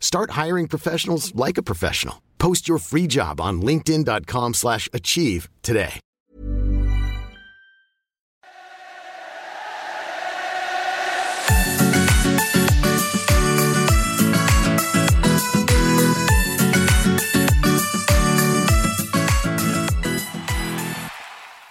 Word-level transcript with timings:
Start 0.00 0.30
hiring 0.30 0.68
professionals 0.68 1.32
like 1.34 1.58
a 1.58 1.62
professional. 1.62 2.16
Post 2.38 2.68
your 2.68 2.78
free 2.78 3.06
job 3.06 3.40
on 3.40 3.62
linkedin.com/achieve 3.62 4.54
slash 4.54 4.88
achieve 4.92 5.48
today. 5.62 6.00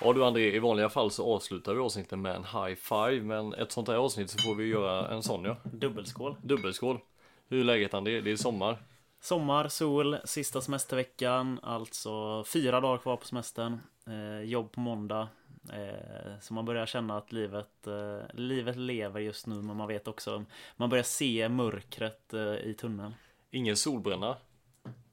Ja 0.08 0.14
du 0.14 0.26
André, 0.26 0.56
i 0.56 0.60
vanliga 0.60 0.90
fall 0.90 1.12
så 1.12 1.36
avslutar 1.36 1.73
vi 1.73 1.80
avsnittet 1.80 2.20
med 2.20 2.36
en 2.36 2.44
high 2.44 2.76
five 2.76 3.22
Men 3.22 3.54
ett 3.54 3.72
sånt 3.72 3.88
här 3.88 3.96
avsnitt 3.96 4.30
så 4.30 4.38
får 4.38 4.56
vi 4.56 4.66
göra 4.66 5.08
en 5.08 5.23
sån 5.23 5.44
ja 5.44 5.58
Dubbelskål. 5.64 6.36
Dubbelskål 6.44 7.00
Hur 7.48 7.59
är 7.59 7.64
läget 7.64 7.94
André? 7.94 8.22
Det 8.22 8.31
är 8.31 8.36
sommar 8.36 8.78
Sommar, 9.20 9.67
sol, 9.67 10.17
sista 10.26 10.62
semesterveckan. 10.62 11.59
Alltså 11.64 12.44
fyra 12.44 12.81
dagar 12.81 12.98
kvar 12.98 13.17
på 13.17 13.26
semestern. 13.26 13.80
Eh, 14.08 14.42
jobb 14.42 14.72
på 14.72 14.80
måndag. 14.80 15.28
Eh, 15.73 16.39
så 16.42 16.54
man 16.54 16.66
börjar 16.66 16.86
känna 16.86 17.17
att 17.17 17.31
livet, 17.31 17.88
eh, 17.88 18.36
livet 18.36 18.76
lever 18.76 19.20
just 19.20 19.48
nu. 19.48 19.56
Men 19.56 19.78
man 19.78 19.88
vet 19.88 20.08
också, 20.08 20.45
man 20.76 20.89
börjar 20.89 21.04
se 21.04 21.50
mörkret 21.50 22.34
eh, 22.34 22.42
i 22.42 22.76
tunneln. 22.80 23.14
Ingen 23.52 23.78
solbränna 23.78 24.38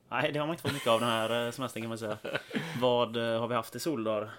Nej, 0.08 0.32
det 0.32 0.38
har 0.38 0.46
man 0.46 0.54
inte 0.54 0.62
fått 0.62 0.72
mycket 0.72 0.88
av 0.88 1.00
den 1.00 1.08
här 1.08 1.46
eh, 1.46 1.50
semestern 1.50 1.82
kan 1.82 1.88
man 1.88 1.98
säga. 1.98 2.18
Vad 2.80 3.16
eh, 3.16 3.40
har 3.40 3.48
vi 3.48 3.54
haft 3.54 3.76
i 3.76 3.80
soldagar? 3.80 4.30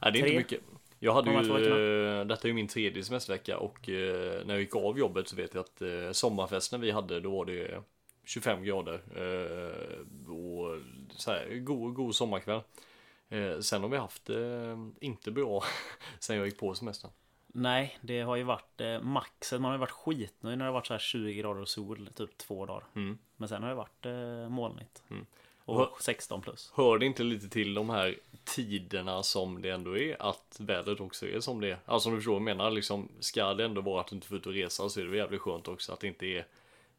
Nej 0.00 0.12
det 0.12 0.18
är 0.18 0.22
Tre? 0.22 0.30
inte 0.30 0.38
mycket 0.38 0.60
Jag 1.04 1.12
hade 1.12 1.30
ju, 1.30 2.20
eh, 2.20 2.24
detta 2.24 2.42
är 2.42 2.48
ju 2.48 2.54
min 2.54 2.68
tredje 2.68 3.04
semestervecka 3.04 3.58
och 3.58 3.88
eh, 3.88 4.46
när 4.46 4.54
jag 4.54 4.60
gick 4.60 4.76
av 4.76 4.98
jobbet 4.98 5.28
så 5.28 5.36
vet 5.36 5.54
jag 5.54 5.60
att 5.60 5.82
eh, 5.82 6.12
sommarfesten 6.12 6.80
vi 6.80 6.90
hade 6.90 7.20
då 7.20 7.30
var 7.30 7.44
det 7.44 7.82
25 8.24 8.64
grader 8.64 9.00
eh, 9.16 10.30
och 10.30 10.78
så 11.16 11.30
här, 11.30 11.58
god, 11.58 11.94
god 11.94 12.14
sommarkväll. 12.14 12.60
Eh, 13.28 13.58
sen 13.58 13.82
har 13.82 13.88
vi 13.88 13.96
haft 13.96 14.30
eh, 14.30 14.78
inte 15.00 15.30
bra 15.30 15.64
sen 16.18 16.36
jag 16.36 16.46
gick 16.46 16.58
på 16.58 16.74
semestern. 16.74 17.10
Nej, 17.46 17.98
det 18.00 18.20
har 18.20 18.36
ju 18.36 18.42
varit 18.42 18.80
maxet. 19.02 19.60
Man 19.60 19.70
har 19.70 19.78
ju 19.78 19.80
varit 19.80 19.90
skitnöjd 19.90 20.58
när 20.58 20.64
det 20.64 20.68
har 20.68 20.74
varit 20.74 20.86
så 20.86 20.94
här 20.94 20.98
20 20.98 21.34
grader 21.34 21.60
och 21.60 21.68
sol 21.68 22.08
typ 22.14 22.38
två 22.38 22.66
dagar. 22.66 22.84
Mm. 22.94 23.18
Men 23.36 23.48
sen 23.48 23.62
har 23.62 23.68
det 23.68 23.74
varit 23.74 24.06
eh, 24.06 24.48
molnigt. 24.48 25.02
Mm. 25.10 25.26
Och 25.64 26.02
16 26.02 26.40
plus. 26.40 26.72
Hör 26.74 26.98
det 26.98 27.06
inte 27.06 27.22
lite 27.22 27.48
till 27.48 27.74
de 27.74 27.90
här 27.90 28.16
tiderna 28.44 29.22
som 29.22 29.62
det 29.62 29.70
ändå 29.70 29.98
är 29.98 30.22
att 30.22 30.56
vädret 30.60 31.00
också 31.00 31.26
är 31.26 31.40
som 31.40 31.60
det 31.60 31.70
är? 31.70 31.78
Alltså 31.84 32.08
om 32.08 32.14
du 32.14 32.20
förstår 32.20 32.32
vad 32.32 32.40
jag 32.40 32.56
menar, 32.56 32.70
liksom 32.70 33.08
ska 33.20 33.54
det 33.54 33.64
ändå 33.64 33.80
vara 33.80 34.00
att 34.00 34.06
du 34.06 34.14
inte 34.14 34.26
får 34.26 34.36
ut 34.36 34.46
och 34.46 34.52
resa 34.52 34.88
så 34.88 35.00
är 35.00 35.04
det 35.04 35.10
väl 35.10 35.18
jävligt 35.18 35.40
skönt 35.40 35.68
också 35.68 35.92
att 35.92 36.00
det 36.00 36.06
inte 36.06 36.26
är 36.26 36.46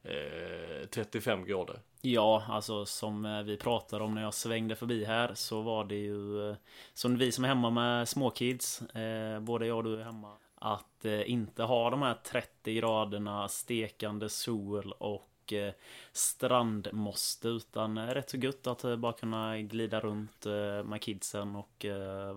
eh, 0.04 0.88
35 0.88 1.46
grader. 1.46 1.80
Ja, 2.02 2.44
alltså 2.50 2.86
som 2.86 3.26
eh, 3.26 3.44
vi 3.44 3.58
pratade 3.58 4.04
om 4.04 4.16
när 4.16 4.22
jag 4.22 4.34
svängde 4.34 4.76
förbi 4.76 5.06
här 5.06 5.34
så 5.34 5.62
var 5.62 5.86
det 5.86 5.96
ju 5.96 6.50
eh, 6.50 6.56
Som 6.94 7.18
vi 7.18 7.32
som 7.32 7.44
är 7.44 7.48
hemma 7.48 7.70
med 7.70 8.10
småkids 8.10 8.82
eh, 8.82 9.40
Både 9.40 9.66
jag 9.66 9.78
och 9.78 9.84
du 9.84 10.00
är 10.00 10.04
hemma 10.04 10.38
Att 10.56 11.06
eh, 11.06 11.32
inte 11.32 11.64
ha 11.64 11.90
de 11.90 12.02
här 12.02 12.14
30 12.24 12.74
graderna 12.74 13.48
stekande 13.48 14.30
sol 14.30 14.94
och 14.98 15.33
eh, 15.52 15.74
strandmåste 16.12 17.48
utan 17.48 17.98
eh, 17.98 18.08
rätt 18.08 18.30
så 18.30 18.38
gött 18.38 18.68
att 18.68 18.84
eh, 18.84 18.96
bara 18.96 19.14
kunna 19.14 19.58
glida 19.58 20.00
runt 20.00 20.46
med 20.86 21.02
kidsen 21.02 21.56
och 21.56 21.86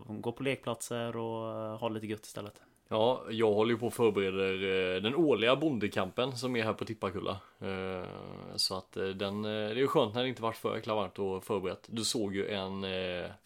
gå 0.07 0.33
på 0.33 0.43
lekplatser 0.43 1.17
och 1.17 1.79
ha 1.79 1.89
lite 1.89 2.07
gött 2.07 2.27
istället. 2.27 2.61
Ja, 2.89 3.25
jag 3.31 3.55
håller 3.55 3.73
ju 3.73 3.79
på 3.79 3.87
och 3.87 3.95
förbereder 3.95 5.01
den 5.01 5.15
årliga 5.15 5.57
bondekampen 5.57 6.37
som 6.37 6.57
är 6.57 6.65
här 6.65 6.73
på 6.73 6.85
Tippakulla. 6.85 7.41
Så 8.57 8.77
att 8.77 8.93
den, 8.93 9.43
det 9.43 9.51
är 9.51 9.75
ju 9.75 9.87
skönt 9.87 10.15
när 10.15 10.23
det 10.23 10.29
inte 10.29 10.43
varit 10.43 10.57
för 10.57 10.77
jäkla 10.77 10.95
varmt 10.95 11.19
och 11.19 11.45
förberett. 11.45 11.87
Du 11.87 12.05
såg 12.05 12.35
ju 12.35 12.49
en 12.49 12.85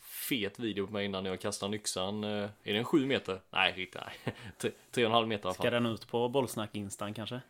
fet 0.01 0.59
video 0.59 0.87
på 0.87 0.93
mig 0.93 1.05
innan 1.05 1.25
jag 1.25 1.41
kastade 1.41 1.77
yxan. 1.77 2.25
Är 2.25 2.51
den 2.63 2.85
sju 2.85 3.07
meter? 3.07 3.41
Nej, 3.51 3.73
riktigt 3.77 4.03
nej. 4.05 4.35
Tre, 4.59 4.71
tre 4.91 5.05
och 5.05 5.09
en 5.09 5.15
halv 5.15 5.29
meter 5.29 5.45
i 5.45 5.47
alla 5.47 5.55
Ska 5.55 5.63
fall. 5.63 5.73
den 5.73 5.87
ut 5.87 6.09
på 6.09 6.29
bollsnack 6.29 6.75
instan 6.75 7.15
kanske? 7.15 7.41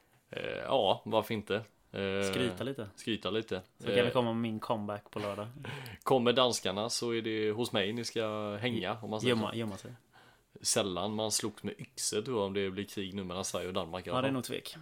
Ja, 0.64 1.02
varför 1.04 1.34
inte? 1.34 1.62
Eh, 1.92 2.22
Skryta 2.30 2.64
lite. 2.64 2.88
Skryta 2.96 3.30
lite. 3.30 3.62
Så 3.78 3.84
kan 3.86 3.94
Eh, 3.98 4.04
vi 4.04 4.10
komma 4.10 4.32
min 4.32 4.60
comeback 4.60 5.10
på 5.10 5.18
lördag. 5.18 5.46
Kommer 6.02 6.32
danskarna 6.32 6.88
så 6.88 7.14
är 7.14 7.22
det 7.22 7.50
hos 7.50 7.72
mig 7.72 7.92
ni 7.92 8.04
ska 8.04 8.56
hänga 8.60 8.98
om 9.02 9.10
man 9.10 9.20
Gömma, 9.20 9.54
gömma 9.54 9.76
sig. 9.76 9.92
Sällan 10.60 11.14
man 11.14 11.30
slogs 11.32 11.62
med 11.62 11.74
yxor 11.80 12.22
tror 12.22 12.38
jag 12.38 12.46
om 12.46 12.52
det 12.54 12.70
blir 12.70 12.84
krig 12.84 13.14
nu 13.14 13.24
mellan 13.24 13.44
Sverige 13.44 13.68
och 13.68 13.74
Danmark. 13.74 14.06
Ja, 14.06 14.20
det 14.22 14.28
är 14.28 14.32
nog 14.32 14.44
tvek. 14.44 14.76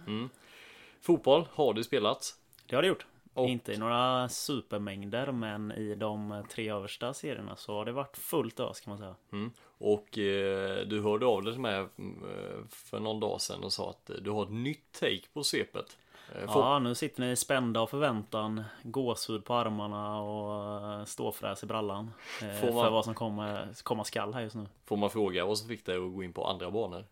Fotboll 1.01 1.45
har 1.53 1.73
du 1.73 1.83
spelat. 1.83 2.35
Det 2.65 2.75
har 2.75 2.81
det 2.81 2.87
gjort. 2.87 3.05
Och- 3.33 3.49
Inte 3.49 3.73
i 3.73 3.77
några 3.77 4.29
supermängder, 4.29 5.31
men 5.31 5.71
i 5.71 5.95
de 5.95 6.43
tre 6.51 6.69
översta 6.71 7.13
serierna 7.13 7.55
så 7.55 7.73
har 7.73 7.85
det 7.85 7.91
varit 7.91 8.17
fullt 8.17 8.59
ös 8.59 8.79
kan 8.79 8.91
man 8.91 8.97
säga. 8.97 9.15
Mm. 9.31 9.51
Och 9.77 10.17
eh, 10.17 10.85
du 10.87 11.01
hörde 11.01 11.25
av 11.25 11.43
dig 11.43 11.53
till 11.53 11.61
mig 11.61 11.75
mm, 11.97 12.23
eh, 12.23 12.57
för 12.69 12.99
någon 12.99 13.19
dag 13.19 13.41
sedan 13.41 13.63
och 13.63 13.73
sa 13.73 13.89
att 13.89 14.09
eh, 14.09 14.15
du 14.15 14.29
har 14.31 14.43
ett 14.43 14.51
nytt 14.51 14.91
take 14.91 15.21
på 15.33 15.43
svepet. 15.43 15.97
Eh, 16.35 16.43
Ja, 16.47 16.79
nu 16.79 16.95
sitter 16.95 17.21
ni 17.21 17.35
spända 17.35 17.79
av 17.79 17.87
förväntan, 17.87 18.63
gåshud 18.83 19.45
på 19.45 19.53
armarna 19.53 20.21
och 20.21 20.93
eh, 20.99 21.05
ståfräs 21.05 21.63
i 21.63 21.65
brallan. 21.65 22.11
eh, 22.41 22.53
Får 22.59 22.71
man- 22.73 22.83
För 22.83 22.91
vad 22.91 23.05
som 23.05 23.13
kommer, 23.13 23.67
komma 23.83 24.03
skall 24.03 24.33
här 24.33 24.41
just 24.41 24.55
nu. 24.55 24.65
Får 24.85 24.97
man 24.97 25.09
fråga 25.09 25.45
vad 25.45 25.57
som 25.57 25.67
fick 25.67 25.85
dig 25.85 25.95
att 25.97 26.13
gå 26.13 26.23
in 26.23 26.33
på 26.33 26.45
andra 26.47 26.71
banor? 26.71 27.05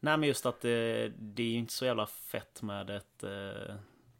Nej, 0.00 0.16
men 0.16 0.28
just 0.28 0.46
att 0.46 0.60
det, 0.60 1.08
det 1.18 1.42
är 1.42 1.46
ju 1.46 1.58
inte 1.58 1.72
så 1.72 1.84
jävla 1.84 2.06
fett 2.06 2.62
med 2.62 2.90
ett 2.90 3.22
eh, 3.24 3.74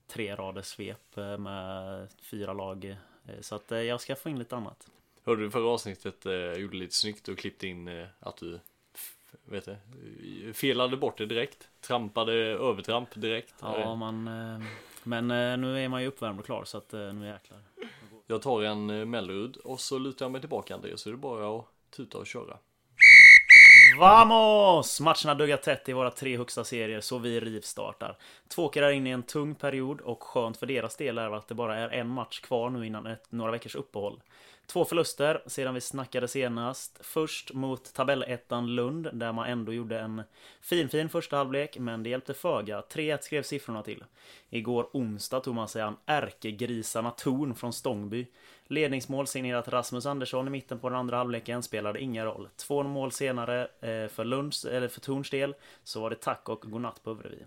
tre 0.06 0.34
raders 0.36 0.64
svep 0.66 1.16
med 1.38 2.08
fyra 2.22 2.52
lag. 2.52 2.96
Så 3.40 3.54
att 3.54 3.70
jag 3.70 4.00
ska 4.00 4.16
få 4.16 4.28
in 4.28 4.38
lite 4.38 4.56
annat. 4.56 4.90
Hörde 5.24 5.42
du 5.42 5.50
förra 5.50 5.68
avsnittet 5.68 6.26
eh, 6.26 6.32
gjorde 6.52 6.76
lite 6.76 6.94
snyggt 6.94 7.28
och 7.28 7.38
klippte 7.38 7.66
in 7.66 8.06
att 8.20 8.36
du 8.36 8.60
vet 9.44 9.65
det, 9.65 9.78
felade 10.55 10.97
bort 10.97 11.19
det 11.19 11.27
direkt. 11.27 11.69
Trampade 11.81 12.32
övertramp 12.43 13.09
direkt. 13.15 13.55
Ja, 13.60 13.78
Eh, 13.78 13.97
man, 13.97 14.28
eh, 14.28 14.66
men 15.03 15.31
eh, 15.31 15.56
nu 15.56 15.84
är 15.84 15.88
man 15.88 16.03
ju 16.03 16.09
uppvärmd 16.09 16.38
och 16.38 16.47
klar 16.47 16.65
så 16.65 16.78
att 16.78 16.93
nu 16.93 17.27
jäklar. 17.27 17.59
Jag 18.27 18.43
tar 18.43 18.62
en 18.62 19.10
Mellerud 19.10 19.56
och 19.56 19.81
så 19.81 19.99
lutar 19.99 20.25
jag 20.25 20.32
mig 20.32 20.41
tillbaka 20.41 20.75
Andreas 20.75 21.00
så 21.00 21.09
är 21.09 21.12
det 21.12 21.19
bara 21.19 21.59
att 21.59 21.66
tuta 21.91 22.19
och 22.19 22.27
köra. 22.27 22.59
Vamos! 23.99 25.00
Matcherna 25.00 25.35
duggar 25.35 25.56
tätt 25.56 25.88
i 25.88 25.93
våra 25.93 26.11
tre 26.11 26.37
högsta 26.37 26.64
serier 26.64 27.00
så 27.00 27.19
vi 27.19 27.40
rivstartar. 27.40 28.17
Två 28.49 28.64
åker 28.64 28.90
in 28.90 29.06
i 29.06 29.11
en 29.11 29.23
tung 29.23 29.55
period 29.55 30.00
och 30.00 30.23
skönt 30.23 30.56
för 30.56 30.67
deras 30.67 30.97
del 30.97 31.19
är 31.19 31.31
att 31.31 31.49
det 31.49 31.55
bara 31.55 31.79
är 31.79 31.88
en 31.88 32.08
match 32.08 32.40
kvar 32.40 32.70
nu 32.70 32.87
innan 32.87 33.06
ett, 33.06 33.32
några 33.32 33.52
veckors 33.52 33.75
uppehåll. 33.75 34.23
Två 34.66 34.84
förluster 34.84 35.43
sedan 35.46 35.75
vi 35.75 35.81
snackade 35.81 36.28
senast. 36.28 36.99
Först 37.00 37.52
mot 37.52 37.94
tabellettan 37.94 38.75
Lund 38.75 39.11
där 39.12 39.32
man 39.32 39.46
ändå 39.46 39.72
gjorde 39.72 40.00
en 40.00 40.22
fin 40.61 40.88
fin 40.88 41.08
första 41.08 41.37
halvlek 41.37 41.78
men 41.78 42.02
det 42.02 42.11
hjälpte 42.11 42.34
föga. 42.34 42.81
3-1 42.81 43.19
skrev 43.20 43.43
siffrorna 43.43 43.82
till. 43.82 44.05
Igår 44.49 44.90
onsdag 44.93 45.40
tog 45.40 45.55
man 45.55 45.69
sig 45.69 45.82
an 45.82 45.96
ärkegrisarna 46.06 47.11
Torn 47.11 47.55
från 47.55 47.72
Stångby. 47.72 48.26
Ledningsmål 48.66 49.26
signerat 49.26 49.69
Rasmus 49.69 50.06
Andersson 50.06 50.46
i 50.46 50.50
mitten 50.50 50.78
på 50.78 50.88
den 50.88 50.99
andra 50.99 51.16
halvleken 51.16 51.62
spelade 51.62 52.00
ingen 52.00 52.25
roll. 52.25 52.49
Två 52.56 52.82
mål 52.82 53.12
senare 53.12 53.62
eh, 53.62 54.08
för 54.08 54.25
Lunds, 54.25 54.64
eller 54.64 54.88
för 54.88 55.00
Torns 55.00 55.31
del 55.31 55.55
så 55.84 56.00
var 56.00 56.11
det 56.11 56.16
tack 56.16 56.49
och 56.49 56.61
godnatt 56.61 57.02
på 57.02 57.11
Övrevi. 57.11 57.44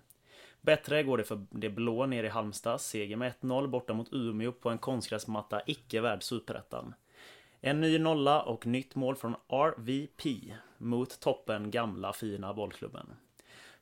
Bättre 0.61 1.03
går 1.03 1.17
det 1.17 1.23
för 1.23 1.45
det 1.49 1.69
blå 1.69 2.05
nere 2.05 2.27
i 2.27 2.29
Halmstad. 2.29 2.81
Seger 2.81 3.15
med 3.15 3.33
1-0 3.41 3.67
borta 3.67 3.93
mot 3.93 4.13
Umeå 4.13 4.51
på 4.51 4.69
en 4.69 4.77
konstgräsmatta 4.77 5.61
icke 5.65 6.01
värd 6.01 6.23
superettan. 6.23 6.93
En 7.61 7.81
ny 7.81 7.99
nolla 7.99 8.41
och 8.41 8.65
nytt 8.65 8.95
mål 8.95 9.15
från 9.15 9.35
RVP 9.49 10.53
mot 10.77 11.19
toppen 11.19 11.71
gamla 11.71 12.13
fina 12.13 12.53
bollklubben. 12.53 13.15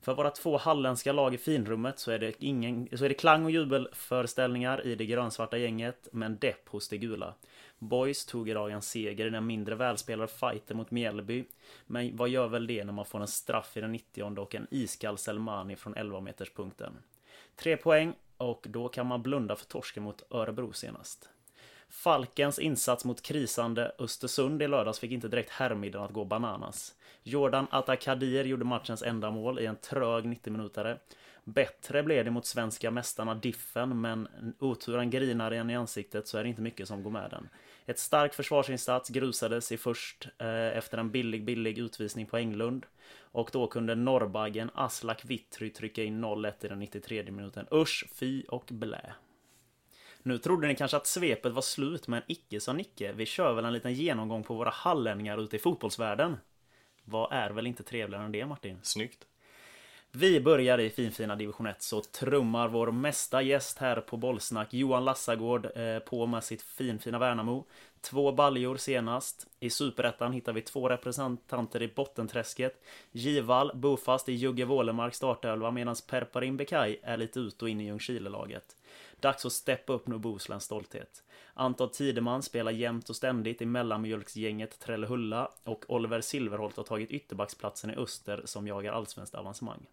För 0.01 0.15
våra 0.15 0.31
två 0.31 0.57
halländska 0.57 1.11
lag 1.11 1.33
i 1.33 1.37
finrummet 1.37 1.99
så 1.99 2.11
är 2.11 2.19
det, 2.19 2.43
ingen, 2.43 2.97
så 2.97 3.05
är 3.05 3.09
det 3.09 3.15
klang 3.15 3.45
och 3.45 3.51
jubelföreställningar 3.51 4.85
i 4.85 4.95
det 4.95 5.05
grönsvarta 5.05 5.57
gänget, 5.57 6.07
men 6.11 6.37
depp 6.37 6.69
hos 6.69 6.89
det 6.89 6.97
gula. 6.97 7.33
Boys 7.79 8.25
tog 8.25 8.49
idag 8.49 8.71
en 8.71 8.81
seger 8.81 9.25
i 9.25 9.29
den 9.29 9.45
mindre 9.45 9.75
välspelade 9.75 10.31
fighten 10.31 10.77
mot 10.77 10.91
Mjällby. 10.91 11.45
Men 11.85 12.17
vad 12.17 12.29
gör 12.29 12.47
väl 12.47 12.67
det 12.67 12.83
när 12.83 12.93
man 12.93 13.05
får 13.05 13.21
en 13.21 13.27
straff 13.27 13.77
i 13.77 13.81
den 13.81 13.91
90 13.91 14.39
och 14.39 14.55
en 14.55 14.67
iskall 14.71 15.17
Selmani 15.17 15.75
från 15.75 15.95
11 15.95 16.21
meterspunkten? 16.21 16.93
Tre 17.55 17.77
poäng 17.77 18.13
och 18.37 18.65
då 18.69 18.87
kan 18.87 19.07
man 19.07 19.21
blunda 19.21 19.55
för 19.55 19.65
torsken 19.65 20.03
mot 20.03 20.23
Örebro 20.31 20.73
senast. 20.73 21.29
Falkens 21.89 22.59
insats 22.59 23.05
mot 23.05 23.21
krisande 23.21 23.91
Östersund 23.99 24.61
i 24.61 24.67
lördags 24.67 24.99
fick 24.99 25.11
inte 25.11 25.27
direkt 25.27 25.49
herrmiddagen 25.49 26.05
att 26.05 26.13
gå 26.13 26.25
bananas. 26.25 26.95
Jordan 27.23 27.67
Atakadir 27.71 28.43
gjorde 28.43 28.65
matchens 28.65 29.03
enda 29.03 29.31
mål 29.31 29.59
i 29.59 29.65
en 29.65 29.75
trög 29.75 30.25
90 30.25 30.51
minutare. 30.51 30.97
Bättre 31.43 32.03
blev 32.03 32.25
det 32.25 32.31
mot 32.31 32.45
svenska 32.45 32.91
mästarna 32.91 33.35
Diffen, 33.35 34.01
men 34.01 34.27
oturen 34.59 35.09
grinar 35.09 35.51
en 35.51 35.69
i 35.69 35.75
ansiktet 35.75 36.27
så 36.27 36.37
är 36.37 36.43
det 36.43 36.49
inte 36.49 36.61
mycket 36.61 36.87
som 36.87 37.03
går 37.03 37.11
med 37.11 37.29
den. 37.29 37.49
Ett 37.85 37.99
stark 37.99 38.33
försvarsinsats 38.33 39.09
grusades 39.09 39.71
i 39.71 39.77
först 39.77 40.27
eh, 40.37 40.77
efter 40.77 40.97
en 40.97 41.11
billig, 41.11 41.45
billig 41.45 41.77
utvisning 41.77 42.25
på 42.25 42.37
Englund. 42.37 42.85
Och 43.19 43.49
då 43.53 43.67
kunde 43.67 43.95
norrbaggen 43.95 44.69
Aslak 44.73 45.25
Vittry 45.25 45.69
trycka 45.69 46.03
in 46.03 46.25
0-1 46.25 46.65
i 46.65 46.67
den 46.67 46.79
93 46.79 47.31
minuten. 47.31 47.67
Usch, 47.71 48.05
fi 48.13 48.45
och 48.49 48.65
blä. 48.71 49.13
Nu 50.27 50.37
trodde 50.37 50.67
ni 50.67 50.75
kanske 50.75 50.97
att 50.97 51.07
svepet 51.07 51.53
var 51.53 51.61
slut, 51.61 52.07
men 52.07 52.21
icke 52.27 52.59
sa 52.59 52.73
Nicke. 52.73 53.13
Vi 53.13 53.25
kör 53.25 53.53
väl 53.53 53.65
en 53.65 53.73
liten 53.73 53.93
genomgång 53.93 54.43
på 54.43 54.53
våra 54.53 54.69
hallänningar 54.69 55.37
ute 55.37 55.55
i 55.55 55.59
fotbollsvärlden. 55.59 56.37
Vad 57.03 57.33
är 57.33 57.49
väl 57.49 57.67
inte 57.67 57.83
trevligare 57.83 58.25
än 58.25 58.31
det, 58.31 58.45
Martin? 58.45 58.79
Snyggt. 58.81 59.27
Vi 60.11 60.41
börjar 60.41 60.79
i 60.79 60.89
finfina 60.89 61.35
division 61.35 61.67
1 61.67 61.81
så 61.81 62.01
trummar 62.01 62.67
vår 62.67 62.91
mesta 62.91 63.41
gäst 63.41 63.77
här 63.77 64.01
på 64.01 64.17
bollsnack 64.17 64.73
Johan 64.73 65.05
Lassagård 65.05 65.65
eh, 65.75 65.99
på 65.99 66.25
med 66.25 66.43
sitt 66.43 66.61
finfina 66.61 67.19
Värnamo. 67.19 67.65
Två 68.01 68.31
baljor 68.31 68.77
senast. 68.77 69.47
I 69.59 69.69
superettan 69.69 70.33
hittar 70.33 70.53
vi 70.53 70.61
två 70.61 70.89
representanter 70.89 71.81
i 71.81 71.87
bottenträsket. 71.87 72.83
Givall 73.11 73.71
bofast 73.75 74.29
i 74.29 74.33
Jugge 74.33 74.65
Wålemark 74.65 75.15
startelva 75.15 75.71
medan 75.71 75.95
Perparin 76.07 76.57
Bekaj 76.57 76.99
är 77.03 77.17
lite 77.17 77.39
ut 77.39 77.61
och 77.61 77.69
in 77.69 77.81
i 77.81 77.85
Ljungskile-laget. 77.85 78.75
Dags 79.19 79.45
att 79.45 79.51
steppa 79.51 79.93
upp 79.93 80.07
nu 80.07 80.17
Bohusläns 80.17 80.63
stolthet. 80.63 81.23
Anton 81.53 81.89
Tideman 81.91 82.43
spelar 82.43 82.71
jämt 82.71 83.09
och 83.09 83.15
ständigt 83.15 83.61
i 83.61 83.65
mellanmjölksgänget 83.65 84.79
Trellehulla 84.79 85.51
och 85.63 85.85
Oliver 85.87 86.21
Silverholt 86.21 86.77
har 86.77 86.83
tagit 86.83 87.11
ytterbacksplatsen 87.11 87.89
i 87.89 87.95
Öster 87.95 88.41
som 88.45 88.67
jagar 88.67 88.93
allsvenskt 88.93 89.35
avancemang. 89.35 89.87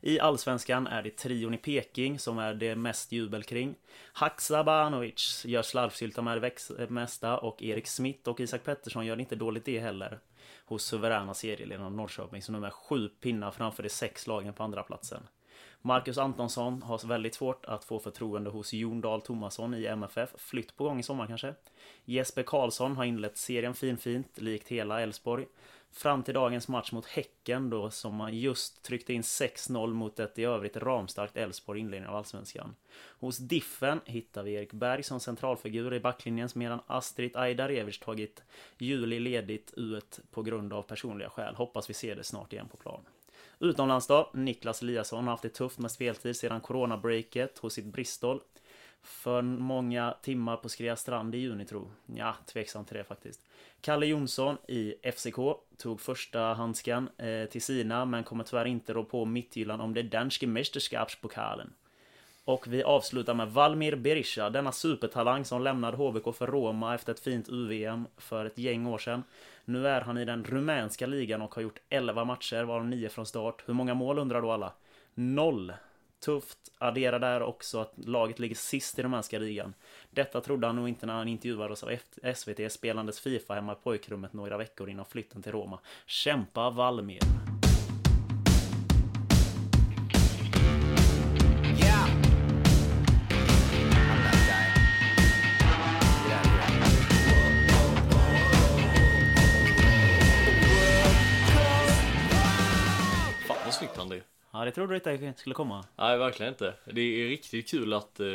I 0.00 0.20
Allsvenskan 0.20 0.86
är 0.86 1.02
det 1.02 1.16
trion 1.16 1.54
i 1.54 1.58
Peking 1.58 2.18
som 2.18 2.38
är 2.38 2.54
det 2.54 2.76
mest 2.76 3.12
jubel 3.12 3.42
kring. 3.42 3.74
Haksabanovic 4.12 5.44
gör 5.44 5.62
slarvsylta 5.62 6.22
med 6.22 6.42
det 6.78 6.90
mesta 6.90 7.38
och 7.38 7.62
Erik 7.62 7.86
Smith 7.86 8.28
och 8.28 8.40
Isak 8.40 8.64
Pettersson 8.64 9.06
gör 9.06 9.16
det 9.16 9.22
inte 9.22 9.36
dåligt 9.36 9.64
det 9.64 9.80
heller. 9.80 10.20
Hos 10.64 10.84
suveräna 10.84 11.34
serieledarna 11.34 11.88
Norrköping 11.88 12.42
som 12.42 12.60
nu 12.60 12.66
är 12.66 12.70
sju 12.70 13.08
pinnar 13.08 13.50
framför 13.50 13.82
de 13.82 13.88
sex 13.88 14.26
lagen 14.26 14.54
på 14.54 14.62
andra 14.62 14.82
platsen. 14.82 15.22
Marcus 15.82 16.18
Antonsson 16.18 16.82
har 16.82 17.06
väldigt 17.06 17.34
svårt 17.34 17.64
att 17.64 17.84
få 17.84 17.98
förtroende 17.98 18.50
hos 18.50 18.72
Jon 18.72 19.00
Dahl 19.00 19.22
Tomasson 19.22 19.74
i 19.74 19.86
MFF. 19.86 20.30
Flytt 20.38 20.76
på 20.76 20.84
gång 20.84 21.00
i 21.00 21.02
sommar 21.02 21.26
kanske. 21.26 21.54
Jesper 22.04 22.42
Karlsson 22.42 22.96
har 22.96 23.04
inlett 23.04 23.36
serien 23.36 23.74
finfint, 23.74 24.38
likt 24.40 24.68
hela 24.68 25.00
Elfsborg. 25.00 25.46
Fram 25.92 26.22
till 26.22 26.34
dagens 26.34 26.68
match 26.68 26.92
mot 26.92 27.06
Häcken 27.06 27.70
då, 27.70 27.90
som 27.90 28.14
man 28.14 28.38
just 28.38 28.82
tryckte 28.82 29.12
in 29.12 29.22
6-0 29.22 29.92
mot 29.92 30.20
ett 30.20 30.38
i 30.38 30.44
övrigt 30.44 30.76
ramstarkt 30.76 31.36
Elfsborg 31.36 31.78
i 31.78 31.82
inledningen 31.82 32.10
av 32.10 32.16
Allsvenskan. 32.16 32.74
Hos 33.20 33.38
Diffen 33.38 34.00
hittar 34.04 34.42
vi 34.42 34.52
Erik 34.52 34.72
Berg 34.72 35.02
som 35.02 35.20
centralfigur 35.20 35.94
i 35.94 36.00
backlinjen 36.00 36.48
medan 36.54 36.80
Astrid 36.86 37.36
Ajdarevic 37.36 37.98
tagit 37.98 38.42
juli 38.78 39.20
ledigt 39.20 39.74
ut 39.76 40.20
på 40.30 40.42
grund 40.42 40.72
av 40.72 40.82
personliga 40.82 41.30
skäl. 41.30 41.54
Hoppas 41.54 41.90
vi 41.90 41.94
ser 41.94 42.16
det 42.16 42.24
snart 42.24 42.52
igen 42.52 42.68
på 42.68 42.76
plan. 42.76 43.04
Utomlands 43.60 44.06
då, 44.06 44.30
Niklas 44.34 44.82
Eliasson 44.82 45.24
har 45.24 45.30
haft 45.30 45.42
det 45.42 45.48
tufft 45.48 45.78
med 45.78 45.90
speltid 45.90 46.36
sedan 46.36 46.60
coronabreaket 46.60 47.58
hos 47.58 47.74
sitt 47.74 47.84
Bristol. 47.84 48.40
För 49.02 49.42
många 49.42 50.14
timmar 50.22 50.56
på 50.56 50.68
Skrea 50.68 50.96
strand 50.96 51.34
i 51.34 51.38
juni 51.38 51.64
tro. 51.64 51.90
Ja, 52.06 52.36
tveksam 52.46 52.84
till 52.84 52.96
det 52.96 53.04
faktiskt. 53.04 53.40
Kalle 53.80 54.06
Jonsson 54.06 54.56
i 54.68 54.94
FCK 55.12 55.36
tog 55.76 56.00
första 56.00 56.40
handsken 56.40 57.08
eh, 57.18 57.44
till 57.44 57.62
sina 57.62 58.04
men 58.04 58.24
kommer 58.24 58.44
tyvärr 58.44 58.64
inte 58.64 58.92
rå 58.92 59.04
på 59.04 59.24
mitthyllan 59.24 59.80
om 59.80 59.94
det 59.94 60.02
danske 60.02 60.46
mästerskapspokalen. 60.46 61.72
Och 62.48 62.66
vi 62.66 62.82
avslutar 62.82 63.34
med 63.34 63.48
Valmir 63.48 63.96
Berisha, 63.96 64.50
denna 64.50 64.72
supertalang 64.72 65.44
som 65.44 65.62
lämnade 65.62 65.96
HBK 65.96 66.36
för 66.36 66.46
Roma 66.46 66.94
efter 66.94 67.12
ett 67.12 67.20
fint 67.20 67.48
UVM 67.48 68.06
för 68.16 68.44
ett 68.44 68.58
gäng 68.58 68.86
år 68.86 68.98
sedan. 68.98 69.22
Nu 69.64 69.88
är 69.88 70.00
han 70.00 70.18
i 70.18 70.24
den 70.24 70.44
rumänska 70.44 71.06
ligan 71.06 71.42
och 71.42 71.54
har 71.54 71.62
gjort 71.62 71.78
11 71.88 72.24
matcher, 72.24 72.64
varav 72.64 72.86
9 72.86 73.08
från 73.08 73.26
start. 73.26 73.62
Hur 73.66 73.74
många 73.74 73.94
mål 73.94 74.18
undrar 74.18 74.42
då 74.42 74.50
alla? 74.50 74.72
Noll! 75.14 75.72
Tufft. 76.24 76.58
Addera 76.78 77.18
där 77.18 77.42
också 77.42 77.78
att 77.78 77.92
laget 77.96 78.38
ligger 78.38 78.56
sist 78.56 78.98
i 78.98 79.02
rumänska 79.02 79.38
ligan. 79.38 79.74
Detta 80.10 80.40
trodde 80.40 80.66
han 80.66 80.76
nog 80.76 80.88
inte 80.88 81.06
när 81.06 81.14
han 81.14 81.28
intervjuades 81.28 81.82
av 81.82 81.96
SVT 82.34 82.72
spelandes 82.72 83.20
Fifa 83.20 83.54
hemma 83.54 83.72
i 83.72 83.76
pojkrummet 83.82 84.32
några 84.32 84.56
veckor 84.56 84.90
innan 84.90 85.04
flytten 85.04 85.42
till 85.42 85.52
Roma. 85.52 85.78
Kämpa 86.06 86.70
Valmir! 86.70 87.57
Ja, 104.58 104.64
det 104.64 104.70
trodde 104.70 104.98
du 104.98 105.26
inte 105.26 105.40
skulle 105.40 105.54
komma. 105.54 105.84
Nej, 105.96 106.18
verkligen 106.18 106.52
inte. 106.52 106.74
Det 106.84 107.00
är 107.00 107.28
riktigt 107.28 107.70
kul 107.70 107.92
att 107.92 108.20
eh, 108.20 108.26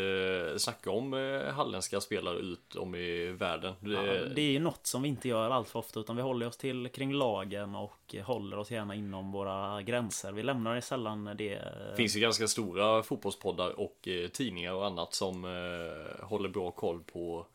snacka 0.58 0.92
om 0.92 1.14
eh, 1.14 1.54
halländska 1.54 2.02
spelare 2.02 2.38
ut 2.38 2.76
om 2.76 2.96
i 2.96 3.32
världen. 3.32 3.74
Det... 3.80 3.92
Ja, 3.92 4.26
det 4.36 4.42
är 4.42 4.52
ju 4.52 4.60
något 4.60 4.88
som 4.88 5.02
vi 5.02 5.10
inte 5.10 5.28
gör 5.28 5.50
allt 5.50 5.70
för 5.70 5.80
ofta, 5.80 6.00
utan 6.00 6.16
vi 6.16 6.22
håller 6.22 6.48
oss 6.48 6.58
till 6.58 6.90
kring 6.90 7.14
lagen 7.14 7.76
och 7.76 8.16
håller 8.24 8.58
oss 8.58 8.72
gärna 8.72 8.96
inom 8.96 9.32
våra 9.32 9.82
gränser. 9.82 10.32
Vi 10.32 10.44
lämnar 10.44 10.76
det 10.76 10.82
sällan 10.82 11.26
det. 11.26 11.56
Det 11.90 11.96
finns 11.98 12.16
ju 12.16 12.20
ganska 12.20 12.48
stora 12.48 13.04
fotbollspoddar 13.04 13.80
och 13.80 14.08
eh, 14.08 14.28
tidningar 14.28 14.74
och 14.74 14.86
annat 14.86 15.14
som 15.14 15.46
eh, 15.46 16.26
håller 16.26 16.50
bra 16.50 16.72
koll 16.72 17.04
på 17.14 17.46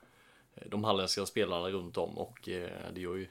eh, 0.55 0.63
de 0.69 0.85
halländska 0.85 1.27
spelarna 1.27 1.69
runt 1.69 1.97
om 1.97 2.19
och 2.19 2.49
eh, 2.49 2.71
det 2.95 3.01
gör 3.01 3.15
ju 3.15 3.29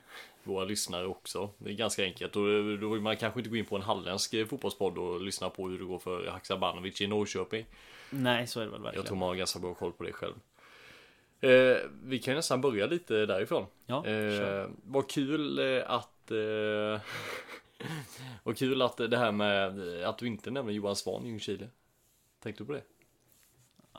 våra 0.48 0.66
lyssnare 0.66 1.08
också. 1.08 1.50
Det 1.58 1.70
är 1.70 1.74
ganska 1.74 2.04
enkelt 2.04 2.36
och 2.36 2.44
då 2.80 2.89
vill 2.89 3.01
man 3.01 3.18
kanske 3.18 3.39
inte 3.39 3.50
gå 3.50 3.56
in 3.56 3.66
på 3.66 3.75
en 3.75 3.82
halländsk 3.82 4.48
fotbollspodd 4.50 4.98
och 4.98 5.22
lyssna 5.22 5.50
på 5.50 5.70
hur 5.70 5.80
det 5.80 5.86
går 5.86 6.00
för 6.00 6.27
Haksabanovic 6.27 7.01
i 7.01 7.08
Norrköping. 7.08 7.66
Nej, 8.10 8.48
så 8.48 8.60
är 8.60 8.66
det 8.66 8.72
väl 8.72 8.82
verkligen. 8.82 9.01
Jag 9.01 9.08
tror 9.08 9.18
man 9.18 9.27
har 9.27 9.36
ganska 9.36 9.60
bra 9.60 9.74
koll 9.74 9.92
på 9.92 10.04
det 10.04 10.13
själv. 10.13 10.34
Eh, 11.42 11.77
vi 12.04 12.20
kan 12.20 12.36
nästan 12.36 12.62
börja 12.62 12.86
lite 12.86 13.25
därifrån. 13.25 13.66
Ja, 13.86 14.06
eh, 14.06 14.70
vad 14.84 15.10
kul 15.10 15.60
eh, 15.60 15.92
att 15.92 16.32
eh, 16.32 17.01
Vad 18.44 18.58
kul 18.58 18.82
att 18.82 18.98
det 18.98 19.18
här 19.18 19.32
med 19.32 19.80
att 20.04 20.18
du 20.18 20.27
inte 20.27 20.51
nämner 20.51 20.74
Johan 20.74 20.96
Svahn 20.96 21.25
i 21.25 21.30
Ljungskile. 21.30 21.70
Tänkte 22.44 22.63
du 22.63 22.68
på 22.68 22.74
det? 22.74 22.82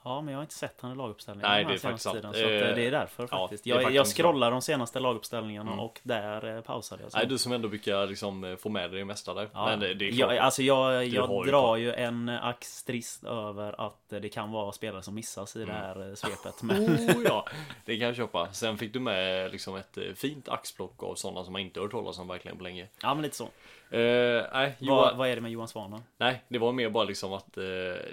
Ja, 0.08 0.20
men 0.20 0.32
jag 0.32 0.38
har 0.38 0.42
inte 0.42 0.54
sett 0.54 0.80
han 0.80 0.92
i 0.92 0.94
laguppställningen 0.94 1.50
Nej, 1.50 1.64
det 1.64 1.72
är 1.72 1.78
faktiskt 1.78 2.12
tiden, 2.12 2.32
så 2.32 2.40
eh, 2.40 2.74
det 2.74 2.86
är 2.86 2.90
därför 2.90 3.26
faktiskt. 3.26 3.66
Ja, 3.66 3.82
jag, 3.82 3.92
jag 3.92 4.06
scrollar 4.06 4.50
de 4.50 4.62
senaste 4.62 5.00
laguppställningarna 5.00 5.72
mm. 5.72 5.84
och 5.84 6.00
där 6.02 6.56
eh, 6.56 6.62
pausade 6.62 7.02
jag. 7.02 7.12
Så. 7.12 7.18
Nej, 7.18 7.26
du 7.26 7.38
som 7.38 7.52
ändå 7.52 7.68
brukar 7.68 8.06
liksom 8.06 8.44
eh, 8.44 8.56
få 8.56 8.68
med 8.68 8.90
dig 8.90 8.98
det 8.98 9.04
mesta 9.04 9.34
där. 9.34 9.48
Ja. 9.52 9.66
Men 9.66 9.80
det, 9.80 9.94
det 9.94 10.08
är 10.08 10.12
klart. 10.12 10.32
Jag, 10.32 10.38
alltså 10.38 10.62
jag, 10.62 11.06
jag 11.06 11.46
drar 11.46 11.76
ju 11.76 11.92
en 11.92 12.28
axtrist 12.28 13.24
över 13.24 13.86
att 13.86 14.08
det 14.08 14.28
kan 14.28 14.52
vara 14.52 14.72
spelare 14.72 15.02
som 15.02 15.14
missas 15.14 15.56
i 15.56 15.62
mm. 15.62 15.74
det 15.74 15.80
här 15.80 16.14
svepet. 16.14 16.54
Men... 16.62 16.86
Oh, 16.86 17.22
ja, 17.24 17.46
det 17.84 17.96
kan 17.96 18.06
jag 18.06 18.16
köpa. 18.16 18.52
Sen 18.52 18.78
fick 18.78 18.92
du 18.92 19.00
med 19.00 19.52
liksom 19.52 19.76
ett 19.76 19.98
fint 20.14 20.48
axplock 20.48 21.02
av 21.02 21.14
sådana 21.14 21.44
som 21.44 21.52
man 21.52 21.62
inte 21.62 21.80
hört 21.80 21.90
talas 21.90 22.18
om 22.18 22.28
verkligen 22.28 22.56
på 22.56 22.64
länge. 22.64 22.88
Ja, 23.02 23.14
men 23.14 23.22
lite 23.22 23.36
så. 23.36 23.48
Uh, 23.94 24.42
nej, 24.52 24.76
Johan... 24.78 24.96
vad, 24.96 25.16
vad, 25.16 25.28
är 25.28 25.34
det 25.34 25.40
med 25.40 25.50
Johan 25.50 25.68
Svahn 25.68 26.02
Nej, 26.16 26.44
det 26.48 26.58
var 26.58 26.72
mer 26.72 26.90
bara 26.90 27.04
liksom 27.04 27.32
att 27.32 27.58
uh, 27.58 27.64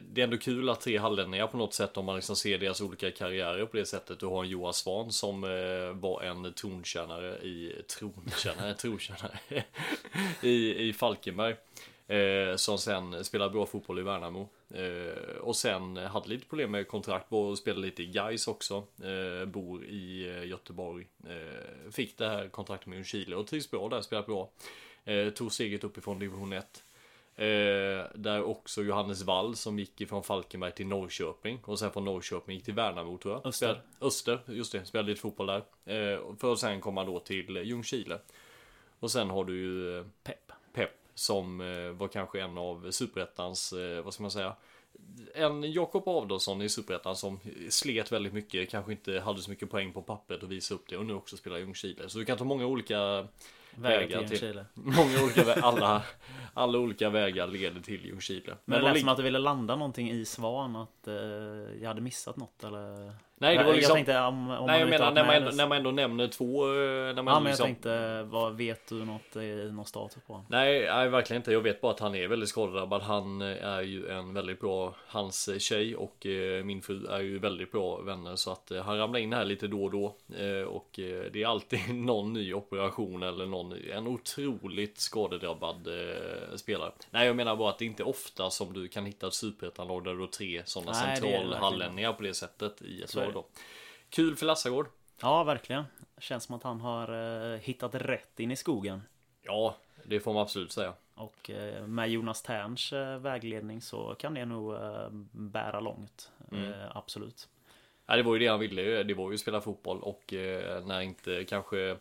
det 0.10 0.22
är 0.22 0.24
ändå 0.24 0.38
kul 0.38 0.70
att 0.70 0.82
tre 0.82 0.98
hallänningar 0.98 1.48
på 1.48 1.58
något 1.58 1.74
sätt 1.74 1.98
om 1.98 2.06
man 2.06 2.16
liksom 2.16 2.36
ser 2.36 2.58
deras 2.58 2.82
olika 2.82 3.12
karriärer 3.12 3.66
på 3.66 3.78
det 3.78 3.86
sättet. 3.86 4.20
Du 4.20 4.26
har 4.26 4.44
en 4.44 4.50
Johan 4.50 4.74
Svahn 4.74 5.12
som 5.12 5.44
uh, 5.44 5.92
var 5.92 6.22
en 6.22 6.54
tronkännare 6.54 7.38
i 7.38 7.82
tronkännare, 8.00 8.74
trotjänare 8.74 9.40
i, 10.42 10.88
i 10.90 10.94
Falkenberg. 10.94 11.56
Som 12.56 12.78
sen 12.78 13.26
spelade 13.26 13.52
bra 13.52 13.66
fotboll 13.66 14.00
i 14.00 14.02
Värnamo. 14.02 14.50
Och 15.42 15.56
sen 15.56 15.98
hade 15.98 16.30
lite 16.30 16.46
problem 16.46 16.72
med 16.72 16.88
kontrakt 16.88 17.26
och 17.30 17.58
spelade 17.58 17.86
lite 17.86 18.04
i 18.04 18.06
Gais 18.06 18.48
också. 18.48 18.84
Bor 19.46 19.86
i 19.86 20.24
Göteborg. 20.46 21.08
Fick 21.92 22.18
det 22.18 22.28
här 22.28 22.50
kontraktet 22.50 22.88
med 22.88 22.96
Ljungskile 22.96 23.36
och 23.36 23.48
trivs 23.48 23.72
bra 23.72 23.90
där, 23.90 24.02
spelat 24.02 24.26
bra. 24.26 24.50
Eh, 25.06 25.30
tog 25.30 25.52
steget 25.52 25.84
uppifrån 25.84 26.20
division 26.20 26.54
1. 26.54 26.84
Eh, 27.36 27.46
där 28.16 28.44
också 28.44 28.84
Johannes 28.84 29.22
Wall 29.22 29.56
som 29.56 29.80
gick 29.80 30.02
ifrån 30.02 30.24
Falkenberg 30.24 30.72
till 30.72 30.88
Norrköping 30.88 31.60
och 31.64 31.80
sen 31.80 31.92
från 31.92 32.06
Norrköping 32.06 32.56
gick 32.56 32.66
till 32.66 32.74
Värnamo 32.74 33.18
tror 33.18 33.34
jag. 33.34 33.46
Öster. 33.46 33.74
Spel, 33.74 34.08
Öster, 34.08 34.40
just 34.48 34.72
det. 34.72 34.86
Spelade 34.86 35.10
lite 35.10 35.22
fotboll 35.22 35.48
där. 35.48 35.64
Eh, 35.86 36.20
för 36.40 36.54
att 36.54 36.60
sen 36.60 36.82
komma 36.82 37.04
då 37.04 37.20
till 37.20 37.58
Ljungskile. 37.58 38.20
Och 39.00 39.12
sen 39.12 39.30
har 39.30 39.46
du 39.46 39.58
ju 39.58 39.98
eh, 39.98 40.06
Pepp. 40.24 40.52
Pep 40.74 40.92
som 41.14 41.62
eh, 41.62 41.90
var 41.90 42.08
kanske 42.08 42.42
en 42.42 42.58
av 42.58 42.92
superettans, 42.92 43.74
eh, 43.74 44.04
vad 44.04 44.14
ska 44.14 44.24
man 44.24 44.32
säga, 44.32 44.56
en 45.34 45.74
Jakob 45.74 46.08
Adolfsson 46.08 46.62
i 46.62 46.70
superettan 46.70 47.16
som 47.16 47.40
slet 47.70 48.12
väldigt 48.12 48.34
mycket, 48.34 48.70
kanske 48.70 48.92
inte 48.92 49.20
hade 49.20 49.42
så 49.42 49.50
mycket 49.50 49.70
poäng 49.70 49.94
på 49.94 50.02
pappret 50.02 50.44
och 50.44 50.52
visa 50.52 50.74
upp 50.76 50.90
det 50.90 50.98
och 50.98 51.06
nu 51.06 51.14
också 51.14 51.38
spelar 51.38 51.58
Ljungskile. 51.58 52.10
Så 52.10 52.18
du 52.18 52.26
kan 52.26 52.38
ta 52.38 52.44
många 52.44 52.66
olika 52.66 53.28
Vägar 53.78 54.00
vägar 54.00 54.24
till 54.28 54.40
till, 54.40 54.64
många 54.74 55.24
olika, 55.24 55.44
vä- 55.44 55.60
alla, 55.64 56.04
alla 56.54 56.78
olika 56.80 57.10
vägar 57.10 57.48
leder 57.48 57.82
till 57.82 58.06
Ljungskile. 58.06 58.56
Men 58.66 58.80
det 58.82 58.86
de 58.88 58.92
lät 58.94 59.00
som 59.00 59.10
att 59.10 59.18
du 59.18 59.24
ville 59.24 59.40
landa 59.40 59.76
någonting 59.76 60.12
i 60.12 60.26
Svan, 60.26 60.76
att 60.76 61.08
eh, 61.08 61.14
jag 61.82 61.88
hade 61.88 62.02
missat 62.02 62.38
något 62.38 62.64
eller? 62.64 63.14
Nej, 63.38 63.58
det 63.58 63.64
var 63.64 63.74
liksom- 63.74 63.98
jag 63.98 64.06
tänkte 64.06 64.20
om, 64.20 64.50
om 64.50 64.66
Nej 64.66 64.80
jag 64.80 64.90
menar 64.90 65.12
när 65.12 65.26
man, 65.26 65.36
ändå, 65.36 65.52
när 65.52 65.68
man 65.68 65.78
ändå 65.78 65.92
nämner 65.92 66.28
två, 66.28 66.66
eh, 66.66 67.16
när 67.16 67.22
man 67.22 67.34
Ja 67.34 67.40
men 67.40 67.44
liksom, 67.44 67.68
jag 67.68 67.68
tänkte, 67.68 68.24
vad 68.24 68.58
vet 68.58 68.88
du 68.90 69.06
något 69.06 69.36
i 69.36 69.72
någon 69.72 69.86
status 69.86 70.24
på 70.28 70.34
honom? 70.34 70.46
Nej, 70.50 70.86
nej, 70.86 71.10
verkligen 71.10 71.40
inte. 71.40 71.52
Jag 71.52 71.62
vet 71.62 71.82
bara 71.82 71.92
att 71.92 72.00
han 72.00 72.16
är 72.16 72.28
väldigt 72.28 72.50
skadedrabbad. 72.50 73.02
Han 73.02 73.42
eh, 73.42 73.66
är 73.66 73.82
ju 73.82 74.08
en 74.08 74.34
väldigt 74.34 74.60
bra, 74.60 74.96
hans 75.08 75.48
eh, 75.48 75.58
tjej 75.58 75.96
och 75.96 76.26
min 76.64 76.82
fru 76.82 77.08
är 77.08 77.20
ju 77.20 77.40
väldigt 77.40 77.72
bra 77.72 78.02
vänner 78.02 78.36
så 78.36 78.52
att 78.52 78.72
han 78.86 78.98
ramlar 78.98 79.20
in 79.20 79.34
här 79.34 79.46
lite 79.46 79.68
då 79.68 79.84
och 79.84 79.92
då 79.92 80.16
och 80.68 80.90
det 81.32 81.44
är 81.44 81.48
alltid 81.48 81.80
någon 81.96 82.34
ny 82.34 82.54
operation 82.54 83.24
eller 83.24 83.46
någon 83.46 83.70
ny, 83.70 83.90
en 83.90 84.08
otroligt 84.08 84.98
skadedrabbad 85.00 85.88
spelare. 86.56 86.92
Nej, 87.12 87.28
jag 87.28 87.36
menar 87.36 87.56
bara 87.56 87.70
att 87.70 87.80
det 87.80 87.86
är 87.86 87.88
inte 87.88 88.04
ofta 88.04 88.50
som 88.50 88.74
du 88.74 88.88
kan 88.88 89.06
hitta 89.06 89.28
ett 89.28 89.34
superettanlag 89.34 90.04
där 90.04 90.14
du 90.14 90.20
har 90.20 90.28
tre 90.28 90.62
sådana 90.66 90.94
centralhallänningar 90.94 92.14
på 92.14 92.24
det 92.24 92.34
sättet 92.34 92.82
i 92.82 93.02
ett 93.02 93.16
lag 93.16 93.25
då. 93.34 93.46
Kul 94.10 94.36
för 94.36 94.46
Lassagård. 94.46 94.88
Ja 95.22 95.44
verkligen. 95.44 95.84
Känns 96.18 96.44
som 96.44 96.56
att 96.56 96.64
han 96.64 96.82
har 96.82 97.54
eh, 97.54 97.60
hittat 97.60 97.96
rätt 97.96 98.40
in 98.40 98.52
i 98.52 98.56
skogen. 98.56 99.02
Ja, 99.42 99.76
det 100.04 100.20
får 100.20 100.34
man 100.34 100.42
absolut 100.42 100.72
säga. 100.72 100.94
Och 101.16 101.50
eh, 101.50 101.88
med 101.88 102.10
Jonas 102.10 102.42
Terns 102.42 102.94
eh, 102.94 103.18
vägledning 103.20 103.82
så 103.82 104.16
kan 104.20 104.34
det 104.34 104.46
nog 104.46 104.78
bära 105.32 105.80
långt. 105.80 106.32
Mm. 106.52 106.74
Absolut. 106.92 107.50
Ja, 108.06 108.16
det 108.16 108.24
var 108.24 108.34
ju 108.34 108.40
det 108.40 108.48
han 108.48 108.60
ville. 108.60 109.04
Det 109.04 109.14
var 109.14 109.30
ju 109.30 109.34
att 109.34 109.42
spela 109.42 109.62
fotboll 109.62 110.00
och 110.02 110.34
när 110.86 111.02
inte 111.02 111.44
kanske 111.44 111.98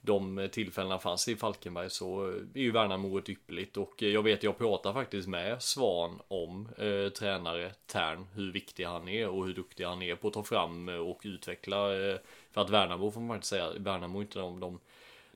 de 0.00 0.48
tillfällena 0.52 0.98
fanns 0.98 1.28
i 1.28 1.36
Falkenberg 1.36 1.90
så 1.90 2.26
är 2.54 2.60
ju 2.60 2.70
Värnamo 2.70 3.18
ett 3.18 3.28
ypperligt 3.28 3.76
och 3.76 4.02
eh, 4.02 4.08
jag 4.08 4.22
vet 4.22 4.42
jag 4.42 4.58
pratar 4.58 4.92
faktiskt 4.92 5.28
med 5.28 5.62
Svan 5.62 6.20
om 6.28 6.68
eh, 6.78 7.08
tränare 7.08 7.72
Tern 7.86 8.26
hur 8.34 8.52
viktig 8.52 8.84
han 8.84 9.08
är 9.08 9.28
och 9.28 9.46
hur 9.46 9.54
duktig 9.54 9.84
han 9.84 10.02
är 10.02 10.16
på 10.16 10.28
att 10.28 10.34
ta 10.34 10.44
fram 10.44 10.88
eh, 10.88 10.94
och 10.94 11.20
utveckla 11.24 11.94
eh, 11.94 12.18
för 12.52 12.60
att 12.60 12.70
Värnamo 12.70 13.10
får 13.10 13.20
man 13.20 13.36
inte 13.36 13.46
säga 13.46 13.70
Värnamo 13.76 14.18
är 14.18 14.22
inte 14.22 14.38
de, 14.38 14.60
de 14.60 14.80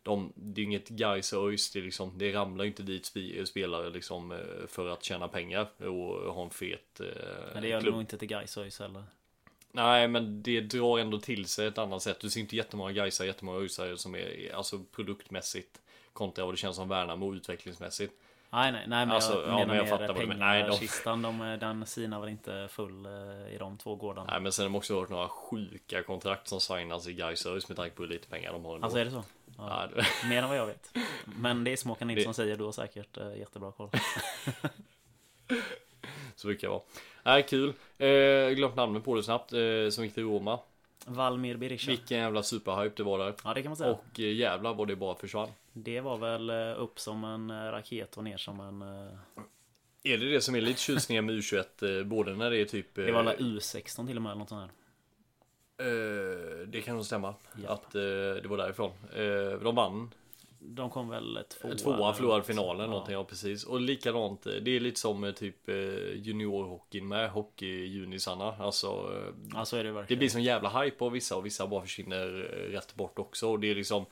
de, 0.04 0.32
det 0.34 0.60
är 0.60 0.64
inget 0.64 0.88
Gais 0.88 1.32
och 1.32 1.48
ÖIS, 1.48 1.72
det, 1.72 1.80
liksom, 1.80 2.18
det 2.18 2.32
ramlar 2.32 2.64
inte 2.64 2.82
dit 2.82 3.02
spi- 3.04 3.44
spelare 3.44 3.90
liksom 3.90 4.32
eh, 4.32 4.66
för 4.68 4.88
att 4.88 5.04
tjäna 5.04 5.28
pengar 5.28 5.68
och 5.78 6.34
ha 6.34 6.42
en 6.44 6.50
fet 6.50 7.00
eh, 7.00 7.06
Men 7.52 7.62
det 7.62 7.68
gör 7.68 7.80
det 7.80 7.90
nog 7.90 8.00
inte 8.00 8.18
till 8.18 8.28
Gais 8.28 8.58
ÖIS 8.58 8.78
heller. 8.78 9.04
Nej, 9.72 10.08
men 10.08 10.42
det 10.42 10.60
drar 10.60 10.98
ändå 10.98 11.18
till 11.20 11.46
sig 11.48 11.66
ett 11.66 11.78
annat 11.78 12.02
sätt. 12.02 12.20
Du 12.20 12.30
ser 12.30 12.40
inte 12.40 12.56
jättemånga 12.56 12.92
Gaisar, 12.92 13.24
jättemånga 13.24 13.58
Öisar 13.58 13.96
som 13.96 14.14
är 14.14 14.54
alltså 14.54 14.78
produktmässigt 14.92 15.80
kontra 16.12 16.44
vad 16.44 16.54
det 16.54 16.58
känns 16.58 16.76
som 16.76 16.88
Värnamo 16.88 17.34
utvecklingsmässigt. 17.34 18.12
Nej, 18.50 18.72
nej, 18.72 18.84
nej 18.88 19.06
men 19.06 19.14
Alltså, 19.14 19.32
jag 19.32 19.42
ja, 19.48 19.52
menar 19.52 19.66
men 19.66 19.76
jag 19.76 19.88
fattar 19.88 20.14
pengar. 20.14 20.36
Nej, 20.36 20.62
de- 20.62 20.78
Kistan, 20.78 21.22
de, 21.22 21.38
den 21.60 21.86
sinar 21.86 22.20
väl 22.20 22.28
inte 22.28 22.68
full 22.70 23.06
eh, 23.06 23.54
i 23.54 23.56
de 23.58 23.78
två 23.78 23.94
gårdarna. 23.96 24.30
Nej, 24.32 24.40
men 24.40 24.52
sen 24.52 24.62
har 24.64 24.70
man 24.70 24.78
också 24.78 25.00
hört 25.00 25.08
några 25.08 25.28
sjuka 25.28 26.02
kontrakt 26.02 26.48
som 26.48 26.60
signas 26.60 27.08
i 27.08 27.12
Gais 27.12 27.68
med 27.68 27.76
tanke 27.76 27.96
på 27.96 28.02
hur 28.02 28.08
lite 28.10 28.28
pengar 28.28 28.52
de 28.52 28.64
har 28.64 28.74
ändå. 28.74 28.84
Alltså 28.84 28.98
är 28.98 29.04
det 29.04 29.10
så? 29.10 29.24
Ja, 29.58 29.88
Ja, 29.94 30.02
det- 30.22 30.28
Mer 30.28 30.42
än 30.42 30.48
vad 30.48 30.58
jag 30.58 30.66
vet. 30.66 30.92
Men 31.24 31.64
det 31.64 31.72
är 31.72 31.76
Småkan 31.76 32.08
Nilsson 32.08 32.30
Det- 32.30 32.34
säger, 32.34 32.56
du 32.56 32.64
har 32.64 32.72
säkert 32.72 33.16
eh, 33.16 33.36
jättebra 33.38 33.72
koll. 33.72 33.90
så 36.36 36.46
brukar 36.46 36.68
det 36.68 36.72
vara. 36.72 36.82
Nej, 37.22 37.42
kul. 37.48 37.72
Eh, 37.98 38.48
glömt 38.54 38.76
namnet 38.76 39.04
på 39.04 39.14
det 39.14 39.22
snabbt. 39.22 39.52
Eh, 39.52 39.88
som 39.90 40.04
gick 40.04 40.14
till 40.14 40.22
Roma. 40.22 40.58
Valmir 41.06 41.56
Berisha. 41.56 41.90
Vilken 41.90 42.18
jävla 42.18 42.42
superhype 42.42 42.94
det 42.96 43.02
var 43.02 43.18
där. 43.18 43.34
Ja, 43.44 43.54
det 43.54 43.62
kan 43.62 43.70
man 43.70 43.76
säga. 43.76 43.90
Och 43.90 44.20
eh, 44.20 44.32
jävlar 44.34 44.74
vad 44.74 44.88
det 44.88 44.96
bara 44.96 45.14
försvann. 45.14 45.48
Det 45.72 46.00
var 46.00 46.16
väl 46.18 46.50
eh, 46.50 46.82
upp 46.82 47.00
som 47.00 47.24
en 47.24 47.50
eh, 47.50 47.54
raket 47.54 48.16
och 48.16 48.24
ner 48.24 48.36
som 48.36 48.60
en... 48.60 48.82
eh, 48.82 49.12
Är 50.12 50.18
det 50.18 50.30
det 50.30 50.40
som 50.40 50.54
är 50.54 50.60
lite 50.60 50.80
tjusningen 50.80 51.26
med 51.26 51.34
U21? 51.34 51.98
Eh, 51.98 52.04
både 52.04 52.34
när 52.36 52.50
det 52.50 52.58
är 52.58 52.64
typ... 52.64 52.94
Det 52.94 53.12
var 53.12 53.22
väl 53.22 53.36
U16 53.36 54.06
till 54.06 54.16
och 54.16 54.22
med, 54.22 54.30
eller 54.30 54.38
något 54.38 54.48
sånt 54.48 54.60
här. 54.62 54.70
Det 56.66 56.80
kan 56.80 56.94
nog 56.96 57.04
stämma. 57.04 57.34
Ja. 57.64 57.68
Att 57.70 57.92
det 57.92 58.46
var 58.48 58.56
därifrån. 58.56 58.92
De 59.62 59.74
vann. 59.74 60.10
De 60.64 60.90
kom 60.90 61.08
väl 61.08 61.38
tvåa. 61.60 61.74
Tvåa, 61.74 62.12
förlorade 62.14 62.42
finalen 62.44 62.80
Ja. 62.80 62.86
någonting. 62.90 63.12
Ja, 63.14 63.24
precis. 63.24 63.64
Och 63.64 63.80
likadant. 63.80 64.46
eh, 64.46 64.52
Det 64.54 64.76
är 64.76 64.80
lite 64.80 65.00
som 65.00 65.24
eh, 65.24 65.32
typ 65.32 65.68
eh, 65.68 65.74
juniorhockeyn 66.14 67.08
med 67.08 67.30
hockeyjunisarna. 67.30 68.54
Alltså. 68.58 69.10
Ja, 69.54 69.64
så 69.64 69.76
är 69.76 69.84
det 69.84 69.88
Det 69.90 69.94
verkligen. 69.94 70.18
blir 70.18 70.28
som 70.28 70.40
jävla 70.42 70.82
hype 70.82 70.96
på 70.96 71.08
vissa 71.08 71.36
och 71.36 71.46
vissa 71.46 71.66
bara 71.66 71.82
försvinner 71.82 72.26
rätt 72.72 72.94
bort 72.94 73.18
också. 73.18 73.48
Och 73.48 73.60
det 73.60 73.70
är 73.70 73.74
liksom 73.74 74.04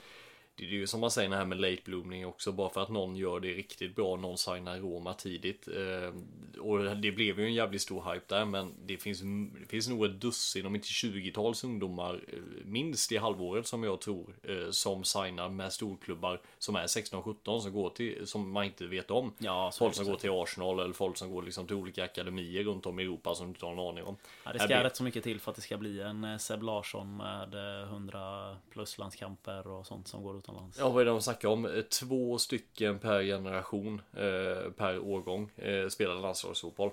det 0.54 0.64
är 0.64 0.68
ju 0.68 0.86
som 0.86 1.00
man 1.00 1.10
säger 1.10 1.30
det 1.30 1.36
här 1.36 1.44
med 1.44 1.60
late 1.60 1.82
blooming 1.84 2.26
också. 2.26 2.52
Bara 2.52 2.68
för 2.70 2.80
att 2.82 2.88
någon 2.88 3.16
gör 3.16 3.40
det 3.40 3.48
riktigt 3.48 3.96
bra. 3.96 4.16
Någon 4.16 4.38
signar 4.38 4.78
Roma 4.78 5.14
tidigt. 5.14 5.68
Eh, 5.68 6.14
och 6.60 6.96
det 6.96 7.12
blev 7.12 7.40
ju 7.40 7.46
en 7.46 7.54
jävligt 7.54 7.82
stor 7.82 8.12
hype 8.12 8.24
där. 8.28 8.44
Men 8.44 8.74
det 8.86 8.96
finns, 8.96 9.20
det 9.60 9.66
finns 9.68 9.88
nog 9.88 10.04
ett 10.04 10.20
dussin, 10.20 10.66
om 10.66 10.74
inte 10.74 10.86
20-tals 10.88 11.64
ungdomar. 11.64 12.14
eh, 12.32 12.38
Minst 12.64 13.12
i 13.12 13.16
halvåret 13.16 13.66
som 13.66 13.84
jag 13.84 14.00
tror. 14.00 14.34
eh, 14.42 14.70
Som 14.70 15.04
signar 15.04 15.48
med 15.48 15.72
storklubbar. 15.72 16.40
Som 16.58 16.76
är 16.76 16.86
16-17 16.86 17.60
som 17.60 17.72
går 17.72 17.90
till, 17.90 18.26
som 18.26 18.50
man 18.50 18.64
inte 18.64 18.86
vet 18.86 19.10
om. 19.10 19.32
Ja, 19.38 19.70
Folk 19.78 19.94
som 19.94 20.06
går 20.06 20.16
till 20.16 20.30
Arsenal 20.32 20.80
eller 20.80 20.92
folk 20.94 21.16
som 21.16 21.30
går 21.30 21.42
liksom 21.42 21.66
till 21.66 21.76
olika 21.76 22.04
akademier 22.04 22.64
runt 22.64 22.86
om 22.86 23.00
i 23.00 23.02
Europa 23.02 23.34
som 23.34 23.46
du 23.46 23.50
inte 23.50 23.66
har 23.66 23.72
en 23.72 23.78
aning 23.78 24.04
om. 24.04 24.16
Ja, 24.44 24.52
det 24.52 24.58
ska 24.58 24.84
rätt 24.84 24.96
så 24.96 25.02
mycket 25.04 25.24
till 25.24 25.40
för 25.40 25.50
att 25.50 25.56
det 25.56 25.62
ska 25.62 25.76
bli 25.76 26.00
en 26.00 26.38
Seb 26.38 26.62
Larsson 26.62 27.16
med 27.16 27.54
eh, 27.82 27.88
100 27.88 28.56
plus 28.70 28.98
landskamper 28.98 29.66
och 29.68 29.86
sånt 29.86 30.08
som 30.08 30.22
går 30.22 30.34
utomlands. 30.50 30.78
Ja, 30.78 30.88
vad 30.88 31.00
är 31.00 31.04
det 31.04 31.10
de 31.10 31.20
snackar 31.22 31.48
om? 31.48 31.64
Eh, 31.66 31.82
Två 31.82 32.38
stycken 32.38 32.98
per 32.98 33.22
generation, 33.22 34.02
eh, 34.12 34.70
per 34.76 34.98
årgång, 34.98 35.50
eh, 35.56 35.88
spelar 35.88 36.14
landslagsfotboll. 36.14 36.90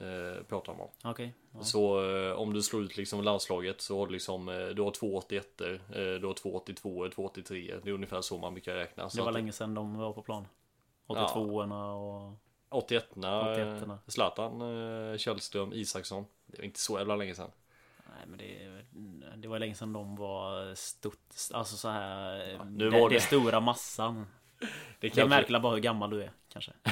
Eh, 0.00 0.42
pratar 0.48 0.72
de 0.72 0.80
om. 0.80 0.88
Okej. 1.04 1.34
ja. 1.54 1.62
Så 1.62 2.10
eh, 2.10 2.32
om 2.32 2.52
du 2.52 2.62
slår 2.62 2.82
ut 2.82 2.96
liksom 2.96 3.20
landslaget 3.24 3.80
så 3.80 3.98
har 3.98 4.06
du 4.06 4.12
liksom, 4.12 4.48
eh, 4.48 4.66
du 4.66 4.82
har 4.82 4.90
två 4.90 5.16
81 5.16 5.60
eh, 5.60 5.66
du 6.20 6.26
har 6.26 6.34
två 6.34 6.54
82 6.56 7.08
två 7.14 7.24
83 7.26 7.74
Det 7.82 7.90
är 7.90 7.94
ungefär 7.94 8.20
så 8.20 8.38
man 8.38 8.54
brukar 8.54 8.74
räkna. 8.74 9.08
Det 9.14 9.20
var 9.20 9.28
att- 9.28 9.34
länge 9.34 9.52
sedan 9.52 9.74
de 9.74 9.96
var 9.98 10.12
på 10.12 10.22
plan. 10.22 10.46
82orna 11.06 11.92
och... 11.92 12.32
81orna, 12.70 13.42
81orna. 13.54 13.92
eh, 13.92 13.98
Zlatan, 14.06 14.60
eh, 15.12 15.16
Källström, 15.18 15.72
Isaksson. 15.72 16.24
Det 16.46 16.58
var 16.58 16.64
inte 16.64 16.80
så 16.80 16.98
jävla 16.98 17.16
länge 17.16 17.34
sedan. 17.34 17.50
Men 18.28 18.38
det, 18.38 18.82
det 19.36 19.48
var 19.48 19.58
länge 19.58 19.74
sedan 19.74 19.92
de 19.92 20.16
var 20.16 20.74
stort, 20.74 21.18
alltså 21.52 21.76
så 21.76 21.88
här 21.88 22.64
nu 22.64 22.90
det, 22.90 23.00
var 23.00 23.08
det 23.08 23.16
det- 23.16 23.20
stora 23.20 23.60
massan. 23.60 24.26
Det 25.00 25.10
kanske- 25.10 25.28
märker 25.28 25.60
bara 25.60 25.74
hur 25.74 25.80
gammal 25.80 26.10
du 26.10 26.22
är 26.22 26.30
kanske. 26.48 26.72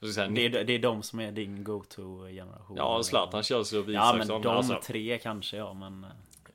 Det 0.00 0.06
är, 0.46 0.64
det 0.64 0.72
är 0.72 0.78
de 0.78 1.02
som 1.02 1.20
är 1.20 1.32
din 1.32 1.64
go-to 1.64 2.26
generation. 2.26 2.76
Ja, 2.76 3.02
Zlatan, 3.02 3.42
Källström, 3.42 3.84
Ja 3.92 4.12
men 4.12 4.16
Isaksson. 4.20 4.42
de 4.42 4.48
alltså, 4.48 4.80
tre 4.84 5.18
kanske 5.18 5.56
ja 5.56 5.74
men 5.74 6.04
eh, 6.04 6.10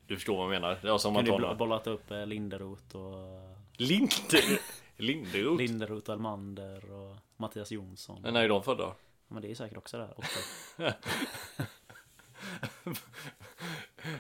du 0.08 0.16
förstår 0.16 0.36
vad 0.36 0.44
jag 0.46 0.62
menar. 0.62 0.78
Det 0.82 0.90
är 0.90 0.98
som 0.98 1.14
man 1.14 1.26
Kunde 1.26 1.56
bollat 1.56 1.88
upp 1.88 2.12
eh, 2.12 2.26
Linderoth 2.26 2.96
och 2.96 3.56
Linder, 3.78 4.60
Linderoth. 4.98 5.58
Linderoth, 5.58 6.12
Almander 6.12 6.92
och 6.92 7.16
Mattias 7.38 7.72
Jonsson. 7.72 8.22
Men 8.22 8.34
när 8.34 8.44
är 8.44 8.50
de 8.50 8.64
födda? 8.64 8.94
Men 9.28 9.42
det 9.42 9.52
är 9.52 9.56
säkert 9.56 9.78
också 9.78 9.98
där. 9.98 10.14
Också. 10.18 10.40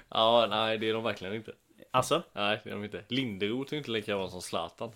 Ja, 0.09 0.47
nej 0.49 0.77
det 0.77 0.89
är 0.89 0.93
de 0.93 1.03
verkligen 1.03 1.33
inte. 1.33 1.53
Alltså? 1.91 2.23
Nej, 2.33 2.61
det 2.63 2.69
är 2.69 2.73
de 2.73 2.83
inte. 2.83 3.03
Linderoth 3.07 3.73
är 3.73 3.77
inte 3.77 3.91
lika 3.91 4.15
bra 4.15 4.29
som 4.29 4.41
Zlatan. 4.41 4.91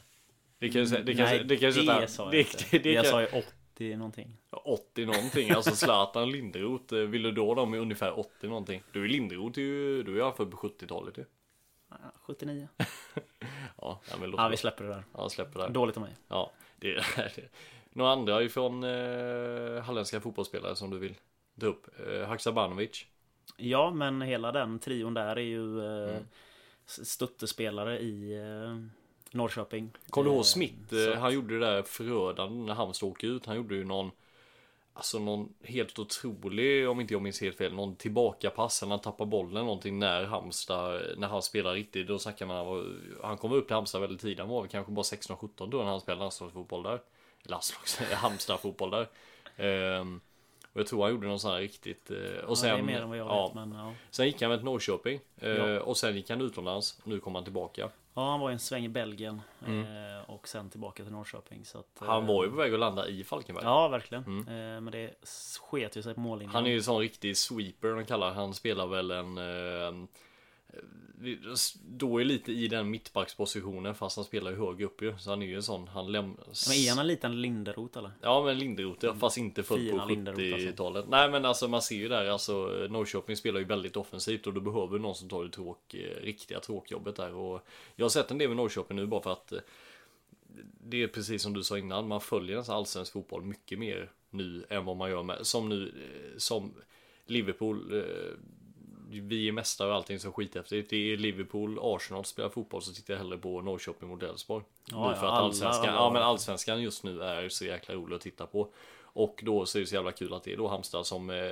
Det 0.60 0.70
kan 0.70 0.82
ju 0.82 0.88
säga, 0.88 1.04
det 1.04 1.16
kan, 1.16 1.26
Nej, 1.26 1.44
det 1.44 1.58
kan 1.58 1.70
ju 1.70 1.74
sätta, 1.74 2.02
det 2.02 2.08
sa 2.08 2.24
jag 2.24 2.32
det, 2.32 2.40
inte. 2.40 2.64
det, 2.72 2.80
det 2.84 2.92
jag 2.92 3.04
kan, 3.04 3.12
sa 3.12 3.22
ju 3.22 3.28
80 3.76 3.96
någonting. 3.96 4.38
80 4.50 5.06
någonting, 5.06 5.50
alltså 5.50 5.76
Zlatan 5.76 6.32
Linderoth, 6.32 6.96
eh, 6.96 7.00
vill 7.00 7.24
du 7.24 7.32
då 7.32 7.56
de 7.56 7.74
är 7.74 7.78
ungefär 7.78 8.20
80 8.20 8.48
någonting? 8.48 8.84
Du 8.92 9.04
är 9.04 9.08
Linderoth 9.08 9.60
är 9.60 9.64
ju, 9.64 10.04
du 10.04 10.20
är 10.20 10.24
alla 10.24 10.34
fall 10.34 10.52
på 10.52 10.58
70-talet 10.58 11.18
ju. 11.18 11.26
Ah, 11.90 11.96
79. 12.22 12.68
Ja, 13.78 14.02
men 14.20 14.30
låt 14.30 14.40
Ja 14.40 14.48
vi 14.48 14.58
släpper 14.58 14.84
det 14.84 14.90
där. 14.90 15.04
Ja, 15.14 15.30
släpper 15.30 15.60
det. 15.60 15.70
Dåligt 15.70 15.98
av 15.98 16.04
mig. 16.04 16.16
Ja, 16.28 16.52
det, 16.76 16.94
det 17.16 17.50
Några 17.90 18.12
andra 18.12 18.44
ifrån 18.44 18.84
eh, 18.84 19.84
halländska 19.84 20.22
fotbollsspelare 20.22 20.76
som 20.76 20.90
du 20.90 21.00
vill 21.00 21.16
dra 21.56 21.68
upp? 21.68 21.88
Eh, 22.08 22.28
Haksabanovic. 22.28 23.06
Ja, 23.56 23.92
men 23.92 24.22
hela 24.22 24.52
den 24.52 24.80
trion 24.80 25.14
där 25.14 25.36
är 25.36 25.42
ju 25.42 25.80
eh, 25.80 26.10
mm. 26.10 26.24
stöttespelare 26.86 28.00
i 28.00 28.36
eh, 28.36 28.78
Norrköping. 29.32 29.92
Kommer 30.10 30.30
du 30.30 30.36
ihåg 30.36 30.46
Smith? 30.46 30.96
Eh, 30.96 31.20
han 31.20 31.34
gjorde 31.34 31.60
det 31.60 31.66
där 31.66 31.84
förödande 31.84 32.66
när 32.66 32.74
Halmstad 32.74 33.10
åkte 33.10 33.28
ut. 33.28 33.46
Han 33.46 33.56
gjorde 33.56 33.76
ju 33.76 33.84
någon 33.84 34.12
Alltså 34.98 35.20
någon 35.20 35.54
helt 35.64 36.00
otrolig, 36.00 36.90
om 36.90 37.02
inte 37.02 37.14
jag 37.14 37.22
minns 37.22 37.42
helt 37.42 37.58
fel, 37.58 37.74
någon 37.74 37.96
tillbakapass. 37.96 38.82
Han 38.82 39.00
tappar 39.00 39.26
bollen 39.26 39.66
någonting 39.66 40.00
när 40.00 40.24
Halmstad, 40.24 41.02
när 41.18 41.28
han 41.28 41.42
spelar 41.42 41.74
riktigt. 41.74 42.08
Då 42.08 42.20
snackar 42.20 42.46
man, 42.46 43.00
han 43.24 43.38
kom 43.38 43.52
upp 43.52 43.68
till 43.68 43.74
Halmstad 43.74 44.02
väldigt 44.02 44.22
tidigt. 44.22 44.40
Han 44.40 44.50
var 44.50 44.62
väl 44.62 44.70
kanske 44.72 44.92
bara 44.92 45.04
16-17 45.04 45.70
då 45.70 45.78
när 45.78 45.84
han 45.84 46.02
spelade 46.02 46.20
landslagsfotboll 46.20 46.84
där. 46.84 47.02
Landslags, 47.44 47.98
Halmstad 48.14 48.60
fotboll 48.60 48.92
där. 48.92 50.00
Um, 50.00 50.22
och 50.78 50.82
jag 50.82 50.88
tror 50.88 51.04
han 51.04 51.12
gjorde 51.12 51.28
någon 51.28 51.40
sån 51.40 51.52
här 51.52 51.60
riktigt. 51.60 52.12
Uh, 52.12 52.38
och 52.46 52.58
sen, 52.58 52.70
ja, 52.70 52.76
det 52.76 52.82
är 52.82 52.84
mer 52.84 53.02
än 53.02 53.10
vad 53.10 53.18
jag 53.18 53.28
ja, 53.28 53.48
vet, 53.48 53.56
men, 53.56 53.72
ja. 53.72 53.94
Sen 54.10 54.26
gick 54.26 54.42
han 54.42 54.50
med 54.50 54.60
till 54.60 54.66
Norrköping. 54.66 55.20
Uh, 55.44 55.50
ja. 55.50 55.80
Och 55.80 55.98
sen 55.98 56.16
gick 56.16 56.30
han 56.30 56.42
utomlands. 56.42 57.02
Nu 57.04 57.20
kom 57.20 57.36
han 57.36 57.44
tillbaka. 57.44 57.90
Ja, 58.18 58.30
han 58.30 58.40
var 58.40 58.52
en 58.52 58.60
sväng 58.60 58.86
i 58.86 58.90
Belgien 58.90 59.42
mm. 59.68 59.80
eh, 59.82 60.30
och 60.30 60.48
sen 60.48 60.70
tillbaka 60.70 61.04
till 61.04 61.12
Norrköping. 61.12 61.66
Så 61.66 61.80
att, 61.80 61.88
han 62.00 62.26
var 62.26 62.44
ju 62.44 62.50
på 62.50 62.56
väg 62.56 62.74
att 62.74 62.80
landa 62.80 63.08
i 63.08 63.24
Falkenberg. 63.24 63.66
Ja, 63.66 63.88
verkligen. 63.88 64.24
Mm. 64.24 64.48
Eh, 64.48 64.82
men 64.82 64.92
det 64.92 65.14
sket 65.60 65.98
ju 65.98 66.02
sig 66.02 66.14
på 66.14 66.20
mållinjen. 66.20 66.56
Han 66.56 66.66
är 66.66 66.70
ju 66.70 66.78
en 66.78 66.84
sån 66.84 67.00
riktig 67.00 67.38
sweeper 67.38 67.88
de 67.96 68.06
kallar 68.06 68.34
Han 68.34 68.54
spelar 68.54 68.88
väl 68.88 69.12
en 69.12 69.38
eh, 69.38 70.08
då 71.84 72.22
är 72.22 72.26
lite 72.26 72.52
i 72.52 72.68
den 72.68 72.90
mittbackspositionen 72.90 73.96
fast 73.96 74.16
han 74.16 74.26
spelar 74.26 74.52
ju 74.52 74.58
hög 74.58 74.82
upp 74.82 75.02
ju. 75.02 75.18
Så 75.18 75.30
han 75.30 75.42
är 75.42 75.46
ju 75.46 75.56
en 75.56 75.64
sån, 75.64 75.88
han 75.88 76.12
lämnas... 76.12 76.70
Men 76.70 76.78
är 76.78 76.90
han 76.90 77.00
en 77.00 77.08
liten 77.08 77.42
Linderoth 77.42 77.98
eller? 77.98 78.12
Ja 78.22 78.44
men 78.44 78.58
Linderoth 78.58 79.06
ja, 79.06 79.16
fast 79.16 79.38
inte 79.38 79.64
född 79.64 79.90
på 79.92 79.98
70-talet. 79.98 80.80
Alltså. 80.80 81.12
Nej 81.12 81.30
men 81.30 81.46
alltså 81.46 81.68
man 81.68 81.82
ser 81.82 81.96
ju 81.96 82.08
där 82.08 82.26
alltså 82.26 82.54
Norrköping 82.90 83.38
spelar 83.38 83.60
ju 83.60 83.66
väldigt 83.66 83.98
offensivt 83.98 84.48
och 84.48 84.54
då 84.54 84.62
behöver 84.62 85.00
någon 85.00 85.16
som 85.16 85.30
tar 85.30 85.44
det 85.44 85.50
tråk, 85.50 85.94
eh, 85.94 86.22
riktiga 86.24 86.60
tråkjobbet 86.60 87.16
där. 87.16 87.34
Och 87.34 87.62
jag 87.96 88.06
har 88.06 88.10
sett 88.10 88.32
en 88.32 88.38
del 88.38 88.48
med 88.48 88.58
Norrköping 88.58 88.98
nu 88.98 89.06
bara 89.06 89.22
för 89.22 89.32
att 89.32 89.52
eh, 89.52 89.60
det 90.84 91.04
är 91.04 91.08
precis 91.08 91.42
som 91.42 91.54
du 91.54 91.64
sa 91.64 91.78
innan, 91.78 92.08
man 92.08 92.22
följer 92.22 92.58
nästan 92.58 92.76
allsvensk 92.76 93.14
fotboll 93.14 93.44
mycket 93.44 93.80
mer 93.80 94.12
nu 94.30 94.66
än 94.70 94.86
vad 94.86 94.98
man 94.98 95.10
gör 95.10 95.24
med, 95.24 95.48
som 95.48 95.70
nu, 95.70 95.88
eh, 95.88 96.38
som 96.38 96.74
Liverpool 97.26 98.04
vi 99.10 99.48
är 99.48 99.52
mästare 99.52 99.90
och 99.90 99.96
allting 99.96 100.20
så 100.20 100.32
skithäftigt. 100.32 100.90
Det 100.90 101.14
är 101.14 101.18
Liverpool, 101.18 101.80
Arsenal 101.82 102.26
spelar 102.26 102.50
fotboll 102.50 102.82
så 102.82 102.94
tittar 102.94 103.14
jag 103.14 103.20
hellre 103.20 103.38
på 103.38 103.62
Norrköping 103.62 104.10
mot 104.10 104.24
Elfsborg. 104.24 104.66
Ja, 104.92 105.16
för 105.16 105.28
att 105.28 105.34
allsvenskan, 105.34 105.94
ja 105.94 106.10
men 106.14 106.22
allsvenskan 106.22 106.82
just 106.82 107.04
nu 107.04 107.22
är 107.22 107.50
så 107.50 107.66
jäkla 107.66 107.96
rolig 107.96 108.16
att 108.16 108.22
titta 108.22 108.46
på. 108.46 108.70
Och 109.02 109.40
då 109.44 109.66
så 109.66 109.78
är 109.78 109.80
det 109.80 109.88
så 109.88 109.96
jävla 109.96 110.12
kul 110.12 110.34
att 110.34 110.44
det 110.44 110.54
är 110.54 110.58
då 110.58 110.68
Halmstad 110.68 111.06
som 111.06 111.30
eh, 111.30 111.52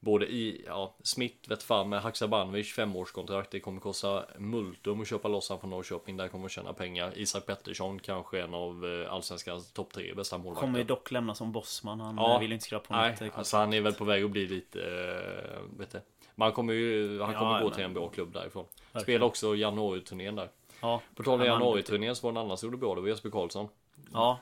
Både 0.00 0.26
i, 0.26 0.64
ja, 0.66 0.94
Smith 1.02 1.48
vet 1.48 1.62
fan 1.62 1.88
med 1.88 2.02
Haksabanovic 2.02 2.72
femårskontrakt. 2.72 3.50
Det 3.50 3.60
kommer 3.60 3.80
kosta 3.80 4.24
multum 4.38 5.00
att 5.00 5.08
köpa 5.08 5.28
loss 5.28 5.48
han 5.48 5.60
från 5.60 5.70
Norrköping. 5.70 6.16
Där 6.16 6.28
kommer 6.28 6.46
att 6.46 6.52
tjäna 6.52 6.72
pengar. 6.72 7.12
Isak 7.16 7.46
Pettersson 7.46 7.98
kanske 7.98 8.42
en 8.42 8.54
av 8.54 8.86
eh, 8.86 9.12
allsvenskans 9.12 9.72
topp 9.72 9.92
tre 9.92 10.14
bästa 10.14 10.38
målvakter. 10.38 10.60
Kommer 10.60 10.78
ju 10.78 10.84
dock 10.84 11.10
lämna 11.10 11.34
som 11.34 11.52
bossman. 11.52 12.00
Han 12.00 12.16
ja, 12.16 12.38
vill 12.38 12.52
inte 12.52 12.64
skriva 12.64 12.80
på 12.80 12.92
nej, 12.92 13.16
nytt 13.20 13.32
alltså 13.34 13.56
han 13.56 13.72
är 13.72 13.80
väl 13.80 13.92
på 13.92 14.04
väg 14.04 14.24
att 14.24 14.30
bli 14.30 14.46
lite, 14.46 14.80
äh, 14.80 15.78
vet 15.78 15.90
du. 15.90 16.00
Men 16.36 16.46
han 16.46 16.52
kommer 16.52 16.72
ju, 16.72 17.20
han 17.20 17.34
kommer 17.34 17.58
ja, 17.58 17.62
gå 17.62 17.70
till 17.70 17.84
en 17.84 17.94
bra 17.94 18.08
klubb 18.08 18.32
därifrån. 18.32 18.64
Spelar 19.02 19.26
också 19.26 19.56
januari-turnén 19.56 20.36
där. 20.36 20.48
Ja, 20.80 21.02
på 21.14 21.22
tal 21.22 21.40
om 21.40 21.46
januari-turnén 21.46 22.16
så 22.16 22.26
var 22.26 22.32
det 22.32 22.40
en 22.40 22.44
annan 22.44 22.58
som 22.58 22.66
gjorde 22.66 22.76
bra, 22.76 22.94
det 22.94 23.00
var 23.00 23.08
Jesper 23.08 23.30
Karlsson. 23.30 23.68
Ja, 24.12 24.38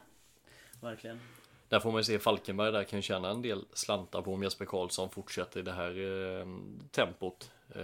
verkligen. 0.81 1.21
Där 1.69 1.81
får 1.81 1.93
man 1.93 2.01
ju 2.01 2.05
se 2.05 2.19
Falkenberg 2.19 2.73
där 2.73 2.85
kan 2.85 3.03
tjäna 3.03 3.31
en 3.31 3.43
del 3.43 3.65
slantar 3.73 4.23
på 4.23 4.35
om 4.35 4.43
Jesper 4.43 4.65
Karlsson 4.65 5.11
fortsätter 5.11 5.61
i 5.61 5.63
det 5.63 5.73
här 5.73 5.91
eh, 5.91 6.47
tempot. 6.91 7.51
Eh, 7.75 7.83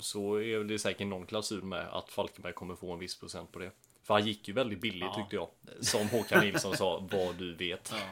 så 0.00 0.40
är 0.40 0.64
det 0.64 0.78
säkert 0.78 1.06
någon 1.06 1.26
klausul 1.26 1.62
med 1.62 1.88
att 1.88 2.10
Falkenberg 2.10 2.52
kommer 2.52 2.74
få 2.74 2.92
en 2.92 2.98
viss 2.98 3.20
procent 3.20 3.52
på 3.52 3.58
det. 3.58 3.70
För 4.02 4.14
han 4.14 4.26
gick 4.26 4.48
ju 4.48 4.54
väldigt 4.54 4.80
billigt 4.80 5.02
ja. 5.02 5.14
tyckte 5.14 5.36
jag. 5.36 5.48
Som 5.80 6.08
Håkan 6.08 6.44
Nilsson 6.44 6.76
sa, 6.76 7.08
vad 7.10 7.34
du 7.34 7.54
vet. 7.54 7.92
Ja. 7.94 8.06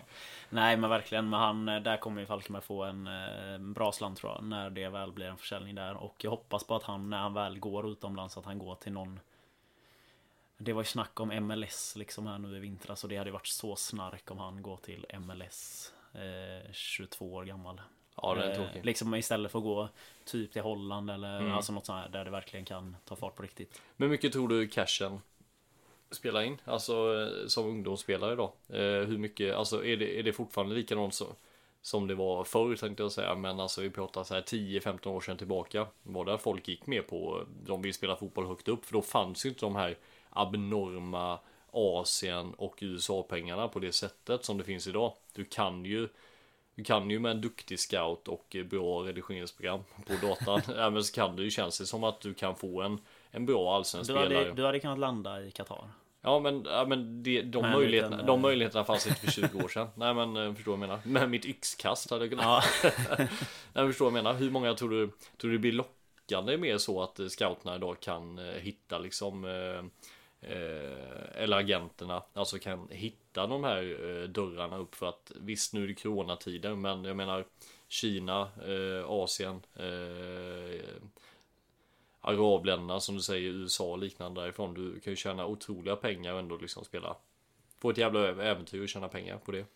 Nej 0.50 0.76
men 0.76 0.90
verkligen, 0.90 1.30
men 1.30 1.40
han, 1.40 1.66
där 1.66 1.96
kommer 1.96 2.20
ju 2.20 2.26
Falkenberg 2.26 2.62
få 2.62 2.82
en 2.84 3.06
eh, 3.06 3.58
bra 3.58 3.92
slant 3.92 4.18
tror 4.18 4.32
jag. 4.32 4.44
När 4.44 4.70
det 4.70 4.88
väl 4.88 5.12
blir 5.12 5.26
en 5.26 5.36
försäljning 5.36 5.74
där. 5.74 5.94
Och 5.94 6.14
jag 6.18 6.30
hoppas 6.30 6.64
på 6.64 6.76
att 6.76 6.82
han, 6.82 7.10
när 7.10 7.18
han 7.18 7.34
väl 7.34 7.58
går 7.58 7.92
utomlands, 7.92 8.36
att 8.36 8.44
han 8.44 8.58
går 8.58 8.74
till 8.74 8.92
någon 8.92 9.20
det 10.56 10.72
var 10.72 10.80
ju 10.80 10.86
snack 10.86 11.20
om 11.20 11.28
MLS 11.28 11.96
liksom 11.96 12.26
här 12.26 12.38
nu 12.38 12.56
i 12.56 12.60
vintras 12.60 13.04
och 13.04 13.10
det 13.10 13.16
hade 13.16 13.30
varit 13.30 13.46
så 13.46 13.76
snark 13.76 14.30
om 14.30 14.38
han 14.38 14.62
går 14.62 14.76
till 14.76 15.06
MLS 15.18 15.92
eh, 16.12 16.72
22 16.72 17.34
år 17.34 17.44
gammal. 17.44 17.80
Ja, 18.16 18.34
det 18.34 18.44
är 18.44 18.54
tråkigt. 18.54 18.76
Eh, 18.76 18.84
liksom 18.84 19.14
istället 19.14 19.52
för 19.52 19.58
att 19.58 19.64
gå 19.64 19.88
typ 20.24 20.52
till 20.52 20.62
Holland 20.62 21.10
eller 21.10 21.40
mm. 21.40 21.52
alltså 21.52 21.72
något 21.72 21.86
sånt 21.86 22.02
här 22.02 22.08
där 22.08 22.24
det 22.24 22.30
verkligen 22.30 22.64
kan 22.64 22.96
ta 23.04 23.16
fart 23.16 23.34
på 23.34 23.42
riktigt. 23.42 23.80
Men 23.96 24.08
mycket 24.08 24.32
tror 24.32 24.48
du 24.48 24.68
cashen 24.68 25.20
spelar 26.10 26.42
in? 26.42 26.60
Alltså 26.64 26.92
eh, 26.92 27.46
som 27.46 27.66
ungdomsspelare 27.66 28.34
då? 28.34 28.54
Eh, 28.68 29.06
hur 29.06 29.18
mycket, 29.18 29.54
alltså 29.54 29.84
är 29.84 29.96
det, 29.96 30.18
är 30.18 30.22
det 30.22 30.32
fortfarande 30.32 30.74
likadant 30.74 31.14
så, 31.14 31.26
som 31.82 32.06
det 32.06 32.14
var 32.14 32.44
förr 32.44 32.76
tänkte 32.76 33.02
jag 33.02 33.12
säga, 33.12 33.34
men 33.34 33.60
alltså 33.60 33.80
vi 33.80 33.90
pratar 33.90 34.24
så 34.24 34.34
här 34.34 34.42
10-15 34.42 35.08
år 35.08 35.20
sedan 35.20 35.36
tillbaka. 35.36 35.86
Var 36.02 36.24
det 36.24 36.38
folk 36.38 36.68
gick 36.68 36.86
med 36.86 37.06
på, 37.06 37.46
de 37.66 37.82
vill 37.82 37.94
spela 37.94 38.16
fotboll 38.16 38.46
högt 38.46 38.68
upp, 38.68 38.84
för 38.84 38.92
då 38.92 39.02
fanns 39.02 39.46
ju 39.46 39.48
inte 39.48 39.66
de 39.66 39.76
här 39.76 39.98
abnorma 40.30 41.38
Asien 41.70 42.54
och 42.54 42.78
USA-pengarna 42.80 43.68
på 43.68 43.78
det 43.78 43.92
sättet 43.92 44.44
som 44.44 44.58
det 44.58 44.64
finns 44.64 44.86
idag. 44.86 45.12
Du 45.32 45.44
kan 45.44 45.84
ju 45.84 46.08
du 46.74 46.84
kan 46.84 47.10
ju 47.10 47.18
med 47.18 47.30
en 47.30 47.40
duktig 47.40 47.78
scout 47.78 48.28
och 48.28 48.56
bra 48.70 49.00
redigeringsprogram 49.00 49.80
på 50.06 50.26
datan. 50.26 50.60
Även 50.76 51.04
så 51.04 51.14
kan 51.14 51.36
det 51.36 51.42
ju 51.42 51.50
känns 51.50 51.78
det 51.78 51.86
som 51.86 52.04
att 52.04 52.20
du 52.20 52.34
kan 52.34 52.56
få 52.56 52.82
en, 52.82 53.00
en 53.34 53.46
bra 53.46 53.76
allsvensk 53.76 54.10
spelare. 54.10 54.52
Du 54.52 54.64
hade 54.64 54.80
kunnat 54.80 54.98
landa 54.98 55.42
i 55.42 55.50
Qatar. 55.50 55.88
Ja 56.22 56.40
men, 56.40 56.64
ja, 56.64 56.86
men 56.88 57.22
det, 57.22 57.42
de, 57.42 57.62
men 57.62 57.72
möjligheterna, 57.72 58.16
liten, 58.16 58.26
de 58.26 58.40
möjligheterna 58.40 58.84
fanns 58.84 59.06
inte 59.06 59.20
för 59.20 59.30
20 59.30 59.64
år 59.64 59.68
sedan. 59.68 59.88
Nej 59.94 60.14
men 60.14 60.36
eh, 60.36 60.54
förstår 60.54 60.76
vad 60.76 60.80
jag 60.80 60.88
menar. 60.88 61.00
Med 61.04 61.30
mitt 61.30 61.44
yxkast 61.44 62.10
hade 62.10 62.24
jag 62.24 62.30
kunnat. 62.30 62.44
Ja. 62.44 62.62
Nej 63.18 63.28
men 63.72 63.86
förstår 63.88 64.04
vad 64.04 64.18
jag 64.18 64.24
menar. 64.24 64.38
Hur 64.38 64.50
många 64.50 64.74
tror 64.74 64.90
du, 64.90 65.10
tror 65.36 65.50
du 65.50 65.58
blir 65.58 65.72
lockande 65.72 66.56
mer 66.56 66.78
så 66.78 67.02
att 67.02 67.20
scouterna 67.28 67.76
idag 67.76 68.00
kan 68.00 68.38
eh, 68.38 68.54
hitta 68.54 68.98
liksom 68.98 69.44
eh, 69.44 70.04
Eh, 70.48 71.42
eller 71.42 71.56
agenterna 71.56 72.22
alltså 72.32 72.58
kan 72.58 72.88
hitta 72.90 73.46
de 73.46 73.64
här 73.64 73.82
eh, 73.82 74.28
dörrarna 74.28 74.78
upp 74.78 74.94
för 74.94 75.08
att 75.08 75.32
visst 75.34 75.72
nu 75.72 75.84
är 75.84 75.88
det 75.88 75.94
coronatider 75.94 76.74
men 76.74 77.04
jag 77.04 77.16
menar 77.16 77.44
Kina, 77.88 78.40
eh, 78.40 79.10
Asien, 79.10 79.62
Arabländerna 82.24 83.00
som 83.00 83.14
du 83.14 83.20
säger, 83.20 83.50
USA 83.50 83.84
och 83.84 83.98
liknande 83.98 84.40
därifrån. 84.40 84.74
Du 84.74 85.00
kan 85.00 85.12
ju 85.12 85.16
tjäna 85.16 85.46
otroliga 85.46 85.96
pengar 85.96 86.32
och 86.32 86.38
ändå 86.38 86.56
liksom 86.56 86.84
spela. 86.84 87.16
Få 87.78 87.90
ett 87.90 87.98
jävla 87.98 88.28
äventyr 88.28 88.82
och 88.82 88.88
tjäna 88.88 89.08
pengar 89.08 89.36
på 89.36 89.52
det. 89.52 89.66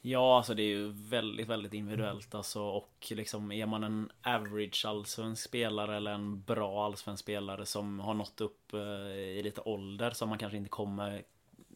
Ja, 0.00 0.36
alltså 0.36 0.54
det 0.54 0.62
är 0.62 0.66
ju 0.66 0.88
väldigt, 0.92 1.48
väldigt 1.48 1.74
individuellt 1.74 2.34
alltså 2.34 2.62
och 2.62 3.06
liksom 3.10 3.52
är 3.52 3.66
man 3.66 3.84
en 3.84 4.10
average 4.22 4.84
allsvensk 4.86 5.44
spelare 5.44 5.96
eller 5.96 6.10
en 6.10 6.42
bra 6.42 6.84
allsvensk 6.84 7.22
spelare 7.22 7.66
som 7.66 8.00
har 8.00 8.14
nått 8.14 8.40
upp 8.40 8.72
eh, 8.72 8.80
i 9.10 9.42
lite 9.44 9.60
ålder 9.60 10.10
som 10.10 10.28
man 10.28 10.38
kanske 10.38 10.56
inte 10.56 10.70
kommer 10.70 11.22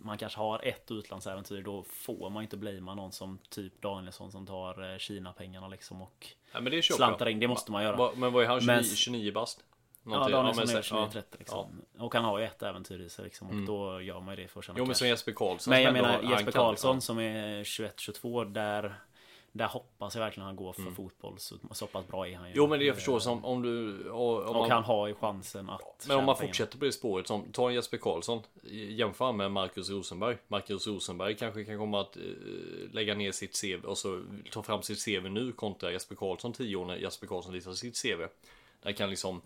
man 0.05 0.19
kanske 0.19 0.39
har 0.39 0.67
ett 0.67 0.91
utlandsäventyr 0.91 1.63
då 1.63 1.83
får 1.83 2.31
man 2.31 2.43
inte 2.43 2.57
blamea 2.57 2.95
någon 2.95 3.13
som 3.13 3.39
typ 3.49 3.83
Danielsson 3.83 4.33
som 4.33 4.47
tar 4.47 4.93
eh, 4.93 4.99
Kina-pengarna 4.99 5.69
liksom 5.69 6.03
och 6.03 6.27
ja, 6.53 6.83
slantar 6.83 7.29
in. 7.29 7.41
Det 7.41 7.49
måste 7.49 7.73
man 7.73 7.83
göra. 7.83 8.13
Men 8.17 8.33
vad 8.33 8.45
är 8.45 8.49
han? 8.49 8.61
29, 8.61 8.75
men, 8.75 8.85
29 8.85 9.33
bast? 9.33 9.65
Någonting. 10.03 10.35
Ja, 10.35 10.43
Danielsson 10.43 10.77
är 10.77 10.83
29 10.83 11.09
30 11.13 11.39
liksom. 11.39 11.83
Ja. 11.97 12.05
Och 12.05 12.15
han 12.15 12.25
har 12.25 12.39
ju 12.39 12.45
ett 12.45 12.63
äventyr 12.63 13.01
i 13.01 13.09
sig 13.09 13.25
liksom. 13.25 13.47
Och 13.47 13.53
mm. 13.53 13.67
då 13.67 14.01
gör 14.01 14.21
man 14.21 14.37
ju 14.37 14.43
det 14.43 14.49
för 14.49 14.61
att 14.61 14.65
tjäna 14.65 14.79
Jo 14.79 14.87
men 14.87 14.95
som 14.95 15.09
Jesper 15.09 15.33
Karlsson. 15.33 15.71
Men 15.71 15.83
jag 15.83 15.93
menar 15.93 16.23
Jesper 16.23 16.53
Karlsson 16.53 17.01
som 17.01 17.19
är 17.19 17.65
21-22 17.65 18.53
där 18.53 18.95
där 19.55 19.67
hoppas 19.67 20.15
jag 20.15 20.23
verkligen 20.23 20.47
han 20.47 20.57
går 20.57 20.73
för 20.73 20.83
mm. 20.83 20.95
fotboll 20.95 21.39
så, 21.39 21.57
så 21.71 21.87
pass 21.87 22.07
bra 22.07 22.29
är 22.29 22.37
han 22.37 22.49
ju. 22.49 22.53
Jo 22.57 22.67
men 22.67 22.79
det 22.79 22.85
jag 22.85 22.95
förstår 22.95 23.19
som 23.19 23.45
om 23.45 23.63
du 23.63 24.11
om 24.11 24.57
och 24.57 24.69
han 24.69 24.85
har 24.85 25.09
ju 25.09 25.15
chansen 25.15 25.71
att 25.71 26.05
Men 26.09 26.19
om 26.19 26.25
man 26.25 26.37
fortsätter 26.37 26.79
på 26.79 26.85
det 26.85 26.93
spåret 26.93 27.27
som 27.27 27.53
Ta 27.53 27.71
Jesper 27.71 27.97
Karlsson 27.99 28.43
Jämför 28.73 29.33
med 29.33 29.51
Marcus 29.51 29.91
Rosenberg 29.91 30.37
Marcus 30.49 30.87
Rosenberg 30.87 31.37
kanske 31.37 31.65
kan 31.65 31.79
komma 31.79 32.01
att 32.01 32.17
uh, 32.17 32.23
lägga 32.93 33.15
ner 33.15 33.33
sitt 33.33 33.61
CV 33.61 33.87
och 33.87 33.99
så 33.99 34.23
ta 34.51 34.63
fram 34.63 34.83
sitt 34.83 35.05
CV 35.05 35.29
nu 35.29 35.53
kontra 35.53 35.93
Jesper 35.93 36.15
Karlsson 36.15 36.53
10 36.53 36.77
år 36.77 36.85
när 36.85 36.97
Jesper 36.97 37.27
Karlsson 37.27 37.53
visar 37.53 37.73
sitt 37.73 38.03
CV. 38.03 38.23
Där 38.83 38.93
kan 38.93 39.11
liksom 39.11 39.41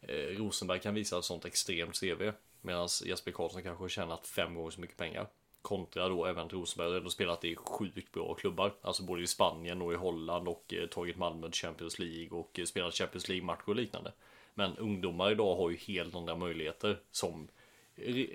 eh, 0.00 0.14
Rosenberg 0.14 0.80
kan 0.80 0.94
visa 0.94 1.18
ett 1.18 1.24
sånt 1.24 1.44
extremt 1.44 2.00
CV. 2.00 2.32
Medan 2.60 2.88
Jesper 3.04 3.30
Karlsson 3.30 3.62
kanske 3.62 3.84
har 3.84 3.88
tjänat 3.88 4.26
fem 4.26 4.54
gånger 4.54 4.70
så 4.70 4.80
mycket 4.80 4.96
pengar. 4.96 5.26
Kontra 5.62 6.08
då 6.08 6.26
även 6.26 6.48
Rosenberg 6.48 7.02
har 7.02 7.08
spelat 7.08 7.44
i 7.44 7.56
sjukt 7.56 8.12
bra 8.12 8.34
klubbar. 8.34 8.74
Alltså 8.82 9.02
både 9.02 9.22
i 9.22 9.26
Spanien 9.26 9.82
och 9.82 9.92
i 9.92 9.96
Holland 9.96 10.48
och 10.48 10.74
eh, 10.74 10.86
tagit 10.86 11.16
Malmö 11.16 11.50
Champions 11.52 11.98
League 11.98 12.38
och 12.38 12.58
eh, 12.58 12.64
spelat 12.64 12.94
Champions 12.94 13.28
League-matcher 13.28 13.68
och 13.68 13.76
liknande. 13.76 14.12
Men 14.54 14.76
ungdomar 14.76 15.30
idag 15.30 15.56
har 15.56 15.70
ju 15.70 15.76
helt 15.76 16.14
andra 16.14 16.36
möjligheter 16.36 17.00
som 17.10 17.48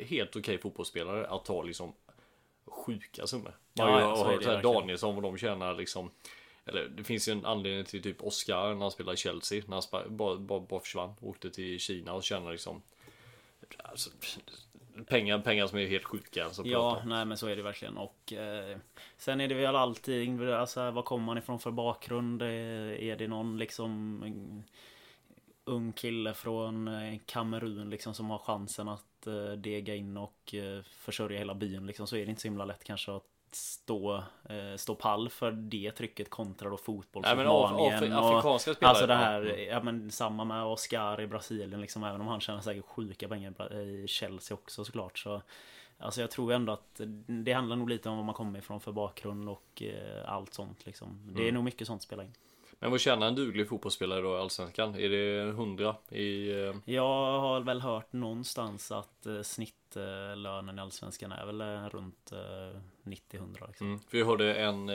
helt 0.06 0.30
okej 0.30 0.40
okay 0.40 0.58
fotbollsspelare 0.58 1.28
att 1.28 1.46
ta 1.46 1.64
liksom 1.64 1.94
sjuka 2.66 3.28
summor. 3.28 3.58
Man 3.78 3.94
har 3.94 4.02
ja, 4.02 4.32
är 4.32 4.46
hört. 4.46 4.64
Danielsson 4.64 5.16
vad 5.16 5.24
de 5.24 5.38
tjänar 5.38 5.76
liksom 5.76 6.12
eller 6.66 6.88
det 6.88 7.04
finns 7.04 7.28
ju 7.28 7.32
en 7.32 7.46
anledning 7.46 7.86
till 7.86 8.04
typ 8.04 8.24
Oscar 8.24 8.74
när 8.74 8.82
han 8.82 8.92
spelade 8.92 9.14
i 9.14 9.18
Chelsea. 9.18 9.64
När 9.68 9.76
han 9.76 10.08
bara, 10.18 10.38
bara, 10.40 10.60
bara 10.60 10.80
försvann. 10.80 11.14
Åkte 11.22 11.50
till 11.50 11.80
Kina 11.80 12.14
och 12.14 12.24
tjänade 12.24 12.52
liksom 12.52 12.82
alltså, 13.84 14.10
pengar, 15.08 15.40
pengar 15.40 15.68
som 15.68 15.80
är 15.80 15.88
helt 15.88 16.04
sjuka. 16.04 16.50
Så 16.50 16.64
Ja, 16.66 17.02
nej 17.06 17.26
men 17.26 17.38
så 17.38 17.48
är 17.48 17.56
det 17.56 17.62
verkligen. 17.62 17.98
Och 17.98 18.34
eh, 18.34 18.78
sen 19.18 19.42
är 19.42 19.48
det 19.48 19.56
väl 19.56 19.76
alltid, 19.76 20.50
alltså 20.50 20.92
var 20.92 21.02
kommer 21.02 21.26
man 21.26 21.38
ifrån 21.38 21.60
för 21.60 21.72
bakgrund? 21.72 22.42
Eh, 22.42 22.48
Är 23.08 23.16
det 23.16 23.28
någon 23.28 23.58
liksom 23.58 24.24
en 24.24 24.64
ung 25.66 25.94
kille 25.94 26.34
från 26.34 26.88
eh, 26.88 27.20
Kamerun 27.26 27.90
liksom 27.90 28.14
som 28.14 28.30
har 28.30 28.38
chansen 28.38 28.88
att 28.88 29.28
eh, 29.28 29.52
dega 29.52 29.96
in 29.96 30.18
och 30.18 30.54
eh, 30.54 30.84
försörja 30.84 31.40
hela 31.40 31.56
byn 31.56 31.88
liksom 31.88 32.08
så 32.08 32.16
är 32.16 32.26
det 32.26 32.30
inte 32.30 32.42
så 32.42 32.48
himla 32.48 32.66
lätt 32.66 32.84
kanske 32.84 33.12
att 33.12 33.35
stå, 33.56 34.16
eh, 34.50 34.76
stå 34.76 34.96
pall 34.96 35.30
för 35.30 35.52
det 35.52 35.92
trycket 35.92 36.30
kontra 36.30 36.70
då 36.70 36.78
fotbollsutmaningen. 36.78 37.48
och- 38.18 38.36
afrikanska 38.36 38.74
spelare, 38.74 38.90
Alltså 38.90 39.08
det 39.08 39.14
ja. 39.14 39.20
här, 39.20 39.42
Mm. 39.42 39.68
ja 39.68 39.84
men 39.84 40.12
samma 40.12 40.44
med 40.46 40.64
Oscar 40.66 41.22
i 41.22 41.28
Brasilien 41.28 41.82
liksom, 41.82 42.04
även 42.04 42.22
om 42.22 42.28
han 42.28 42.40
tjänar 42.42 42.62
säkert 42.62 42.86
sjuka 42.86 43.28
pengar 43.28 43.74
i 43.82 44.08
Chelsea 44.08 44.56
också 44.56 44.86
såklart 44.86 45.18
så 45.20 45.42
Alltså 45.98 46.22
jag 46.22 46.32
tror 46.32 46.54
ändå 46.54 46.74
att 46.74 47.02
det 47.28 47.54
handlar 47.54 47.76
nog 47.76 47.90
lite 47.90 48.10
om 48.10 48.18
var 48.18 48.24
man 48.24 48.36
kommer 48.36 48.60
ifrån 48.60 48.80
för 48.80 48.92
bakgrund 48.92 49.50
och 49.50 49.82
eh, 49.84 50.30
allt 50.34 50.54
sånt 50.54 50.86
liksom. 50.86 51.20
Det 51.34 51.40
är 51.40 51.44
Mm. 51.44 51.54
nog 51.56 51.64
mycket 51.64 51.88
sånt 51.88 52.02
spelar 52.02 52.24
in. 52.24 52.34
Men 52.86 52.92
vad 52.92 53.00
tjänar 53.02 53.28
en 53.28 53.36
duglig 53.36 53.70
fotbollsspelare 53.70 54.22
då 54.22 54.36
i 54.36 54.40
Allsvenskan? 54.40 54.96
Är 54.96 55.10
det 55.10 55.42
100 55.50 55.96
i... 56.10 56.52
eh, 56.52 56.76
Jag 56.86 57.40
har 57.40 57.60
väl 57.60 57.82
hört 57.82 58.14
någonstans 58.14 58.92
att 58.92 59.26
eh, 59.26 59.42
snittlönen 59.42 60.78
i 60.80 60.82
Allsvenskan 60.82 61.32
är 61.32 61.46
väl 61.46 61.62
eh, 61.62 61.90
runt 61.90 62.32
eh, 62.32 62.80
90-100 63.04 63.68
liksom. 63.68 63.88
Mm. 63.88 64.00
För 64.00 64.18
jag 64.18 64.26
hörde 64.26 64.56
en 64.56 64.88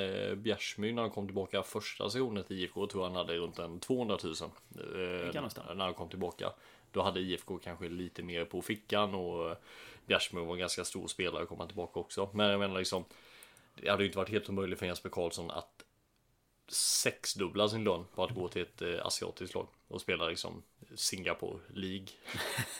Bjärsmyr 0.42 0.92
när 0.92 1.02
han 1.02 1.10
kom 1.10 1.26
tillbaka 1.26 1.62
första 1.62 2.10
sessionen 2.10 2.44
till 2.44 2.58
IFK. 2.58 2.86
Tror 2.86 3.02
han 3.02 3.16
hade 3.16 3.36
runt 3.36 3.58
en 3.58 3.80
200 3.80 4.18
000. 4.24 4.34
Eh, 4.34 5.32
kan 5.32 5.50
när 5.76 5.84
han 5.84 5.94
kom 5.94 6.08
tillbaka. 6.08 6.52
Då 6.92 7.02
hade 7.02 7.20
IFK 7.20 7.58
kanske 7.58 7.88
lite 7.88 8.22
mer 8.22 8.44
på 8.44 8.62
fickan 8.62 9.14
och 9.14 9.56
Bjärsmyr 10.06 10.40
var 10.40 10.52
en 10.52 10.58
ganska 10.58 10.84
stor 10.84 11.06
spelare 11.06 11.46
kom 11.46 11.58
han 11.58 11.68
tillbaka 11.68 12.00
också. 12.00 12.28
Men 12.32 12.50
jag 12.50 12.60
menar 12.60 12.78
liksom. 12.78 13.04
Det 13.74 13.88
hade 13.90 14.02
ju 14.02 14.06
inte 14.06 14.18
varit 14.18 14.30
helt 14.30 14.48
omöjligt 14.48 14.78
för 14.78 14.86
Jesper 14.86 15.08
Karlsson 15.08 15.50
att 15.50 15.79
sexdubbla 16.72 17.68
sin 17.68 17.84
lön 17.84 18.04
på 18.14 18.24
att 18.24 18.34
gå 18.34 18.48
till 18.48 18.62
ett 18.62 18.82
eh, 18.82 19.06
asiatiskt 19.06 19.54
lag 19.54 19.66
och 19.88 20.00
spela 20.00 20.26
liksom 20.26 20.62
Singapore 20.94 21.58
League. 21.68 22.06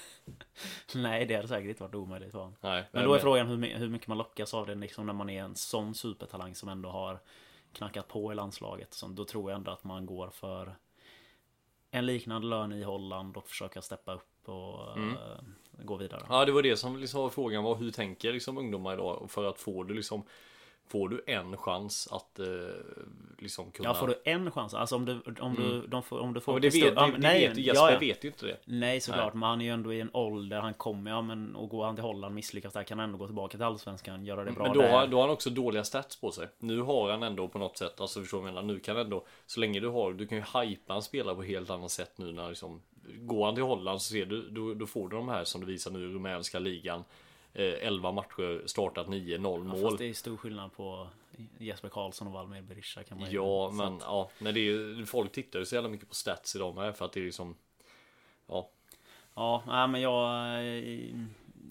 Nej 0.95 1.27
det 1.27 1.35
hade 1.35 1.49
säkert 1.49 1.69
inte 1.69 1.83
varit 1.83 1.95
omöjligt 1.95 2.31
för 2.31 2.39
honom. 2.39 2.57
Nej, 2.61 2.85
Men 2.93 3.05
då 3.05 3.15
är 3.15 3.19
frågan 3.19 3.47
hur, 3.47 3.79
hur 3.79 3.89
mycket 3.89 4.09
man 4.09 4.19
lockas 4.19 4.55
av 4.55 4.67
det 4.67 4.75
liksom 4.75 5.07
när 5.07 5.13
man 5.13 5.31
är 5.31 5.43
en 5.43 5.57
sån 5.57 5.95
supertalang 5.95 6.55
som 6.55 6.69
ändå 6.69 6.89
har 6.89 7.21
knackat 7.73 8.09
på 8.09 8.33
i 8.33 8.35
landslaget. 8.35 8.95
Så 8.95 9.07
då 9.09 9.25
tror 9.25 9.51
jag 9.51 9.57
ändå 9.57 9.71
att 9.71 9.85
man 9.85 10.07
går 10.07 10.31
för 10.31 10.77
en 11.91 12.07
liknande 12.07 12.49
lön 12.49 12.73
i 12.73 12.83
Holland 12.83 13.37
och 13.37 13.49
försöka 13.49 13.83
steppa 13.83 14.15
upp 14.15 14.49
och 14.49 14.97
Mm. 14.97 15.15
eh, 15.17 15.39
gå 15.85 15.97
vidare. 15.97 16.27
Ja, 16.29 16.45
det 16.45 16.53
var 16.53 16.63
det 16.63 16.77
som 16.77 16.97
liksom 16.97 17.21
var 17.21 17.31
frågan 17.31 17.65
var 17.65 17.77
hur 17.77 17.91
tänker 17.91 18.33
liksom 18.33 18.59
ungdomar 18.59 18.95
idag 18.95 19.31
för 19.31 19.45
att 19.45 19.59
få 19.61 19.83
du 19.83 19.95
liksom 19.95 20.23
Får 20.91 21.09
du 21.09 21.25
en 21.27 21.57
chans 21.57 22.09
att 22.13 22.39
eh, 22.39 22.47
liksom 23.39 23.71
kunna 23.71 23.89
Ja, 23.89 23.95
får 23.95 24.07
du 24.07 24.15
en 24.25 24.51
chans? 24.51 24.75
Alltså 24.75 24.97
om 24.97 25.05
du, 25.05 25.21
om 25.41 25.55
du, 25.55 25.87
de 25.87 26.03
får, 26.03 26.19
om 26.19 26.35
du 26.35 26.41
får 26.41 26.53
Och 26.53 26.61
det 26.61 26.75
vet, 26.75 26.95
ja, 26.95 27.07
det, 27.07 27.13
det 27.13 27.19
nej, 27.19 27.49
vet 27.49 27.57
Jesper 27.57 27.85
ja, 27.85 27.93
ja. 27.93 27.99
vet 27.99 28.25
ju 28.25 28.29
inte 28.29 28.47
det 28.47 28.57
Nej 28.65 29.01
såklart, 29.01 29.35
men 29.35 29.43
han 29.43 29.61
är 29.61 29.65
ju 29.65 29.71
ändå 29.71 29.93
i 29.93 30.01
en 30.01 30.11
ålder, 30.13 30.61
han 30.61 30.75
kommer, 30.75 31.11
ja 31.11 31.23
men 31.23 31.57
och 31.57 31.69
går 31.69 31.85
han 31.85 31.95
till 31.95 32.05
Holland 32.05 32.35
misslyckas 32.35 32.73
där 32.73 32.83
kan 32.83 32.99
han 32.99 33.09
ändå 33.09 33.19
gå 33.19 33.27
tillbaka 33.27 33.57
till 33.59 33.63
Allsvenskan, 33.63 34.25
göra 34.25 34.45
det 34.45 34.53
bra 34.53 34.63
Men 34.65 34.73
då 34.73 34.81
där. 34.81 34.91
har, 34.91 35.07
då 35.07 35.17
har 35.17 35.23
han 35.23 35.31
också 35.31 35.51
dåliga 35.51 35.85
stats 35.85 36.21
på 36.21 36.31
sig 36.31 36.49
Nu 36.59 36.81
har 36.81 37.11
han 37.11 37.23
ändå 37.23 37.49
på 37.49 37.59
något 37.59 37.79
sätt 37.79 38.01
Alltså 38.01 38.21
förstår 38.21 38.39
du 38.39 38.43
vad 38.43 38.49
jag 38.49 38.55
menar 38.55 38.75
Nu 38.75 38.81
kan 38.81 38.97
ändå 38.97 39.27
Så 39.47 39.61
länge 39.61 39.81
du 39.81 39.89
har 39.89 40.13
Du 40.13 40.27
kan 40.27 40.39
ju 40.39 40.45
hypa 40.61 40.95
en 40.95 41.03
spelare 41.03 41.35
på 41.35 41.43
helt 41.43 41.71
annat 41.71 41.91
sätt 41.91 42.13
nu 42.17 42.33
när 42.33 42.49
liksom 42.49 42.83
Går 43.05 43.45
han 43.45 43.55
till 43.55 43.65
Holland 43.65 44.03
så 44.03 44.13
ser 44.13 44.27
du 44.27 44.51
Då, 44.51 44.75
då 44.75 44.87
får 44.87 45.09
du 45.09 45.17
de 45.17 45.29
här 45.29 45.45
som 45.45 45.61
du 45.61 45.67
visar 45.67 45.91
nu 45.91 46.11
i 46.11 46.15
rumänska 46.15 46.59
ligan 46.59 47.05
11 47.55 48.13
matcher 48.13 48.67
startat 48.67 49.09
9 49.09 49.39
0 49.39 49.61
Ja, 49.61 49.65
mål. 49.65 49.81
fast 49.83 49.99
det 49.99 50.09
är 50.09 50.15
stor 50.15 50.37
skillnad 50.37 50.73
på 50.73 51.07
Jesper 51.59 51.89
Karlsson 51.89 52.27
och 52.27 52.33
Valmir 52.33 52.63
Berisha 52.63 53.03
kan 53.03 53.21
man 53.21 53.31
Ja 53.33 53.71
men 53.71 53.87
att- 53.95 54.03
ja. 54.03 54.31
När 54.39 54.53
det 54.53 54.61
är, 54.61 55.05
Folk 55.05 55.33
tittar 55.33 55.59
ju 55.59 55.65
så 55.65 55.75
jävla 55.75 55.91
mycket 55.91 56.09
på 56.09 56.15
stats 56.15 56.57
idag 56.57 56.75
med 56.75 56.97
För 56.97 57.05
att 57.05 57.13
det 57.13 57.21
är 57.21 57.25
liksom 57.25 57.55
Ja. 58.47 58.69
Ja, 59.35 59.63
nej, 59.67 59.89
men 59.89 60.01
jag... 60.01 60.35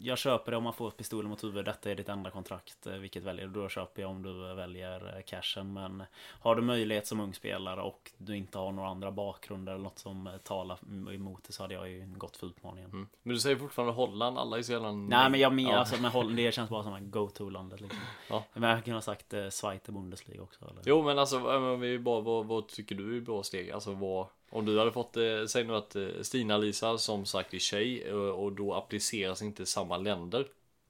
Jag 0.01 0.17
köper 0.17 0.51
det 0.51 0.57
om 0.57 0.63
man 0.63 0.73
får 0.73 0.91
pistolen 0.91 1.29
mot 1.29 1.43
huvudet. 1.43 1.65
Detta 1.65 1.91
är 1.91 1.95
ditt 1.95 2.09
enda 2.09 2.29
kontrakt. 2.29 2.87
eh, 2.87 2.93
Vilket 2.93 3.23
väljer 3.23 3.47
du? 3.47 3.61
Då 3.61 3.69
köper 3.69 4.01
jag 4.01 4.11
om 4.11 4.23
du 4.23 4.53
väljer 4.55 5.15
eh, 5.17 5.21
cashen. 5.21 5.73
Men 5.73 6.03
har 6.39 6.55
du 6.55 6.61
möjlighet 6.61 7.07
som 7.07 7.19
ung 7.19 7.33
spelare 7.33 7.81
och 7.81 8.11
du 8.17 8.37
inte 8.37 8.57
har 8.57 8.71
några 8.71 8.89
andra 8.89 9.11
bakgrunder 9.11 9.73
eller 9.73 9.83
något 9.83 9.99
som 9.99 10.27
eh, 10.27 10.37
talar 10.37 10.77
emot 11.13 11.43
det 11.43 11.53
så 11.53 11.63
hade 11.63 11.73
jag 11.73 11.89
ju 11.89 12.13
gått 12.17 12.37
för 12.37 12.47
utmaningen. 12.47 12.89
mm. 12.89 13.07
Men 13.23 13.33
du 13.33 13.39
säger 13.39 13.55
fortfarande 13.55 13.93
Holland 13.93 14.37
Alla 14.37 14.57
är 14.57 14.61
så 14.61 14.71
jävla 14.71 14.91
Nej 14.91 15.29
men 15.29 15.39
jag 15.39 15.53
menar 15.53 15.71
ja. 15.71 15.77
alltså 15.77 16.01
med 16.01 16.11
Holland, 16.11 16.37
det 16.37 16.51
känns 16.51 16.69
bara 16.69 16.83
som 16.83 16.93
en 16.93 17.11
go-to-landet 17.11 17.81
liksom. 17.81 17.99
Ja. 18.29 18.43
Men 18.53 18.69
jag 18.69 18.83
kunde 18.83 18.97
ha 18.97 19.01
sagt 19.01 19.33
eh, 19.33 19.49
Schweiz 19.49 19.83
Bundesliga 19.83 20.41
också 20.41 20.65
eller? 20.65 20.81
Jo 20.85 21.03
men 21.03 21.19
alltså 21.19 21.75
vi 21.75 21.99
bara, 21.99 22.21
vad, 22.21 22.45
vad 22.45 22.67
tycker 22.67 22.95
du 22.95 23.17
är 23.17 23.21
bra 23.21 23.43
steg? 23.43 23.71
Alltså 23.71 23.93
vad 23.93 24.27
Om 24.49 24.65
du 24.65 24.79
hade 24.79 24.91
fått, 24.91 25.17
eh, 25.17 25.45
säg 25.47 25.63
nu 25.63 25.75
att 25.75 25.95
eh, 25.95 26.07
Stina-Lisa 26.21 26.97
som 26.97 27.25
sagt 27.25 27.53
är 27.53 27.59
tjej 27.59 28.03
eh, 28.07 28.13
och 28.15 28.51
då 28.51 28.73
appliceras 28.73 29.41
inte 29.41 29.65
samma 29.65 29.97
länder 29.97 30.47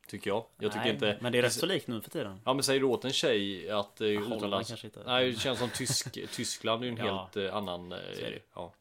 Tycker 0.08 0.30
jag. 0.30 0.46
Jag 0.60 0.72
tycker 0.72 0.84
Nej, 0.86 0.94
inte 0.94 1.18
Men 1.22 1.32
det 1.32 1.38
är 1.38 1.42
rätt 1.42 1.54
så 1.54 1.66
likt 1.66 1.88
nu 1.88 2.02
för 2.02 2.10
tiden. 2.10 2.40
Ja 2.46 2.54
men 2.54 2.64
säger 2.64 2.80
du 2.80 2.86
åt 2.86 3.06
en 3.06 3.14
tjej 3.14 3.70
att 3.70 4.00
Holland 4.00 4.34
utomlands 4.36 4.84
inte. 4.84 5.00
Nej 5.06 5.32
det 5.32 5.40
känns 5.40 5.60
som 5.60 5.70
tysk, 5.70 6.12
Tyskland 6.32 6.84
är 6.84 6.88
ju 6.88 6.92
en 6.92 6.98
Ja. 7.06 7.30
helt 7.34 7.54
annan 7.54 7.90
det. 7.90 8.40
ja. 8.56 8.72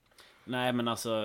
Nej 0.44 0.72
men 0.72 0.88
alltså 0.88 1.22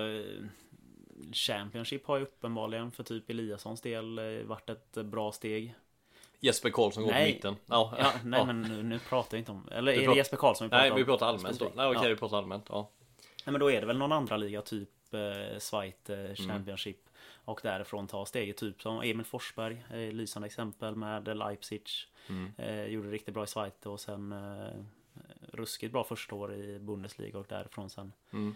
Championship 1.32 2.06
har 2.06 2.16
ju 2.16 2.22
uppenbarligen 2.22 2.90
för 2.92 3.02
typ 3.02 3.30
Eliassons 3.30 3.80
del 3.80 4.20
varit 4.44 4.70
ett 4.70 4.92
bra 4.92 5.32
steg. 5.32 5.74
Jesper 6.40 6.70
Karlsson 6.70 7.02
går 7.02 7.10
på 7.10 7.16
Nej. 7.18 7.32
mitten 7.34 7.56
Ja, 7.66 7.94
Ja, 7.98 8.12
nej 8.24 8.40
Ja. 8.40 8.44
men 8.46 8.62
nu, 8.62 8.82
nu 8.82 8.98
pratar 8.98 9.36
jag 9.36 9.40
inte 9.40 9.52
om... 9.52 9.68
Eller 9.72 9.92
är 9.92 9.96
det 9.96 10.04
pratar- 10.04 10.16
Jesper 10.16 10.36
Karlsson 10.36 10.66
vi 10.66 10.70
pratar 10.70 10.82
Nej 10.82 10.90
om? 10.90 10.96
vi 10.96 11.04
pratar 11.04 11.26
allmänt 11.26 11.58
då. 11.58 11.72
Nej 11.74 11.86
okej 11.86 12.00
Ja. 12.02 12.08
vi 12.08 12.16
pratar 12.16 12.36
allmänt 12.38 12.64
ja. 12.68 12.90
Nej 13.44 13.52
men 13.52 13.60
då 13.60 13.70
är 13.70 13.80
det 13.80 13.86
väl 13.86 13.98
någon 13.98 14.12
andra 14.12 14.36
liga, 14.36 14.62
typ 14.62 15.14
eh, 15.14 15.58
Schweiz 15.60 15.94
Mm. 16.08 16.26
eh, 16.26 16.34
Championship. 16.34 17.08
Och 17.46 17.60
därifrån 17.62 18.06
ta 18.06 18.26
steget, 18.26 18.56
typ 18.56 18.82
som 18.82 19.00
Emil 19.02 19.26
Forsberg, 19.26 19.84
eh, 19.90 20.12
lysande 20.12 20.46
exempel 20.46 20.96
med 20.96 21.36
Leipzig. 21.36 21.82
Mm. 22.28 22.52
Eh, 22.58 22.84
gjorde 22.84 23.10
riktigt 23.10 23.34
bra 23.34 23.44
i 23.44 23.46
Schweiz 23.46 23.74
och 23.86 24.00
sen 24.00 24.32
eh, 24.32 24.84
ruskigt 25.52 25.92
bra 25.92 26.04
första 26.04 26.34
år 26.34 26.54
i 26.54 26.78
Bundesliga 26.78 27.38
och 27.38 27.46
därifrån 27.48 27.90
sen. 27.90 28.12
Mm. 28.32 28.54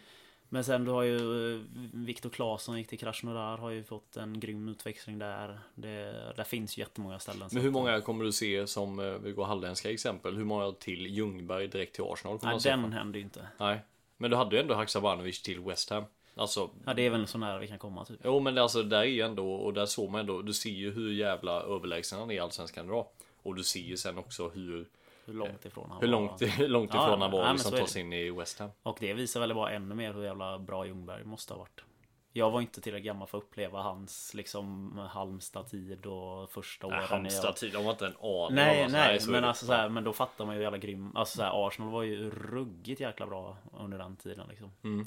Men 0.50 0.64
sen 0.64 0.84
du 0.84 0.90
har 0.90 1.02
ju 1.02 1.54
eh, 1.54 1.60
Viktor 1.92 2.30
Claesson 2.30 2.78
gick 2.78 2.88
till 2.88 2.98
Krasnodar 2.98 3.56
har 3.58 3.70
ju 3.70 3.84
fått 3.84 4.16
en 4.16 4.40
grym 4.40 4.68
utväxling 4.68 5.18
där. 5.18 5.60
Det, 5.74 6.32
där 6.36 6.44
finns 6.44 6.78
ju 6.78 6.82
jättemånga 6.82 7.18
ställen. 7.18 7.48
Men 7.52 7.62
hur 7.62 7.70
många 7.70 8.00
kommer 8.00 8.24
du 8.24 8.32
se 8.32 8.66
som, 8.66 8.98
eh, 8.98 9.04
vi 9.06 9.32
går 9.32 9.44
halländska 9.44 9.90
exempel, 9.90 10.36
hur 10.36 10.44
många 10.44 10.72
till 10.72 11.06
Ljungberg 11.06 11.68
direkt 11.68 11.94
till 11.94 12.04
Arsenal? 12.04 12.38
Nej 12.42 12.58
den 12.62 12.92
händer 12.92 13.18
ju 13.18 13.24
inte. 13.24 13.48
Nej. 13.58 13.80
Men 14.18 14.30
du 14.30 14.36
hade 14.36 14.56
ju 14.56 14.62
ändå 14.62 14.74
Haksabanovic 14.74 15.42
till 15.42 15.60
West 15.60 15.90
Ham. 15.90 16.04
Alltså, 16.34 16.70
Ja 16.86 16.94
det 16.94 17.06
är 17.06 17.10
väl 17.10 17.26
så 17.26 17.38
nära 17.38 17.58
vi 17.58 17.68
kan 17.68 17.78
komma 17.78 18.04
typ. 18.04 18.20
jo 18.24 18.40
men 18.40 18.54
det, 18.54 18.62
alltså 18.62 18.82
där 18.82 18.98
är 18.98 19.04
ju 19.04 19.20
ändå, 19.20 19.52
och 19.54 19.74
där 19.74 19.86
såg 19.86 20.10
man 20.10 20.20
ändå, 20.20 20.42
du 20.42 20.52
ser 20.52 20.70
ju 20.70 20.90
hur 20.92 21.12
jävla 21.12 21.52
överlägsen 21.62 22.18
han 22.18 22.30
är 22.30 22.34
i 22.34 22.38
Allsvenskan 22.38 22.86
idag. 22.86 23.06
Och 23.42 23.54
du 23.54 23.64
ser 23.64 23.80
ju 23.80 23.96
sen 23.96 24.18
också 24.18 24.48
hur, 24.48 24.86
Hur 25.26 25.34
långt 25.34 25.64
ifrån 25.64 25.90
han 25.90 26.00
hur 26.00 26.06
var. 26.08 26.12
långt, 26.12 26.42
hur 26.42 26.68
långt 26.68 26.90
Ja, 26.94 27.04
ifrån 27.06 27.20
han 27.22 27.30
ja, 27.30 27.36
var 27.36 27.44
men 27.44 27.52
liksom 27.52 27.70
så 27.70 27.76
är 27.76 27.80
ta 27.80 27.86
det. 27.86 27.90
sig 27.92 28.02
in 28.02 28.12
i 28.12 28.30
West 28.30 28.58
Ham. 28.58 28.70
Och 28.82 28.96
det 29.00 29.14
visar 29.14 29.40
väl 29.40 29.54
bara 29.54 29.70
ännu 29.70 29.94
mer 29.94 30.12
hur 30.14 30.24
jävla 30.24 30.58
bra 30.58 30.86
Ljungberg 30.86 31.24
måste 31.24 31.52
ha 31.52 31.58
varit. 31.58 31.80
Jag 32.32 32.50
var 32.50 32.60
inte 32.60 32.80
tillräckligt 32.80 33.06
gammal 33.06 33.28
för 33.28 33.38
att 33.38 33.44
uppleva 33.44 33.82
hans 33.82 34.34
liksom 34.34 34.98
Halmstad-tid 35.10 36.06
och 36.06 36.50
första 36.50 36.86
åren. 36.86 37.02
i- 37.02 37.06
Halmstad 37.06 37.56
tid, 37.56 37.72
de 37.72 37.84
var 37.84 37.90
inte 37.92 38.06
en 38.06 38.16
aning 38.22 38.54
Nej, 38.54 38.88
nej, 38.88 39.16
är 39.16 39.30
men 39.30 39.44
alltså 39.44 39.66
så 39.66 39.72
här, 39.72 39.88
men 39.88 40.04
då 40.04 40.12
fattar 40.12 40.46
man 40.46 40.56
ju 40.56 40.62
jävla 40.62 40.78
grym. 40.78 41.16
Alltså 41.16 41.36
så 41.36 41.42
här, 41.42 41.66
Arsenal 41.66 41.92
var 41.92 42.02
ju 42.02 42.30
ruggigt 42.30 43.00
jäkla 43.00 43.26
bra 43.26 43.56
under 43.72 43.98
den 43.98 44.16
tiden 44.16 44.48
liksom. 44.48 44.70
Mm. 44.82 45.06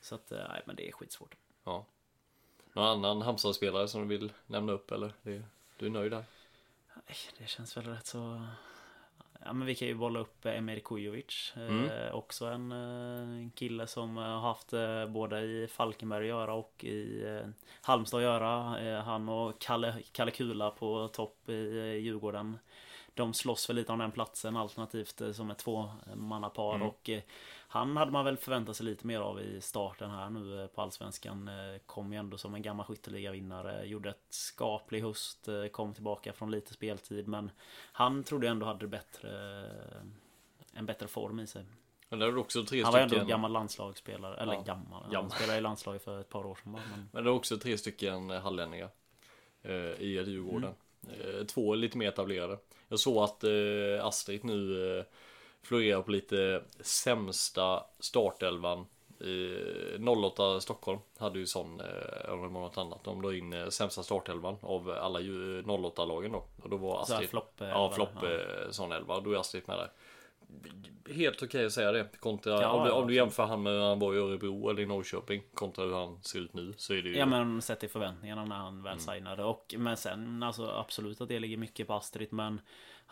Så 0.00 0.14
att, 0.14 0.32
eh, 0.32 0.38
nej 0.48 0.62
men 0.64 0.76
det 0.76 0.88
är 0.88 0.92
skitsvårt. 0.92 1.34
Ja. 1.64 1.84
Någon 2.72 2.84
annan 2.86 3.22
Halmstad-spelare 3.22 3.88
som 3.88 4.00
du 4.08 4.18
vill 4.18 4.32
nämna 4.46 4.72
upp 4.72 4.90
eller? 4.90 5.12
Du 5.76 5.86
är 5.86 5.90
nöjd 5.90 6.12
där? 6.12 6.24
Nej, 6.94 7.16
Det 7.38 7.46
känns 7.48 7.76
väl 7.76 7.84
rätt 7.84 8.06
så... 8.06 8.42
Ja 9.44 9.52
men 9.52 9.66
vi 9.66 9.74
kan 9.74 9.88
ju 9.88 9.94
bolla 9.94 10.20
upp 10.20 10.46
eh, 10.46 10.56
Emir 10.58 10.78
Kujovic. 10.80 11.52
Mm. 11.56 11.90
Eh, 11.90 12.14
också 12.14 12.46
en 12.46 12.72
eh, 12.72 13.50
kille 13.54 13.86
som 13.86 14.16
har 14.16 14.40
haft 14.40 14.72
eh, 14.72 15.06
både 15.06 15.40
i 15.40 15.66
Falkenberg 15.70 16.22
att 16.24 16.28
göra 16.28 16.54
och 16.54 16.84
i 16.84 17.24
eh, 17.26 17.48
Halmstad 17.82 18.18
att 18.18 18.24
göra. 18.24 19.02
Han 19.02 19.28
och 19.28 19.58
Kalle, 19.58 19.94
Kalle 20.12 20.30
Kula 20.30 20.70
på 20.70 21.08
topp 21.08 21.48
i 21.48 21.78
eh, 21.78 21.84
Djurgården. 22.04 22.58
de 23.14 23.34
slåss 23.34 23.66
för 23.66 23.74
lite 23.74 23.92
om 23.92 23.98
den 23.98 24.10
platsen 24.12 24.56
alternativt 24.56 25.22
som 25.34 25.50
ett 25.50 25.58
tvåmannapar 25.58 26.74
Mm. 26.74 26.88
och 26.88 27.10
han 27.72 27.96
hade 27.96 28.10
man 28.10 28.24
väl 28.24 28.36
förväntat 28.36 28.76
sig 28.76 28.86
lite 28.86 29.06
mer 29.06 29.20
av 29.20 29.40
i 29.40 29.60
starten 29.60 30.10
här 30.10 30.30
nu 30.30 30.60
eh, 30.62 30.66
på 30.66 30.82
Allsvenskan. 30.82 31.48
Eh, 31.48 31.78
Kom 31.86 32.12
ju 32.12 32.18
ändå 32.18 32.38
som 32.38 32.54
en 32.54 32.62
gammal 32.62 32.86
skytteligavinnare, 32.86 33.84
gjorde 33.86 34.10
ett 34.10 34.26
skaplig 34.28 35.02
höst, 35.02 35.48
eh, 35.48 35.66
kom 35.66 35.94
tillbaka 35.94 36.32
från 36.32 36.50
lite 36.50 36.72
speltid 36.72 37.28
men 37.28 37.50
han 37.92 38.24
trodde 38.24 38.46
jag 38.46 38.50
ändå 38.52 38.66
hade 38.66 38.86
bättre, 38.86 39.30
en 40.72 40.86
bättre 40.86 41.06
form 41.08 41.40
i 41.40 41.46
sig. 41.46 41.64
Men 42.08 42.18
det 42.18 42.26
är 42.26 42.36
också 42.38 42.64
tre 42.64 42.82
Han 42.82 42.92
var 42.92 42.98
ändå 43.00 43.08
stycken. 43.10 43.28
gammal 43.28 43.52
landslagsspelare, 43.52 44.36
eller 44.36 44.52
Ja, 44.54 44.62
gammal, 44.62 45.02
han 45.02 45.12
gammal. 45.12 45.30
spelade 45.30 45.58
i 45.58 45.60
landslaget 45.60 46.04
för 46.04 46.20
ett 46.20 46.28
par 46.28 46.46
år 46.46 46.54
sedan 46.62 46.72
bara, 46.72 46.82
men... 46.90 47.08
Men 47.12 47.24
det 47.24 47.30
är 47.30 47.34
också 47.34 47.58
tre 47.58 47.78
stycken 47.78 48.30
hallänningar 48.30 48.88
eh, 49.62 49.72
i 49.74 50.06
Djurgården. 50.26 50.74
Eh, 51.08 51.44
två 51.46 51.74
lite 51.74 51.98
mer 51.98 52.08
etablerade. 52.08 52.58
Jag 52.88 52.98
såg 53.00 53.22
att 53.24 53.44
eh, 53.44 53.50
Astrid 54.06 54.44
nu 54.44 54.88
eh, 54.98 55.04
florerar 55.62 56.02
på 56.02 56.10
lite 56.10 56.62
sämsta 56.80 57.84
startelvan. 57.98 58.86
Eh, 59.20 60.00
08 60.08 60.60
Stockholm 60.60 60.98
hade 61.18 61.38
ju 61.38 61.46
sån, 61.46 61.80
eh, 61.80 62.32
om 62.32 62.42
det 62.42 62.48
var 62.48 62.60
något 62.60 62.78
annat. 62.78 63.04
De 63.04 63.22
la 63.22 63.34
in 63.34 63.52
eh, 63.52 63.68
sämsta 63.68 64.02
startelvan 64.02 64.56
av 64.62 64.90
alla 64.90 65.20
ju- 65.20 65.62
08-lagen 65.62 66.32
då. 66.32 66.44
Och 66.62 66.70
då 66.70 66.76
var 66.76 67.04
Så 67.04 67.12
här 67.12 67.14
Astrid, 67.14 67.30
flopp, 67.30 67.60
eh, 67.60 67.68
ja 67.68 67.90
flopp 67.94 68.08
ja. 68.22 68.28
eh, 68.28 68.70
sån 68.70 68.92
elva. 68.92 69.20
Då 69.20 69.32
är 69.32 69.36
Astrid 69.36 69.62
med 69.66 69.78
där. 69.78 69.90
Helt 71.14 71.42
okej 71.42 71.66
att 71.66 71.72
säga 71.72 71.92
det. 71.92 72.06
Kontra, 72.20 72.62
Ja, 72.62 72.70
om, 72.70 72.84
du, 72.86 72.90
om 72.92 73.06
du 73.08 73.14
jämför 73.14 73.42
han 73.46 73.62
med 73.62 73.72
när 73.72 73.88
han 73.88 73.98
var 73.98 74.14
i 74.14 74.18
Örebro 74.18 74.68
eller 74.70 74.82
i 74.82 74.86
Norrköping. 74.86 75.42
Kontra 75.54 75.84
hur 75.84 75.94
han 75.94 76.22
ser 76.22 76.38
ut 76.38 76.54
nu. 76.54 76.74
Så 76.76 76.94
är 76.94 77.02
det 77.02 77.08
ju 77.08 77.16
Ja 77.16 77.26
men 77.26 77.62
sett 77.62 77.84
i 77.84 77.88
förväntningarna 77.88 78.44
när 78.44 78.56
han 78.56 78.72
Mm. 78.72 78.82
väl 78.84 79.00
signade 79.00 79.44
och 79.44 79.74
Men 79.78 79.96
sen 79.96 80.42
alltså 80.42 80.66
absolut 80.70 81.20
att 81.20 81.28
det 81.28 81.38
ligger 81.38 81.56
mycket 81.56 81.86
på 81.86 81.94
Astrid 81.94 82.32
men 82.32 82.60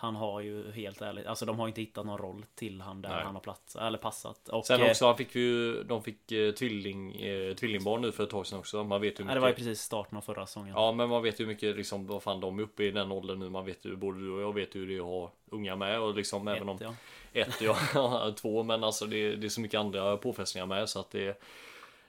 Han 0.01 0.17
har 0.17 0.41
ju 0.41 0.73
helt 0.73 1.03
ärligt 1.03 1.27
Alltså 1.27 1.47
de 1.47 1.59
har 1.59 1.69
inte 1.69 1.81
hittat 1.81 2.07
någon 2.07 2.19
roll 2.19 2.47
till 2.55 2.81
han 2.81 3.03
där 3.03 3.09
Nej. 3.09 3.25
han 3.25 3.35
har 3.35 3.41
plats 3.41 3.77
Eller 3.77 3.99
passat 3.99 4.49
och 4.49 4.67
Sen 4.67 4.81
eh, 4.81 4.91
också, 4.91 5.07
han 5.07 5.17
fick 5.17 5.35
ju, 5.35 5.83
de 5.83 6.03
fick 6.03 6.33
eh, 6.33 6.53
tvilling, 6.53 7.17
eh, 7.23 7.55
tvillingbarn 7.55 8.03
nu 8.03 8.13
för 8.13 8.25
ett 8.25 8.31
tag 8.31 8.47
sedan 8.47 8.59
också. 8.59 8.85
Man 8.85 9.01
vet 9.01 9.21
hur 9.21 9.25
ja, 9.25 9.35
Det 9.35 9.41
var 9.41 9.49
ju 9.49 9.53
mycket. 9.53 9.65
precis 9.65 9.83
starten 9.83 10.19
av 10.19 10.23
förra 10.23 10.47
säsongen 10.47 10.75
Ja, 10.75 10.93
men 10.93 11.09
man 11.09 11.23
vet 11.23 11.41
ju 11.41 11.45
hur 11.45 11.53
mycket 11.53 11.77
liksom, 11.77 12.07
vad 12.07 12.23
fan 12.23 12.41
de 12.41 12.59
är 12.59 12.63
uppe 12.63 12.85
i 12.85 12.91
den 12.91 13.13
åldern 13.13 13.39
nu. 13.39 13.51
Man 13.51 13.65
vet 13.65 13.85
ju, 13.85 13.97
både 13.97 14.21
du 14.21 14.31
och 14.31 14.43
jag 14.43 14.55
vet 14.55 14.75
ju 14.75 14.81
hur 14.81 14.89
det 14.89 14.97
är 14.97 14.99
att 14.99 15.05
ha 15.05 15.33
unga 15.51 15.77
med 15.77 16.01
och 16.01 16.15
liksom 16.15 16.49
även 16.49 16.69
om 16.69 16.77
Ett, 16.77 16.83
ja. 16.83 16.95
ett, 17.33 17.61
ja, 17.95 18.33
två, 18.37 18.63
men 18.63 18.85
alltså 18.85 19.07
det, 19.07 19.37
det 19.37 19.47
är 19.47 19.49
så 19.49 19.61
mycket 19.61 19.81
andra 19.81 20.17
påfrestningar 20.17 20.67
med 20.67 20.89
så 20.89 21.01
att 21.01 21.11
det 21.11 21.29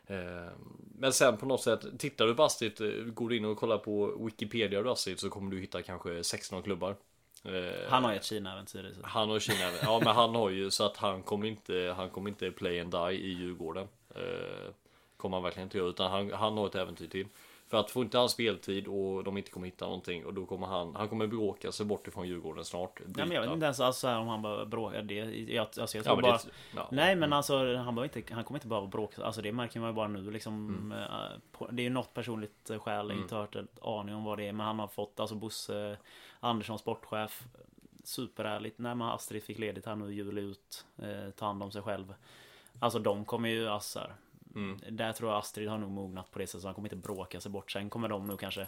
eh, 0.07 0.51
men 0.99 1.13
sen 1.13 1.37
på 1.37 1.45
något 1.45 1.61
sätt, 1.61 1.99
tittar 1.99 2.27
du 2.27 2.35
på 2.35 2.43
Astrid, 2.43 2.73
går 3.13 3.29
du 3.29 3.37
in 3.37 3.45
och 3.45 3.57
kollar 3.57 3.77
på 3.77 4.25
Wikipedia 4.25 4.79
och 4.79 4.91
Astrid 4.91 5.19
så 5.19 5.29
kommer 5.29 5.51
du 5.51 5.59
hitta 5.59 5.81
kanske 5.81 6.23
16 6.23 6.63
klubbar. 6.63 6.95
Eh, 7.45 7.89
Han 7.89 8.03
har 8.03 8.11
ju 8.11 8.17
ett 8.17 8.25
Kina-äventyr 8.25 8.85
i 8.85 8.93
sig 8.93 9.03
Han 9.05 9.31
och 9.31 9.41
Kina, 9.41 9.57
ja 9.81 9.99
men 10.03 10.15
han 10.15 10.35
har 10.35 10.49
ju 10.49 10.71
så 10.71 10.85
att 10.85 10.97
han 10.97 11.23
kommer 11.23 11.47
inte, 11.47 11.93
han 11.97 12.09
kommer 12.09 12.29
inte 12.29 12.51
play 12.51 12.79
and 12.79 12.91
die 12.91 13.11
i 13.11 13.29
Djurgården. 13.33 13.87
Eh, 14.15 14.71
kommer 15.17 15.37
han 15.37 15.43
verkligen 15.43 15.65
inte 15.67 15.77
göra, 15.77 15.89
utan 15.89 16.11
han, 16.11 16.31
han 16.33 16.57
har 16.57 16.67
ett 16.67 16.75
äventyr 16.75 17.07
till. 17.07 17.27
För 17.67 17.77
att 17.77 17.91
få 17.91 18.01
inte 18.01 18.17
han 18.17 18.29
speltid 18.29 18.87
och 18.87 19.23
de 19.23 19.37
inte 19.37 19.51
kommer 19.51 19.65
hitta 19.67 19.85
någonting 19.85 20.25
och 20.25 20.33
då 20.33 20.45
kommer 20.45 20.67
han, 20.67 20.95
han 20.95 21.09
kommer 21.09 21.27
bråka 21.27 21.71
sig 21.71 21.85
bort 21.85 22.07
ifrån 22.07 22.27
Djurgården 22.27 22.65
snart. 22.65 22.99
Nej 23.05 23.09
men 23.15 23.31
jag 23.31 23.41
vet 23.41 23.47
Byta. 23.47 23.53
inte 23.53 23.65
ens 23.65 23.79
alltså, 23.79 24.09
om 24.15 24.27
han 24.27 24.41
bara 24.41 24.65
bråkar 24.65 25.01
det 25.01 25.13
jag, 25.15 25.67
alltså, 25.79 25.97
jag 25.97 26.01
Ja, 26.01 26.03
tror 26.03 26.15
men 26.15 26.21
bara 26.21 26.37
det, 26.37 26.49
ja. 26.75 26.87
Nej 26.91 27.15
men 27.15 27.33
alltså 27.33 27.57
han, 27.75 27.95
behöver 27.95 28.17
inte, 28.17 28.33
han 28.33 28.43
kommer 28.43 28.57
inte 28.57 28.67
bara 28.67 28.85
bråka 28.87 29.23
Alltså 29.25 29.41
det 29.41 29.51
märker 29.51 29.79
man 29.79 29.89
ju 29.89 29.93
bara 29.95 30.07
nu 30.07 30.31
liksom 30.31 30.69
Mm. 30.91 30.91
eh, 30.91 31.67
Det 31.71 31.81
är 31.81 31.83
ju 31.83 31.89
något 31.89 32.13
personligt 32.13 32.71
skäl 32.79 33.11
Inte 33.11 33.35
hört 33.35 33.55
en 33.55 33.67
aning 33.81 34.15
om 34.15 34.23
vad 34.23 34.37
det 34.37 34.47
är 34.47 34.53
Men 34.53 34.65
han 34.65 34.79
har 34.79 34.87
fått 34.87 35.19
alltså 35.19 35.35
Bosse 35.35 35.97
Andersson 36.39 36.79
sportchef 36.79 37.47
Superärligt. 38.03 38.79
Nej 38.79 38.95
men 38.95 39.07
Astrid 39.07 39.43
fick 39.43 39.59
ledigt 39.59 39.85
här 39.85 39.95
nu 39.95 40.13
juli 40.13 40.41
ut 40.41 40.85
eh, 40.97 41.29
Ta 41.29 41.45
hand 41.45 41.63
om 41.63 41.71
sig 41.71 41.81
själv. 41.81 42.13
Alltså 42.79 42.99
de 42.99 43.25
kommer 43.25 43.49
ju 43.49 43.67
här, 43.69 44.13
Mm. 44.55 44.79
Där 44.89 45.13
tror 45.13 45.29
jag 45.31 45.39
Astrid 45.39 45.69
har 45.69 45.77
nog 45.77 45.91
mognat 45.91 46.31
på 46.31 46.39
det 46.39 46.47
sättet 46.47 46.61
så 46.61 46.67
han 46.67 46.75
kommer 46.75 46.87
inte 46.87 47.07
bråka 47.07 47.41
sig 47.41 47.51
bort. 47.51 47.71
Sen 47.71 47.89
kommer 47.89 48.07
de 48.09 48.27
nog 48.27 48.39
kanske 48.39 48.67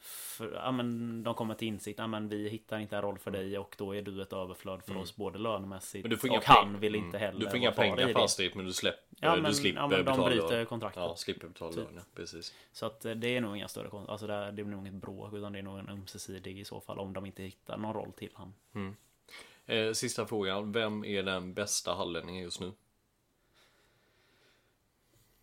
för, 0.00 0.52
ja, 0.52 0.72
men 0.72 1.22
de 1.22 1.34
kommer 1.34 1.54
till 1.54 1.68
insikt, 1.68 1.98
ja, 1.98 2.06
men 2.06 2.28
vi 2.28 2.48
hittar 2.48 2.78
inte 2.78 2.96
en 2.96 3.02
roll 3.02 3.18
för 3.18 3.30
dig 3.30 3.58
och 3.58 3.74
då 3.78 3.94
är 3.94 4.02
du 4.02 4.22
ett 4.22 4.32
överflöd 4.32 4.82
för 4.84 4.96
oss 4.96 5.16
både 5.16 5.38
lönemässigt 5.38 6.06
Mm. 6.06 6.36
Och 6.38 6.44
han 6.44 6.80
vill 6.80 6.94
mm. 6.94 7.06
inte 7.06 7.18
heller 7.18 7.40
Du 7.40 7.46
får 7.48 7.56
inga 7.56 7.72
kvar 7.72 7.84
pengar 7.84 7.96
för 7.96 8.14
det. 8.14 8.24
Astrid 8.24 8.56
men 8.56 8.64
du 8.66 8.72
släpper, 8.72 9.02
Ja, 9.20 9.34
men, 9.34 9.44
du 9.44 9.54
slipper 9.54 9.80
ja, 9.80 9.88
men 9.88 9.98
de 9.98 10.04
betala 10.04 10.28
bryter 10.30 10.48
lön. 10.48 10.66
kontraktet. 10.66 11.02
Ja, 11.02 11.16
slipper 11.16 11.48
betala 11.48 11.72
Typ. 11.72 11.92
lön, 11.94 12.04
precis. 12.14 12.54
Så 12.72 12.86
att 12.86 13.04
eh, 13.04 13.12
det 13.12 13.36
är 13.36 13.40
nog 13.40 13.56
inga 13.56 13.68
större 13.68 13.88
kon- 13.88 14.08
Alltså 14.08 14.26
det 14.26 14.34
är, 14.34 14.52
det 14.52 14.62
är 14.62 14.66
nog 14.66 14.80
inget 14.86 15.02
bråk 15.02 15.34
utan 15.34 15.52
det 15.52 15.58
är 15.58 15.62
nog 15.62 15.78
en 15.78 15.88
ömsesidig 15.88 16.58
i 16.58 16.64
så 16.64 16.80
fall 16.80 16.98
om 16.98 17.12
de 17.12 17.26
inte 17.26 17.42
hittar 17.42 17.76
någon 17.76 17.94
roll 17.94 18.12
till 18.12 18.30
han. 18.34 18.54
Eh, 19.66 19.92
sista 19.92 20.26
frågan, 20.26 20.72
vem 20.72 21.04
är 21.04 21.22
den 21.22 21.54
bästa 21.54 21.94
hallänningen 21.94 22.42
just 22.42 22.60
nu? 22.60 22.72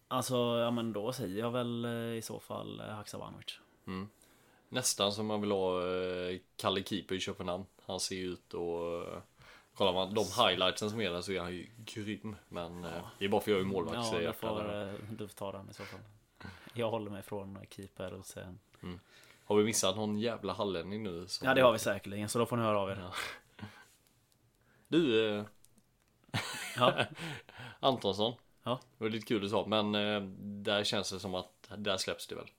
Alltså 0.07 0.35
ja 0.35 0.71
men 0.71 0.93
då 0.93 1.13
säger 1.13 1.39
jag 1.39 1.51
väl 1.51 1.85
eh, 1.85 1.91
i 2.17 2.21
så 2.21 2.39
fall 2.39 2.79
eh, 2.79 2.85
Haksabanovic. 2.85 3.59
Nästan 4.73 5.11
som 5.11 5.25
man 5.25 5.41
vill 5.41 5.51
ha 5.51 5.81
eh, 5.81 6.37
Kalle 6.55 6.83
Keeper 6.83 7.15
i 7.15 7.19
Köpenhamn. 7.19 7.65
Han 7.85 7.99
ser 7.99 8.15
ju 8.15 8.27
ut 8.27 8.53
och 8.53 9.01
eh, 9.07 9.17
Kollar 9.75 9.93
man 9.93 10.13
de 10.13 10.25
highlightsen 10.43 10.89
som 10.89 11.01
är 11.01 11.09
där 11.11 11.21
så 11.21 11.31
är 11.31 11.39
han 11.39 11.53
ju 11.53 11.67
grym. 11.85 12.35
Men 12.49 12.83
eh, 12.83 12.91
det 13.19 13.25
är 13.25 13.29
bara 13.29 13.41
för 13.41 13.51
att 13.51 13.57
jag 13.57 13.61
är 13.65 13.69
målvakt 13.69 13.95
Ja, 13.97 14.03
så 14.03 14.17
du 14.19 14.33
får, 14.33 14.81
eh, 14.89 14.93
du 15.11 15.27
får 15.27 15.35
ta 15.35 15.51
den 15.51 15.69
i 15.69 15.73
så 15.73 15.83
fall. 15.83 15.99
Jag 16.73 16.91
håller 16.91 17.11
mig 17.11 17.21
från 17.21 17.57
keeper 17.69 18.13
och 18.13 18.25
sen. 18.25 18.59
Har 19.45 19.55
vi 19.55 19.63
missat 19.63 19.95
någon 19.95 20.19
jävla 20.19 20.53
hallänning 20.53 21.03
nu? 21.03 21.27
som- 21.27 21.47
Ja 21.47 21.53
det 21.53 21.61
har 21.61 21.71
vi 21.73 21.79
säkerligen 21.79 22.29
så 22.29 22.39
då 22.39 22.45
får 22.45 22.57
ni 22.57 22.63
höra 22.63 22.79
av 22.79 22.89
er. 22.89 23.03
Du 24.87 25.29
eh, 25.37 25.45
Ja, 26.77 27.05
Antonsson. 27.79 28.33
Ja. 28.63 28.79
Det 28.97 29.03
var 29.03 29.11
lite 29.11 29.25
kul 29.25 29.41
du 29.41 29.49
sa 29.49 29.65
men 29.67 29.95
eh, 29.95 30.21
där 30.41 30.83
känns 30.83 31.11
det 31.11 31.19
som 31.19 31.35
att 31.35 31.69
där 31.77 31.97
släpps 31.97 32.27
det 32.27 32.35
väl. 32.35 32.49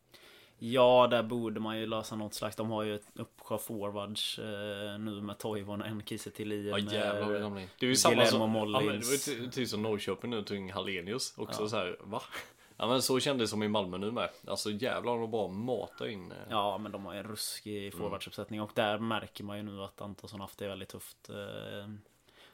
Ja 0.59 1.07
där 1.11 1.23
borde 1.23 1.61
man 1.61 1.79
ju 1.79 1.87
lösa 1.87 2.17
något 2.17 2.35
slags. 2.35 2.57
De 2.57 2.71
har 2.71 2.83
ju 2.83 2.95
ett 2.95 3.07
uppsjö 3.15 3.59
forwards 3.59 4.39
eh, 4.39 4.99
nu 4.99 5.21
med 5.21 5.39
Toivonen, 5.39 6.03
Kiese 6.07 6.31
Thelin. 6.31 6.67
Ja 6.67 6.79
jävlar 6.79 7.21
vad 7.23 7.35
det 7.35 7.41
eh, 7.59 7.63
in. 7.63 7.69
Det 7.79 7.87
är 7.87 7.91
ju 7.91 7.97
samma 7.97 8.27
som, 8.27 8.41
ja, 8.41 8.47
men 8.47 8.73
det 8.73 8.73
var 9.07 9.13
ju 9.13 9.19
ty- 9.19 9.51
typ 9.51 9.69
som 9.69 9.83
Norrköping 9.83 10.31
nu 10.31 10.43
tog 10.43 10.57
in 10.57 10.71
Hallenius 10.71 11.35
också 11.39 11.63
Ja. 11.63 11.69
så 11.69 11.77
här, 11.77 11.97
va? 12.01 12.23
Ja 12.77 12.87
men 12.89 13.03
så 13.03 13.21
kändes 13.21 13.49
det 13.49 13.51
som 13.51 13.63
i 13.63 13.69
Malmö 13.69 13.99
nu 13.99 14.11
med. 14.11 14.29
Alltså 14.47 14.71
jävlar 14.71 15.19
de 15.19 15.31
bara 15.31 15.49
matar 15.49 16.07
in. 16.07 16.31
eh, 16.33 16.37
Ja, 16.51 16.79
men 16.79 16.93
de 16.93 17.07
har 17.07 17.13
ju 17.13 17.19
en 17.21 17.27
ruskig 17.27 17.95
forwardsuppsättning 17.95 18.61
och 18.63 18.71
där 18.75 18.99
märker 18.99 19.45
man 19.45 19.57
ju 19.57 19.63
nu 19.63 19.83
att 19.83 20.01
Antonsson 20.01 20.41
haft 20.41 20.59
det 20.59 20.69
väldigt 20.69 20.89
tufft. 20.89 21.29
Eh, 21.31 21.89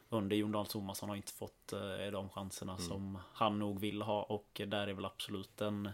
under 0.08 0.36
Jon 0.36 0.52
Dahl 0.52 0.66
Tomasson 0.66 1.08
har 1.08 1.16
inte 1.16 1.32
fått 1.32 1.72
eh, 1.72 2.12
de 2.12 2.28
chanserna 2.28 2.78
som 2.78 3.18
han 3.32 3.58
nog 3.58 3.80
vill 3.80 4.02
ha 4.02 4.22
och 4.22 4.60
där 4.66 4.86
är 4.86 4.92
väl 4.92 5.04
absolut 5.04 5.60
en 5.60 5.88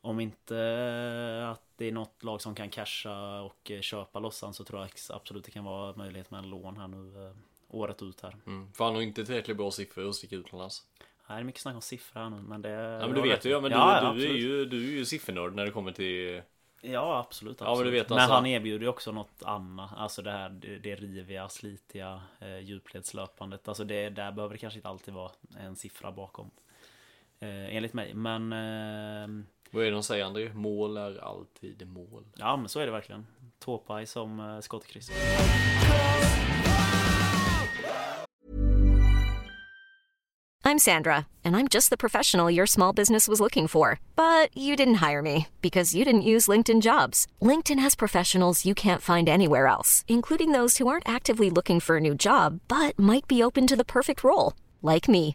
om 0.00 0.20
inte 0.20 0.56
eh, 0.56 1.50
att 1.50 1.62
det 1.76 1.84
är 1.88 1.92
något 1.92 2.22
lag 2.22 2.42
som 2.42 2.54
kan 2.54 2.70
casha 2.70 3.40
och 3.40 3.70
eh, 3.70 3.80
köpa 3.80 4.18
lossan 4.18 4.54
så 4.54 4.64
tror 4.64 4.80
jag 4.80 4.90
absolut 5.10 5.44
det 5.44 5.50
kan 5.50 5.64
vara 5.64 5.96
möjlighet 5.96 6.30
med 6.30 6.38
en 6.38 6.50
lån 6.50 6.76
här 6.76 6.88
nu 6.88 7.26
eh, 7.26 7.32
året 7.68 8.02
ut 8.02 8.20
här. 8.20 8.36
Mm. 8.46 8.72
För 8.72 8.84
han 8.84 8.94
har 8.94 9.02
inte 9.02 9.24
tillräckligt 9.24 9.56
bra 9.56 9.70
siffror 9.70 10.08
att 10.08 10.14
sticka 10.14 10.36
utomlands. 10.36 10.82
Nej, 11.28 11.36
det 11.36 11.42
är 11.42 11.44
mycket 11.44 11.60
snack 11.60 11.74
om 11.74 11.82
siffror 11.82 12.20
här 12.20 12.30
nu 12.30 12.36
men 12.36 12.62
det... 12.62 12.70
Ja 12.70 13.06
men 13.06 13.14
du 13.14 13.22
vet 13.22 13.44
ju, 13.44 13.50
ja, 13.50 13.60
men 13.60 13.70
du, 13.70 13.76
ja, 13.76 14.00
du, 14.00 14.06
är 14.06 14.10
absolut. 14.10 14.40
ju, 14.40 14.64
du 14.64 14.88
är 14.88 14.98
ju 14.98 15.04
siffernörd 15.04 15.54
när 15.54 15.64
det 15.64 15.70
kommer 15.70 15.92
till... 15.92 16.42
Ja 16.82 17.18
absolut, 17.18 17.56
Ja, 17.60 17.64
men 17.64 17.72
absolut. 17.72 17.92
du 17.92 17.98
vet, 17.98 18.08
men, 18.08 18.18
alltså- 18.18 18.34
han 18.34 18.46
erbjuder 18.46 18.84
ju 18.84 18.88
också 18.88 19.12
något 19.12 19.42
annat 19.42 19.90
Alltså 19.96 20.22
det 20.22 20.30
här 20.30 20.48
det, 20.48 20.78
det 20.78 20.94
riviga, 20.94 21.48
slitiga 21.48 22.22
eh, 22.40 22.58
djupledslöpandet 22.58 23.68
Alltså 23.68 23.84
det, 23.84 24.08
där 24.08 24.32
behöver 24.32 24.54
det 24.54 24.58
kanske 24.58 24.78
inte 24.78 24.88
alltid 24.88 25.14
vara 25.14 25.30
en 25.58 25.76
siffra 25.76 26.12
bakom 26.12 26.50
eh, 27.40 27.76
Enligt 27.76 27.92
mig 27.92 28.14
men 28.14 28.52
eh, 28.52 29.44
Vad 29.70 29.82
är 29.82 29.86
det 29.86 29.92
de 29.92 30.02
säger 30.02 30.24
André? 30.24 30.50
Mål 30.54 30.96
är 30.96 31.24
alltid 31.24 31.88
mål. 31.88 32.24
Ja 32.34 32.56
men 32.56 32.68
så 32.68 32.80
är 32.80 32.86
det 32.86 32.92
verkligen 32.92 33.26
Tåpaj 33.58 34.06
som 34.06 34.40
eh, 34.40 34.60
skottkryss 34.60 35.10
I'm 40.62 40.78
Sandra, 40.78 41.26
and 41.44 41.56
I'm 41.56 41.68
just 41.68 41.90
the 41.90 41.96
professional 41.96 42.50
your 42.50 42.66
small 42.66 42.92
business 42.92 43.26
was 43.26 43.40
looking 43.40 43.66
for. 43.66 43.98
But 44.14 44.56
you 44.56 44.76
didn't 44.76 45.10
hire 45.10 45.22
me 45.22 45.46
because 45.62 45.96
you 45.96 46.04
didn't 46.04 46.30
use 46.34 46.46
LinkedIn 46.46 46.80
jobs. 46.80 47.26
LinkedIn 47.42 47.80
has 47.80 47.96
professionals 47.96 48.64
you 48.64 48.74
can't 48.74 49.02
find 49.02 49.28
anywhere 49.28 49.66
else, 49.66 50.04
including 50.06 50.52
those 50.52 50.76
who 50.78 50.86
aren't 50.86 51.08
actively 51.08 51.50
looking 51.50 51.80
for 51.80 51.96
a 51.96 52.00
new 52.00 52.14
job 52.14 52.60
but 52.68 52.96
might 52.98 53.26
be 53.26 53.42
open 53.42 53.66
to 53.66 53.76
the 53.76 53.92
perfect 53.96 54.22
role, 54.22 54.52
like 54.82 55.08
me. 55.08 55.34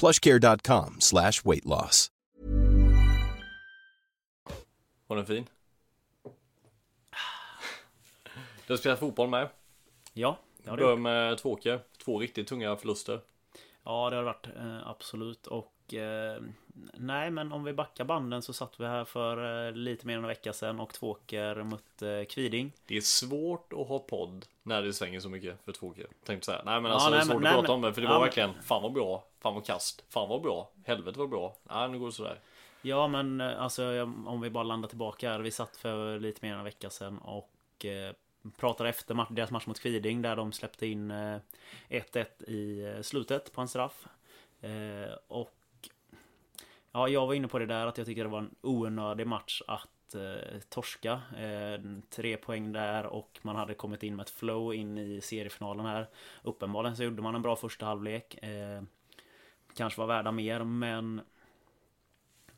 plushcare.com 0.00 0.96
slash 0.98 1.44
weight 1.44 1.64
loss. 1.64 2.10
Var 5.06 5.16
den 5.16 5.26
fin? 5.26 5.46
Du 8.66 8.72
har 8.72 8.78
spelat 8.78 8.98
fotboll 8.98 9.28
med. 9.28 9.48
Ja, 10.12 10.38
det 10.62 10.70
har 10.70 10.76
det 10.76 10.82
Börjar 10.82 10.96
med 10.96 11.38
Tvååker. 11.38 11.80
Två 12.04 12.18
riktigt 12.18 12.48
tunga 12.48 12.76
förluster. 12.76 13.20
Ja, 13.84 14.10
det 14.10 14.16
har 14.16 14.22
det 14.22 14.26
varit. 14.26 14.46
Eh, 14.46 14.88
absolut. 14.88 15.46
Och 15.46 15.94
eh, 15.94 16.42
nej, 16.94 17.30
men 17.30 17.52
om 17.52 17.64
vi 17.64 17.72
backar 17.72 18.04
banden 18.04 18.42
så 18.42 18.52
satt 18.52 18.80
vi 18.80 18.86
här 18.86 19.04
för 19.04 19.66
eh, 19.68 19.72
lite 19.72 20.06
mer 20.06 20.14
än 20.16 20.20
en 20.24 20.28
vecka 20.28 20.52
sedan 20.52 20.80
och 20.80 20.94
Tvååker 20.94 21.54
mötte 21.62 22.26
Kviding. 22.30 22.72
Det 22.86 22.96
är 22.96 23.00
svårt 23.00 23.72
att 23.72 23.88
ha 23.88 23.98
podd 23.98 24.46
när 24.62 24.82
det 24.82 24.92
svänger 24.92 25.20
så 25.20 25.28
mycket 25.28 25.64
för 25.64 25.72
Tvååker. 25.72 26.06
Tänkte 26.24 26.46
säga. 26.46 26.62
Nej 26.64 26.80
men 26.80 26.90
Ja, 26.90 26.94
alltså 26.94 27.10
det 27.10 27.16
är 27.16 27.18
nej, 27.18 27.26
svårt 27.26 27.42
men- 27.42 27.46
att 27.46 27.54
nej, 27.54 27.62
prata 27.62 27.72
om 27.72 27.80
det. 27.82 27.94
För 27.94 28.00
det 28.02 28.08
var 28.08 28.20
verkligen 28.20 28.62
Fan 28.62 28.82
vad 28.82 28.92
bra. 28.92 29.24
Fan 29.40 29.54
vad 29.54 29.64
kast. 29.66 30.04
Fan 30.08 30.28
vad 30.28 30.42
bra. 30.42 30.70
Helvete 30.84 31.18
vad 31.18 31.28
bra. 31.30 31.56
Nej 31.62 31.88
nu 31.88 31.98
går 31.98 32.06
det 32.06 32.12
sådär. 32.12 32.38
Ja, 32.82 33.08
men 33.08 33.40
eh, 33.40 33.62
alltså 33.62 34.02
om 34.26 34.40
vi 34.40 34.50
bara 34.50 34.64
landar 34.64 34.88
tillbaka 34.88 35.30
här. 35.30 35.40
Vi 35.40 35.50
satt 35.50 35.76
för 35.76 36.18
lite 36.18 36.46
mer 36.46 36.52
än 36.52 36.58
en 36.58 36.64
vecka 36.64 36.90
sedan 36.90 37.18
och 37.18 37.84
eh, 37.84 38.12
pratade 38.56 38.88
efter 38.90 39.14
match, 39.14 39.28
deras 39.30 39.50
match 39.50 39.66
mot 39.66 39.80
Kviding 39.80 40.22
där 40.22 40.36
de 40.36 40.52
släppte 40.52 40.86
in 40.86 41.10
eh, 41.10 41.38
1-1 41.88 42.44
i 42.50 42.84
eh, 42.96 43.02
slutet 43.02 43.52
på 43.52 43.60
en 43.60 43.68
straff. 43.68 44.06
Eh, 44.60 45.14
och 45.28 45.50
ja, 46.92 47.08
jag 47.08 47.26
var 47.26 47.34
inne 47.34 47.48
på 47.48 47.58
det 47.58 47.66
där 47.66 47.86
att 47.86 47.98
jag 47.98 48.06
tycker 48.06 48.24
det 48.24 48.30
var 48.30 48.38
en 48.38 48.54
onödig 48.60 49.26
match 49.26 49.62
att 49.66 50.14
eh, 50.14 50.60
torska. 50.68 51.20
Eh, 51.38 51.80
tre 52.10 52.36
poäng 52.36 52.72
där 52.72 53.06
och 53.06 53.38
man 53.42 53.56
hade 53.56 53.74
kommit 53.74 54.02
in 54.02 54.16
med 54.16 54.24
ett 54.24 54.30
flow 54.30 54.74
in 54.74 54.98
i 54.98 55.20
seriefinalen 55.20 55.86
här. 55.86 56.08
Uppenbarligen 56.42 56.96
så 56.96 57.02
gjorde 57.02 57.22
man 57.22 57.34
en 57.34 57.42
bra 57.42 57.56
första 57.56 57.86
halvlek. 57.86 58.34
Eh, 58.42 58.82
kanske 59.74 60.00
var 60.00 60.06
värda 60.06 60.32
mer 60.32 60.64
men 60.64 61.20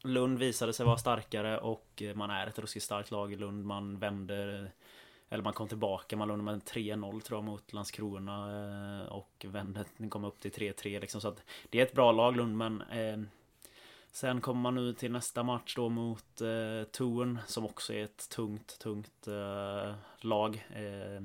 Lund 0.04 0.38
visade 0.38 0.72
sig 0.72 0.86
vara 0.86 0.96
starkare 0.96 1.58
och 1.58 2.02
eh, 2.02 2.14
man 2.14 2.30
är 2.30 2.46
ett 2.46 2.58
ruskigt 2.58 2.84
starkt 2.84 3.10
lag 3.10 3.32
i 3.32 3.36
Lund. 3.36 3.64
Man 3.64 3.98
vände 3.98 4.58
eh, 4.58 4.66
eller 5.28 5.44
man 5.44 5.52
kom 5.52 5.68
tillbaka, 5.68 6.16
man 6.16 6.28
låg 6.28 6.38
med 6.38 6.54
en 6.54 6.60
3-0 6.60 7.20
tror 7.20 7.36
jag 7.36 7.44
mot 7.44 7.72
Landskrona 7.72 9.02
eh, 9.02 9.12
och 9.12 9.46
vände, 9.48 9.84
kom 10.08 10.24
upp 10.24 10.40
till 10.40 10.50
3-3 10.50 11.00
liksom. 11.00 11.20
Så 11.20 11.28
att 11.28 11.42
det 11.70 11.78
är 11.78 11.82
ett 11.82 11.92
bra 11.92 12.12
lag 12.12 12.36
Lund 12.36 12.56
men 12.56 12.82
eh, 12.82 13.18
Sen 14.12 14.40
kommer 14.40 14.60
man 14.60 14.74
nu 14.74 14.92
till 14.92 15.12
nästa 15.12 15.42
match 15.42 15.74
då 15.76 15.88
mot 15.88 16.40
eh, 16.40 16.84
Torn 16.90 17.38
som 17.46 17.64
också 17.64 17.92
är 17.92 18.04
ett 18.04 18.28
tungt, 18.28 18.78
tungt 18.78 19.26
eh, 19.26 19.94
lag. 20.20 20.66
Eh, 20.70 21.22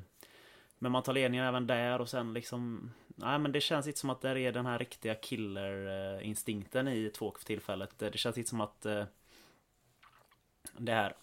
men 0.79 0.91
man 0.91 1.03
tar 1.03 1.13
ledningen 1.13 1.45
även 1.45 1.67
där 1.67 2.01
och 2.01 2.09
sen 2.09 2.33
liksom 2.33 2.91
Nej 3.19 3.39
men 3.39 3.51
det 3.51 3.61
känns 3.61 3.87
inte 3.87 3.99
som 3.99 4.09
att 4.09 4.21
det 4.21 4.39
är 4.39 4.51
den 4.51 4.65
här 4.65 4.79
riktiga 4.79 5.15
killer-instinkten 5.15 6.87
eh, 6.87 6.93
i 6.93 7.09
två 7.09 7.33
för 7.37 7.45
tillfället. 7.45 7.99
Det 7.99 8.17
känns 8.17 8.37
inte 8.37 8.49
som 8.49 8.61
att 8.61 8.85
eh, 8.85 9.03
det 10.77 10.91
här 10.91 11.13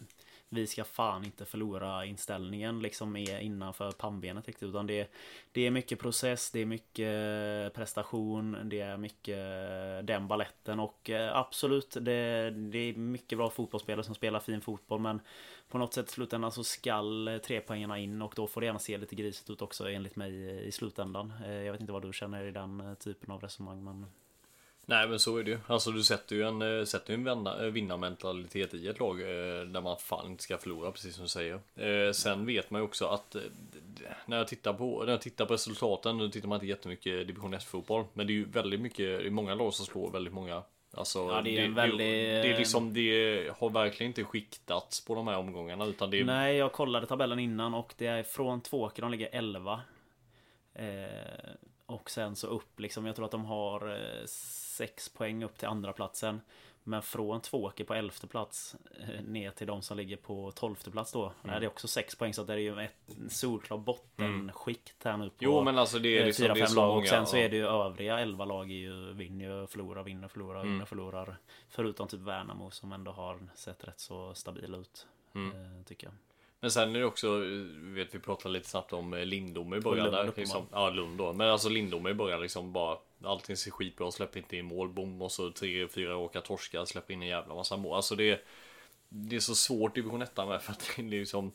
vi 0.60 0.66
ska 0.66 0.84
fan 0.84 1.24
inte 1.24 1.44
förlora 1.44 2.04
inställningen 2.04 2.80
liksom 2.80 3.16
är 3.16 3.38
innanför 3.38 3.90
pannbenet 3.90 4.46
riktigt 4.46 4.68
utan 4.68 4.86
det, 4.86 5.10
det 5.52 5.66
är 5.66 5.70
mycket 5.70 5.98
process, 5.98 6.50
det 6.50 6.60
är 6.60 6.66
mycket 6.66 7.74
prestation, 7.74 8.56
det 8.64 8.80
är 8.80 8.96
mycket 8.96 9.38
den 10.06 10.28
balletten 10.28 10.80
och 10.80 11.10
eh, 11.10 11.36
absolut 11.36 11.96
det, 12.00 12.50
det 12.50 12.78
är 12.78 12.94
mycket 12.94 13.38
bra 13.38 13.50
fotbollsspelare 13.50 14.04
som 14.04 14.14
spelar 14.14 14.40
fin 14.40 14.60
fotboll 14.60 15.00
men 15.00 15.20
på 15.68 15.78
något 15.78 15.94
sätt 15.94 16.08
i 16.08 16.12
slutändan 16.12 16.52
så 16.52 16.64
skall 16.64 17.28
eh, 17.28 17.38
trepoängarna 17.38 17.98
in 17.98 18.22
och 18.22 18.32
då 18.36 18.46
får 18.46 18.60
det 18.60 18.66
gärna 18.66 18.78
se 18.78 18.98
lite 18.98 19.14
grisigt 19.14 19.50
ut 19.50 19.62
också 19.62 19.90
enligt 19.90 20.16
mig 20.16 20.66
i 20.66 20.72
slutändan. 20.72 21.32
Eh, 21.44 21.52
jag 21.52 21.72
vet 21.72 21.80
inte 21.80 21.92
vad 21.92 22.02
du 22.02 22.12
känner 22.12 22.44
i 22.44 22.50
den 22.50 22.96
typen 23.00 23.30
av 23.30 23.40
resonemang 23.40 23.84
men 23.84 24.06
Nej 24.86 25.08
men 25.08 25.18
så 25.18 25.36
är 25.36 25.42
det 25.44 25.50
ju. 25.50 25.58
Alltså 25.66 25.90
du 25.90 26.02
sätter 26.02 26.36
ju 26.36 26.42
en, 26.42 26.62
eh, 26.78 26.84
sätter 26.84 27.10
ju 27.10 27.14
en 27.14 27.24
vända, 27.24 27.64
eh, 27.66 27.70
vinnarmentalitet 27.72 28.74
i 28.74 28.88
ett 28.88 29.00
lag 29.00 29.20
eh, 29.20 29.26
där 29.64 29.80
man 29.80 29.96
fan 29.96 30.26
inte 30.26 30.42
ska 30.42 30.58
förlora 30.58 30.90
precis 30.92 31.14
som 31.14 31.24
du 31.24 31.28
säger. 31.28 32.12
Sen 32.12 32.46
vet 32.46 32.70
man 32.70 32.80
ju 32.80 32.84
också 32.84 33.06
att 33.06 33.36
när 34.26 34.36
jag 34.36 34.48
tittar 34.48 34.72
på, 34.72 35.02
när 35.04 35.12
jag 35.12 35.20
tittar 35.20 35.46
på 35.46 35.54
resultaten, 35.54 36.18
nu 36.18 36.28
tittar 36.28 36.48
man 36.48 36.56
inte 36.56 36.66
jättemycket 36.66 37.26
division 37.26 37.54
1 37.54 37.64
fotboll. 37.64 38.04
Men 38.12 38.26
det 38.26 38.32
är 38.32 38.34
ju 38.34 38.44
väldigt 38.44 38.80
mycket, 38.80 38.98
det 38.98 39.26
är 39.26 39.30
många 39.30 39.54
lag 39.54 39.74
som 39.74 39.86
slår 39.86 40.10
väldigt 40.10 40.32
många. 40.34 40.62
Alltså, 40.96 41.18
Ja, 41.18 41.40
det 41.44 41.58
är 41.58 41.64
en 41.64 41.74
väldigt- 41.74 41.98
det, 41.98 42.52
är 42.52 42.58
liksom, 42.58 42.94
det 42.94 43.52
har 43.58 43.70
verkligen 43.70 44.10
inte 44.10 44.24
skiktats 44.24 45.04
på 45.04 45.14
de 45.14 45.28
här 45.28 45.36
omgångarna 45.38 45.84
utan 45.84 46.10
det 46.10 46.20
är 46.20 46.24
Nej, 46.24 46.56
jag 46.56 46.72
kollade 46.72 47.06
tabellen 47.06 47.38
innan 47.38 47.74
och 47.74 47.94
det 47.98 48.06
är 48.06 48.22
från 48.22 48.60
Tvååker, 48.60 49.02
de 49.02 49.10
ligger 49.10 49.28
11. 49.32 49.80
Eh, 50.74 50.84
och 51.86 52.10
sen 52.10 52.36
så 52.36 52.46
upp 52.46 52.80
liksom, 52.80 53.06
jag 53.06 53.16
tror 53.16 53.24
att 53.24 53.30
de 53.32 53.44
har 53.44 53.88
6 54.74 55.08
poäng 55.08 55.44
upp 55.44 55.58
till 55.58 55.68
andra 55.68 55.92
platsen 55.92 56.40
Men 56.86 57.02
från 57.02 57.40
Tvååker 57.40 57.84
på 57.84 57.94
elfte 57.94 58.26
plats 58.26 58.76
eh, 59.00 59.22
ner 59.24 59.50
till 59.50 59.66
de 59.66 59.82
som 59.82 59.96
ligger 59.96 60.16
på 60.16 60.50
tolfte 60.52 60.90
plats 60.90 61.12
då 61.12 61.32
Mm. 61.44 61.56
är 61.56 61.60
det 61.60 61.66
också 61.66 61.88
6 61.88 62.14
poäng 62.14 62.34
så 62.34 62.44
det 62.44 62.52
är 62.52 62.56
ju 62.58 62.80
ett 62.80 62.92
solklart 63.28 63.80
bottenskikt 63.80 65.04
här 65.04 65.16
nu 65.16 65.28
på 65.30 65.34
Jo 65.38 65.62
men 65.62 65.78
alltså 65.78 65.98
det 65.98 66.08
är 66.08 66.20
eh, 66.20 66.26
liksom, 66.26 66.42
fyra, 66.44 66.54
det 66.54 66.60
är 66.60 66.66
så 66.66 66.74
lag 66.76 66.88
många, 66.88 67.00
och 67.00 67.06
sen 67.08 67.26
så 67.26 67.36
är 67.36 67.48
det 67.48 67.56
ju 67.56 67.66
övriga 67.66 68.18
11 68.20 68.44
lag 68.44 68.70
är 68.70 68.74
ju 68.74 69.12
vinner 69.12 69.44
ju, 69.60 69.66
förlorar, 69.66 70.02
vinner, 70.02 70.28
förlorar, 70.28 70.60
Mm. 70.60 70.72
vinner, 70.72 70.86
förlorar 70.86 71.36
Förutom 71.68 72.08
typ 72.08 72.20
Värnamo 72.20 72.70
som 72.70 72.92
ändå 72.92 73.12
har 73.12 73.38
sett 73.54 73.84
rätt 73.84 74.00
så 74.00 74.34
stabila 74.34 74.76
ut 74.78 75.06
Mm. 75.34 75.76
eh, 75.78 75.84
Tycker 75.84 76.06
jag 76.06 76.14
Men 76.64 76.70
sen 76.70 76.96
är 76.96 77.00
det 77.00 77.06
också, 77.06 77.38
vet 77.94 78.14
vi 78.14 78.18
pratade 78.18 78.52
lite 78.52 78.68
snabbt 78.68 78.92
om 78.92 79.14
eh, 79.14 79.24
Lindom 79.24 79.74
i 79.74 79.80
början 79.80 80.04
Lund 80.04 80.16
där. 80.16 80.32
Liksom, 80.36 80.66
ja, 80.72 80.90
Lund 80.90 81.18
då. 81.18 81.32
Men 81.32 81.50
alltså 81.50 81.68
Lindom 81.68 82.08
i 82.08 82.14
början 82.14 82.40
liksom 82.40 82.72
bara 82.72 82.98
Allting 83.24 83.56
ser 83.56 83.70
skitbra, 83.70 84.10
släpper 84.10 84.38
inte 84.38 84.56
in 84.56 84.64
mål, 84.64 84.88
bom 84.88 85.22
och 85.22 85.32
så 85.32 85.50
tre, 85.50 85.88
fyra 85.88 86.16
åka 86.16 86.40
torska, 86.40 86.86
släpper 86.86 87.14
in 87.14 87.22
en 87.22 87.28
jävla 87.28 87.54
massa 87.54 87.76
mål. 87.76 87.96
Alltså 87.96 88.16
det 88.16 88.30
är 88.30 88.42
Det 89.08 89.36
är 89.36 89.40
så 89.40 89.54
svårt 89.54 89.96
i 89.96 90.00
division 90.00 90.22
1 90.22 90.36
med 90.36 90.62
för 90.62 90.72
att 90.72 90.92
det 90.96 91.02
är 91.02 91.06
liksom 91.06 91.52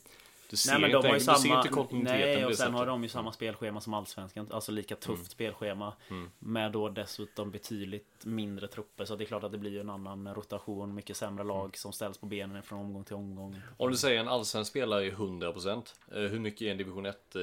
Du 0.50 0.56
ser 0.56 0.72
Nej 0.72 0.80
men 0.80 0.90
de 0.90 0.96
inte, 0.96 1.08
har 1.08 1.14
ju 1.14 1.20
samma... 1.20 1.56
inte 1.56 1.68
kontinuiteten 1.68 2.34
Nej 2.34 2.44
och 2.44 2.54
sen 2.56 2.74
har 2.74 2.86
de 2.86 3.02
ju 3.02 3.08
samma 3.08 3.32
spelschema 3.32 3.80
som 3.80 3.94
Allsvenskan. 3.94 4.46
Alltså 4.50 4.72
lika 4.72 4.96
tufft 4.96 5.08
Mm. 5.08 5.24
spelschema. 5.24 5.92
Med 6.38 6.72
då 6.72 6.88
dessutom 6.88 7.50
betydligt 7.50 8.24
mindre 8.24 8.68
trupper. 8.68 9.04
Så 9.04 9.16
det 9.16 9.24
är 9.24 9.26
klart 9.26 9.44
att 9.44 9.52
det 9.52 9.58
blir 9.58 9.80
en 9.80 9.90
annan 9.90 10.34
rotation. 10.34 10.94
Mycket 10.94 11.16
sämre 11.16 11.44
lag 11.44 11.60
Mm. 11.64 11.72
som 11.74 11.92
ställs 11.92 12.18
på 12.18 12.26
benen 12.26 12.62
från 12.62 12.78
omgång 12.78 13.04
till 13.04 13.14
omgång. 13.16 13.60
Om 13.76 13.90
du 13.90 13.96
säger 13.96 14.20
en 14.20 14.28
allsvensk 14.28 14.70
spelare 14.70 15.06
är 15.06 15.10
100% 15.10 15.94
eh, 16.12 16.20
Hur 16.20 16.38
mycket 16.38 16.62
är 16.62 16.70
en 16.70 16.76
division 16.78 17.06
1 17.06 17.36
eh, 17.36 17.42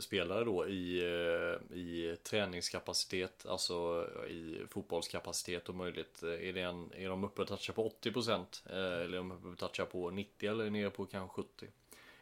spelare 0.00 0.44
då 0.44 0.66
i, 0.68 0.98
eh, 1.70 1.76
i 1.78 2.16
träningskapacitet 2.22 3.46
Alltså 3.48 4.06
i 4.28 4.62
fotbollskapacitet 4.70 5.68
och 5.68 5.74
möjligt 5.74 6.22
Eh, 6.22 6.48
Är, 6.48 6.52
det 6.52 6.60
en, 6.60 6.92
är 6.96 7.08
de 7.08 7.24
uppe 7.24 7.42
och 7.42 7.48
touchar 7.48 7.72
på 7.74 7.92
80% 8.02 8.30
eh, 8.70 8.76
Eller 8.76 9.12
är 9.12 9.16
de 9.16 9.32
uppe 9.32 9.48
och 9.48 9.58
touchar 9.58 9.84
på 9.84 10.10
90 10.10 10.50
eller 10.50 10.70
nere 10.70 10.90
på 10.90 11.06
kanske 11.06 11.42
70 11.42 11.66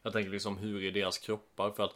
jag 0.03 0.13
tänker 0.13 0.31
liksom 0.31 0.59
hur 0.59 0.85
är 0.85 0.91
deras 0.91 1.19
kroppar 1.19 1.71
för 1.71 1.85
att 1.85 1.95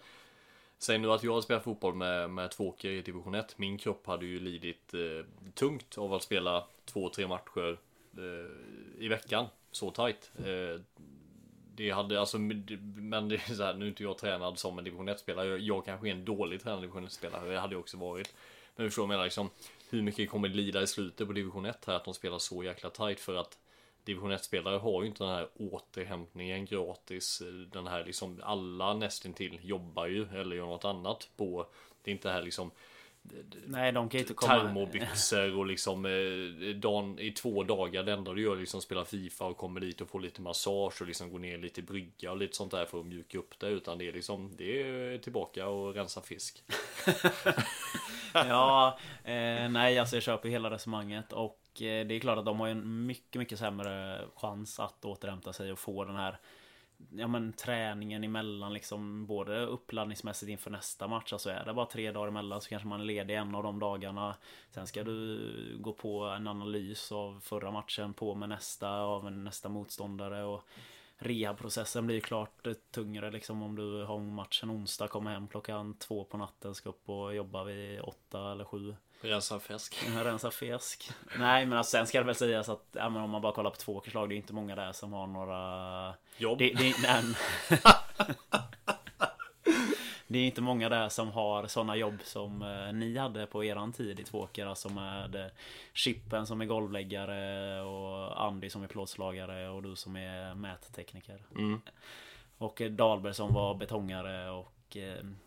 Säg 0.78 0.98
nu 0.98 1.12
att 1.12 1.22
jag 1.22 1.42
spelar 1.42 1.60
fotboll 1.60 1.94
med, 1.94 2.30
med 2.30 2.50
Tvååker 2.50 2.90
i 2.90 3.02
division 3.02 3.34
1 3.34 3.58
Min 3.58 3.78
kropp 3.78 4.06
hade 4.06 4.26
ju 4.26 4.40
lidit 4.40 4.94
eh, 4.94 5.50
tungt 5.54 5.98
av 5.98 6.14
att 6.14 6.22
spela 6.22 6.66
två, 6.84 7.08
tre 7.08 7.26
matcher 7.26 7.78
eh, 8.18 9.04
i 9.04 9.08
veckan 9.08 9.46
Så 9.70 9.90
tajt. 9.90 10.30
eh, 10.38 10.80
det 11.76 11.90
hade 11.90 12.20
alltså, 12.20 12.38
men 12.38 13.28
det 13.28 13.34
är 13.34 13.54
så 13.54 13.62
här, 13.62 13.74
nu 13.74 13.84
är 13.84 13.88
inte 13.88 14.02
jag 14.02 14.18
tränad 14.18 14.58
som 14.58 14.78
en 14.78 14.84
division 14.84 15.08
1-spelare. 15.08 15.48
Jag, 15.48 15.60
jag 15.60 15.84
kanske 15.84 16.08
är 16.08 16.10
en 16.10 16.24
dålig 16.24 16.62
tränad 16.62 16.82
division 16.82 17.06
1-spelare. 17.06 17.48
Det 17.48 17.60
hade 17.60 17.74
jag 17.74 17.80
också 17.80 17.96
varit. 17.96 18.34
Men 18.76 18.84
du 18.84 18.90
förstår 18.90 19.02
vad 19.02 19.06
jag 19.06 19.16
menar 19.16 19.24
liksom. 19.24 19.50
Hur 19.90 20.02
mycket 20.02 20.30
kommer 20.30 20.48
det 20.48 20.54
lida 20.54 20.82
i 20.82 20.86
slutet 20.86 21.26
på 21.26 21.32
division 21.32 21.66
1 21.66 21.84
här 21.86 21.94
att 21.94 22.04
de 22.04 22.14
spelar 22.14 22.38
så 22.38 22.64
jäkla 22.64 22.90
tajt 22.90 23.20
för 23.20 23.36
att 23.36 23.58
division 24.06 24.32
1-spelare 24.32 24.78
har 24.78 25.02
ju 25.02 25.08
inte 25.08 25.24
den 25.24 25.32
här 25.32 25.48
återhämtningen 25.54 26.64
gratis. 26.64 27.42
Den 27.72 27.86
här 27.86 28.04
liksom, 28.04 28.40
alla 28.42 28.94
nästintill 28.94 29.58
jobbar 29.62 30.06
ju 30.06 30.28
eller 30.34 30.56
gör 30.56 30.66
något 30.66 30.84
annat 30.84 31.28
på. 31.36 31.66
Det 32.02 32.10
är 32.10 32.12
inte 32.12 32.30
här 32.30 32.42
liksom 32.42 32.70
Nej, 33.66 33.92
de 33.92 34.08
kan 34.08 34.20
inte 34.20 34.34
komma... 34.34 34.60
Termobyxor 34.60 35.56
och 35.58 35.66
liksom 35.66 36.06
eh, 36.06 36.74
dagen, 36.76 37.18
i 37.18 37.32
två 37.32 37.62
dagar. 37.62 38.02
Det 38.02 38.12
enda 38.12 38.32
du 38.32 38.42
gör 38.42 38.56
är 38.56 38.60
liksom 38.60 38.82
spela 38.82 39.04
Fifa 39.04 39.44
och 39.44 39.56
kommer 39.56 39.80
dit 39.80 40.00
och 40.00 40.08
får 40.08 40.20
lite 40.20 40.42
massage 40.42 41.00
och 41.00 41.06
liksom 41.06 41.32
går 41.32 41.38
ner 41.38 41.58
lite 41.58 41.80
i 41.80 41.82
brygga 41.82 42.30
och 42.30 42.36
lite 42.36 42.56
sånt 42.56 42.70
där 42.70 42.84
för 42.84 43.00
att 43.00 43.06
mjuka 43.06 43.38
upp 43.38 43.58
det. 43.58 43.68
Utan 43.68 43.98
det 43.98 44.08
är 44.08 44.12
liksom, 44.12 44.52
det 44.56 44.82
är 44.82 45.18
tillbaka 45.18 45.68
och 45.68 45.94
rensa 45.94 46.20
fisk. 46.20 46.62
ja, 48.32 48.98
eh, 49.24 49.68
nej 49.68 49.98
alltså 49.98 50.16
jag 50.16 50.22
köper 50.22 50.48
hela 50.48 50.70
resonemanget 50.70 51.32
och 51.32 51.65
Eh, 51.82 52.06
det 52.06 52.14
är 52.14 52.20
klart 52.20 52.38
att 52.38 52.44
de 52.44 52.60
har 52.60 52.68
en 52.68 53.06
mycket, 53.06 53.38
mycket 53.38 53.58
sämre 53.58 54.24
chans 54.36 54.80
att 54.80 55.04
återhämta 55.04 55.52
sig 55.52 55.72
och 55.72 55.78
få 55.78 56.04
den 56.04 56.16
här 56.16 56.38
ja, 57.10 57.26
men, 57.26 57.52
träningen 57.52 58.24
emellan 58.24 58.72
liksom 58.72 59.26
både 59.26 59.66
uppladdningsmässigt 59.66 60.50
inför 60.50 60.70
nästa 60.70 61.08
match. 61.08 61.32
Alltså 61.32 61.50
är 61.50 61.64
det 61.64 61.74
bara 61.74 61.86
tre 61.86 62.12
dagar 62.12 62.28
emellan 62.28 62.60
så 62.60 62.68
kanske 62.68 62.88
man 62.88 63.00
är 63.00 63.04
ledig 63.04 63.36
en 63.36 63.54
av 63.54 63.62
de 63.62 63.78
dagarna. 63.78 64.36
Sen 64.70 64.86
ska 64.86 65.04
du 65.04 65.76
gå 65.80 65.92
på 65.92 66.24
en 66.24 66.48
analys 66.48 67.12
av 67.12 67.40
förra 67.40 67.70
matchen 67.70 68.12
på 68.12 68.34
med 68.34 68.48
nästa 68.48 68.90
av 68.90 69.32
nästa 69.32 69.68
motståndare. 69.68 70.44
Och 70.44 70.62
rehabprocessen 71.18 72.06
blir 72.06 72.20
klart 72.20 72.66
eh, 72.66 72.72
tungare. 72.72 73.30
liksom 73.30 73.62
om 73.62 73.76
du 73.76 74.04
har 74.04 74.18
matchen 74.18 74.70
onsdag, 74.70 75.08
kommer 75.08 75.30
hem 75.30 75.48
klockan 75.48 75.94
två 75.98 76.24
på 76.24 76.36
natten, 76.36 76.74
ska 76.74 76.88
upp 76.88 77.08
och 77.08 77.34
jobba 77.34 77.64
vid 77.64 78.00
åtta 78.00 78.52
eller 78.52 78.64
sju. 78.64 78.96
Rensa 79.20 79.60
fisk. 79.60 79.96
Rensa 80.24 80.50
fisk. 80.50 81.10
Nej 81.38 81.66
men 81.66 81.78
alltså, 81.78 81.90
sen 81.90 82.06
ska 82.06 82.18
det 82.18 82.24
väl 82.24 82.34
sägas 82.34 82.68
att 82.68 82.86
ja, 82.92 83.06
om 83.06 83.30
man 83.30 83.42
bara 83.42 83.52
kollar 83.52 83.70
på 83.70 83.76
två 83.76 84.00
förslag, 84.00 84.28
det 84.28 84.34
är 84.34 84.36
inte 84.36 84.54
många 84.54 84.76
där 84.76 84.92
som 84.92 85.12
har 85.12 85.26
några... 85.26 86.14
Jobb. 86.38 86.58
Det, 86.58 86.72
det, 86.72 86.94
nej, 87.02 87.22
det 90.26 90.38
är 90.38 90.46
inte 90.46 90.60
många 90.60 90.88
där 90.88 91.08
som 91.08 91.30
har 91.30 91.66
sådana 91.66 91.96
jobb 91.96 92.18
som 92.24 92.62
eh, 92.62 92.92
ni 92.92 93.16
hade 93.16 93.46
på 93.46 93.64
eran 93.64 93.92
tid 93.92 94.20
i 94.20 94.24
Tvååker. 94.24 94.66
Alltså 94.66 94.88
med 94.88 95.34
eh, 95.34 95.46
Chippen 95.92 96.46
som 96.46 96.60
är 96.60 96.64
golvläggare 96.64 97.80
och 97.80 98.44
Andy 98.44 98.70
som 98.70 98.82
är 98.82 98.88
plåtslagare 98.88 99.68
och 99.68 99.82
du 99.82 99.96
som 99.96 100.16
är 100.16 100.54
mättekniker. 100.54 101.42
Mm. 101.54 101.80
Och 102.58 102.80
eh, 102.80 102.90
Dahlberg 102.90 103.34
som 103.34 103.54
var 103.54 103.74
betongare 103.74 104.50
och 104.50 104.72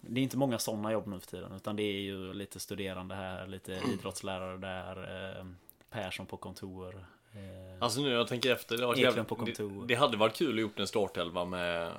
det 0.01 0.19
är 0.19 0.23
inte 0.23 0.37
många 0.37 0.59
sådana 0.59 0.91
jobb 0.91 1.07
nu 1.07 1.19
för 1.19 1.27
tiden 1.27 1.51
utan 1.55 1.75
det 1.75 1.83
är 1.83 1.99
ju 1.99 2.33
lite 2.33 2.59
studerande 2.59 3.15
här, 3.15 3.47
lite 3.47 3.81
idrottslärare 3.93 4.57
där, 4.57 5.37
eh, 5.39 5.45
Persson 5.89 6.25
på 6.25 6.37
kontor. 6.37 7.05
Eh, 7.33 7.83
alltså 7.83 8.01
nu 8.01 8.09
jag 8.09 8.27
tänker 8.27 8.51
efter, 8.51 8.77
det, 8.77 9.35
kontor. 9.35 9.81
det, 9.81 9.87
det 9.87 9.95
hade 9.95 10.17
varit 10.17 10.35
kul 10.35 10.53
att 10.53 10.61
gjort 10.61 10.79
en 10.79 10.87
startelva 10.87 11.45
med, 11.45 11.91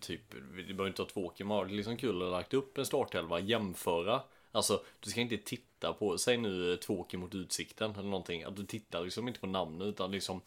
typ, 0.00 0.20
det 0.56 0.62
behöver 0.62 0.86
inte 0.86 1.02
vara 1.02 1.10
två 1.10 1.32
men 1.38 1.48
det 1.48 1.54
hade 1.54 1.74
liksom 1.74 1.96
kul 1.96 2.22
att 2.22 2.30
lagt 2.30 2.54
upp 2.54 2.78
en 2.78 2.86
startelva, 2.86 3.40
jämföra. 3.40 4.20
Alltså, 4.52 4.82
du 5.00 5.10
ska 5.10 5.20
inte 5.20 5.36
titta 5.36 5.92
på, 5.92 6.18
säg 6.18 6.36
nu 6.36 6.76
Tvååker 6.76 7.18
mot 7.18 7.34
Utsikten 7.34 7.90
eller 7.90 8.08
någonting, 8.08 8.42
att 8.42 8.56
du 8.56 8.64
tittar 8.64 9.04
liksom 9.04 9.28
inte 9.28 9.40
på 9.40 9.46
namnet 9.46 9.86
utan 9.86 10.10
liksom 10.10 10.40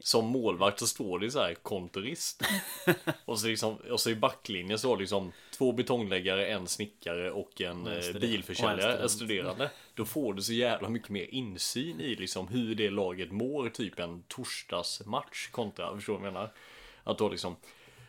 som 0.00 0.26
målvakt 0.26 0.78
så 0.78 0.86
står 0.86 1.18
det 1.18 1.30
så 1.30 1.38
här 1.38 1.54
kontorist. 1.54 2.42
och, 3.24 3.38
så 3.38 3.46
liksom, 3.46 3.76
och 3.76 4.00
så 4.00 4.10
i 4.10 4.16
backlinjen 4.16 4.78
så 4.78 4.88
har 4.88 4.96
liksom 4.96 5.32
två 5.50 5.72
betongläggare, 5.72 6.46
en 6.46 6.66
snickare 6.66 7.30
och 7.30 7.60
en 7.60 7.86
eh, 7.86 8.20
bilförsäljare, 8.20 9.02
en 9.02 9.08
studerande. 9.08 9.70
Då 9.94 10.04
får 10.04 10.34
du 10.34 10.42
så 10.42 10.52
jävla 10.52 10.88
mycket 10.88 11.08
mer 11.08 11.34
insyn 11.34 12.00
i 12.00 12.14
liksom 12.14 12.48
hur 12.48 12.74
det 12.74 12.90
laget 12.90 13.32
mår, 13.32 13.68
typ 13.68 13.98
en 13.98 14.22
torsdagsmatch 14.22 15.48
kontra, 15.50 15.94
förstår 15.94 16.12
du 16.12 16.18
vad 16.18 16.26
jag 16.26 16.32
menar? 16.32 16.52
Att 17.04 17.18
då 17.18 17.28
liksom 17.28 17.56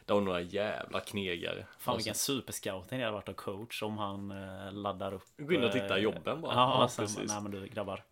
det 0.05 0.13
var 0.13 0.21
några 0.21 0.41
jävla 0.41 0.99
knegare. 0.99 1.65
Fan 1.77 1.97
vilken 1.97 2.11
alltså. 2.11 2.31
superscouting 2.31 2.99
det 2.99 3.05
hade 3.05 3.15
varit 3.15 3.29
av 3.29 3.33
coach 3.33 3.83
om 3.83 3.97
han 3.97 4.31
eh, 4.31 4.73
laddar 4.73 5.13
upp. 5.13 5.23
Gå 5.37 5.53
in 5.53 5.63
och 5.63 5.71
titta 5.71 5.97
eh, 5.97 6.03
jobben 6.03 6.41
bara. 6.41 6.53
Ja, 6.53 6.81
ja 6.81 6.87
sen, 6.87 7.05
precis. 7.05 7.31
Nej 7.31 7.41
men 7.41 7.51
du 7.51 7.67
grabbar. 7.67 8.03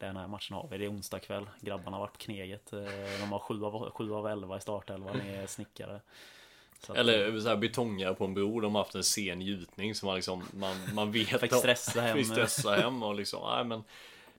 Den 0.00 0.16
här 0.16 0.28
matchen 0.28 0.56
har 0.56 0.68
vi. 0.70 0.78
Det 0.78 0.84
är 0.84 0.90
onsdag 0.90 1.18
kväll. 1.18 1.46
Grabbarna 1.60 1.96
har 1.96 2.00
varit 2.00 2.12
på 2.12 2.18
Kneget. 2.18 2.72
Eh, 2.72 2.80
de 3.20 3.32
har 3.32 3.38
7 3.38 3.64
av, 3.64 3.90
7 3.90 4.12
av 4.12 4.26
11 4.26 4.56
i 4.56 4.60
startelvan 4.60 5.16
med 5.16 5.50
snickare. 5.50 6.00
Att, 6.88 6.96
Eller 6.96 7.40
så 7.40 7.48
här 7.48 7.56
betongare 7.56 8.14
på 8.14 8.24
en 8.24 8.34
bro. 8.34 8.60
De 8.60 8.74
har 8.74 8.82
haft 8.82 8.94
en 8.94 9.04
sen 9.04 9.40
gjutning 9.40 9.94
så 9.94 10.06
man 10.06 10.14
liksom 10.14 10.44
man, 10.52 10.76
man 10.94 11.12
vet. 11.12 11.40
Fick 11.40 11.54
stressa 11.54 12.00
hem. 12.00 12.16
Fick 12.18 12.26
stressa 12.26 12.74
hem 12.74 13.02
och 13.02 13.14
liksom. 13.14 13.40
Nej 13.56 13.64
men. 13.64 13.84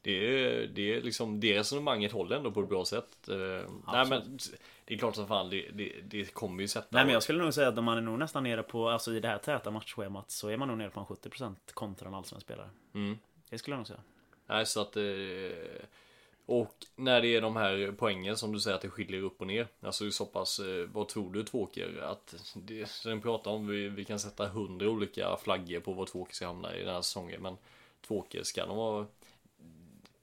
Det 0.04 0.12
är, 0.12 0.68
det 0.68 0.96
är 0.96 1.02
liksom 1.02 1.40
det 1.40 1.60
resonemanget 1.60 2.12
håller 2.12 2.36
ändå 2.36 2.52
på 2.52 2.62
ett 2.62 2.70
bra 2.70 2.86
sätt. 2.86 3.30
Eh, 3.30 3.70
nej 3.94 4.06
men 4.06 4.40
det 4.86 4.94
är 4.94 4.98
klart 4.98 5.16
som 5.16 5.28
fan 5.28 5.50
det, 5.50 5.70
det, 5.74 6.02
det 6.04 6.34
kommer 6.34 6.62
ju 6.62 6.68
sätta. 6.68 6.88
Nej 6.90 7.06
men 7.06 7.14
jag 7.14 7.24
skulle 7.24 7.44
nog 7.44 7.54
säga 7.54 7.68
att 7.68 7.84
man 7.84 7.98
är 7.98 8.02
nog 8.02 8.20
nästan 8.20 8.44
nere 8.44 8.64
på, 8.64 8.90
alltså 8.90 9.14
i 9.14 9.20
det 9.20 9.28
här 9.28 9.38
täta 9.38 9.72
matchschemat 9.72 10.32
så 10.32 10.50
är 10.50 10.58
man 10.58 10.68
nog 10.68 10.78
nere 10.78 10.90
på 10.90 11.00
en 11.00 11.06
70% 11.06 11.56
kontra 11.74 12.08
en 12.08 12.14
allsvensk 12.14 12.46
spelare. 12.46 12.70
Mm. 12.94 13.18
Det 13.50 13.58
skulle 13.58 13.74
jag 13.74 13.80
nog 13.80 13.88
säga. 13.88 14.00
Nej, 14.52 14.66
så 14.66 14.82
att... 14.82 14.98
Eh, 14.98 15.04
och 16.46 16.76
när 16.96 17.22
det 17.22 17.28
är 17.28 17.42
de 17.42 17.56
här 17.56 17.94
poängen 17.98 18.38
som 18.38 18.54
du 18.54 18.60
säger 18.60 18.76
att 18.76 18.82
det 18.82 18.90
skiljer 18.90 19.22
upp 19.22 19.42
och 19.42 19.48
ner. 19.48 19.68
Alltså 19.82 20.12
så 20.12 20.26
pass, 20.26 20.60
eh, 20.60 20.88
vad 20.94 21.08
tror 21.08 21.34
du 21.34 21.44
Tvååker? 21.44 22.02
Att 22.02 22.36
det, 22.56 22.90
sen 22.90 23.22
pratar 23.22 23.52
om, 23.52 23.68
vi, 23.68 23.90
vi 23.90 24.06
kan 24.06 24.20
sätta 24.20 24.48
hundra 24.48 24.90
olika 24.90 25.38
flaggor 25.38 25.80
på 25.80 25.94
vad 25.94 26.08
Tvååker 26.08 26.34
ska 26.34 26.48
hamna 26.48 26.76
i 26.76 26.84
den 26.84 26.94
här 26.94 27.02
säsongen. 27.02 27.42
Men 27.42 27.58
Tvååker 28.08 28.44
ska 28.44 28.66
de 28.66 28.78
vara... 28.78 29.06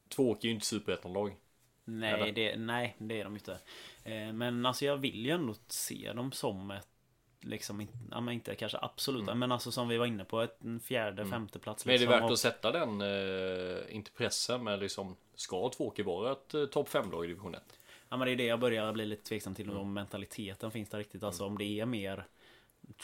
Tvååker 0.08 0.44
är 0.44 0.48
ju 0.48 0.54
inte 0.54 0.66
superettan-lag. 0.66 1.36
Nej 1.84 2.32
det, 2.32 2.56
nej, 2.56 2.96
det 2.98 3.20
är 3.20 3.24
de 3.24 3.34
inte. 3.34 3.58
Eh, 4.04 4.32
men 4.32 4.66
alltså 4.66 4.84
jag 4.84 4.96
vill 4.96 5.26
ju 5.26 5.32
ändå 5.32 5.54
se 5.68 6.12
dem 6.12 6.32
som 6.32 6.70
ett 6.70 6.97
liksom 7.40 7.88
ja, 8.10 8.20
men 8.20 8.34
inte 8.34 8.54
kanske 8.54 8.78
absolut 8.82 9.22
mm. 9.22 9.38
men 9.38 9.52
alltså 9.52 9.72
som 9.72 9.88
vi 9.88 9.96
var 9.96 10.06
inne 10.06 10.24
på 10.24 10.40
ett 10.40 10.58
fjärde, 10.82 11.22
mm. 11.22 11.30
femte 11.30 11.58
plats 11.58 11.86
liksom, 11.86 11.88
Men 11.88 11.94
är 11.94 11.98
det 11.98 12.04
liksom, 12.04 12.20
värt 12.20 12.24
och... 12.24 12.32
att 12.32 12.38
sätta 12.38 12.72
den, 12.72 13.00
eh, 13.00 13.96
inte 13.96 14.10
pressen 14.10 14.64
men 14.64 14.80
liksom 14.80 15.16
Ska 15.34 15.68
Tvååker 15.68 16.02
vara 16.02 16.32
ett 16.32 16.54
eh, 16.54 16.66
topp 16.66 16.88
5-lag 16.88 17.24
i 17.24 17.28
division 17.28 17.54
1? 17.54 17.62
Ja 18.08 18.16
men 18.16 18.26
det 18.26 18.32
är 18.32 18.36
det 18.36 18.44
jag 18.44 18.60
börjar 18.60 18.92
bli 18.92 19.06
lite 19.06 19.24
tveksam 19.24 19.54
till 19.54 19.68
mm. 19.68 19.78
om 19.78 19.92
mentaliteten 19.92 20.70
finns 20.70 20.88
där 20.88 20.98
riktigt 20.98 21.22
Alltså 21.22 21.42
mm. 21.42 21.52
om 21.52 21.58
det 21.58 21.80
är 21.80 21.86
mer 21.86 22.24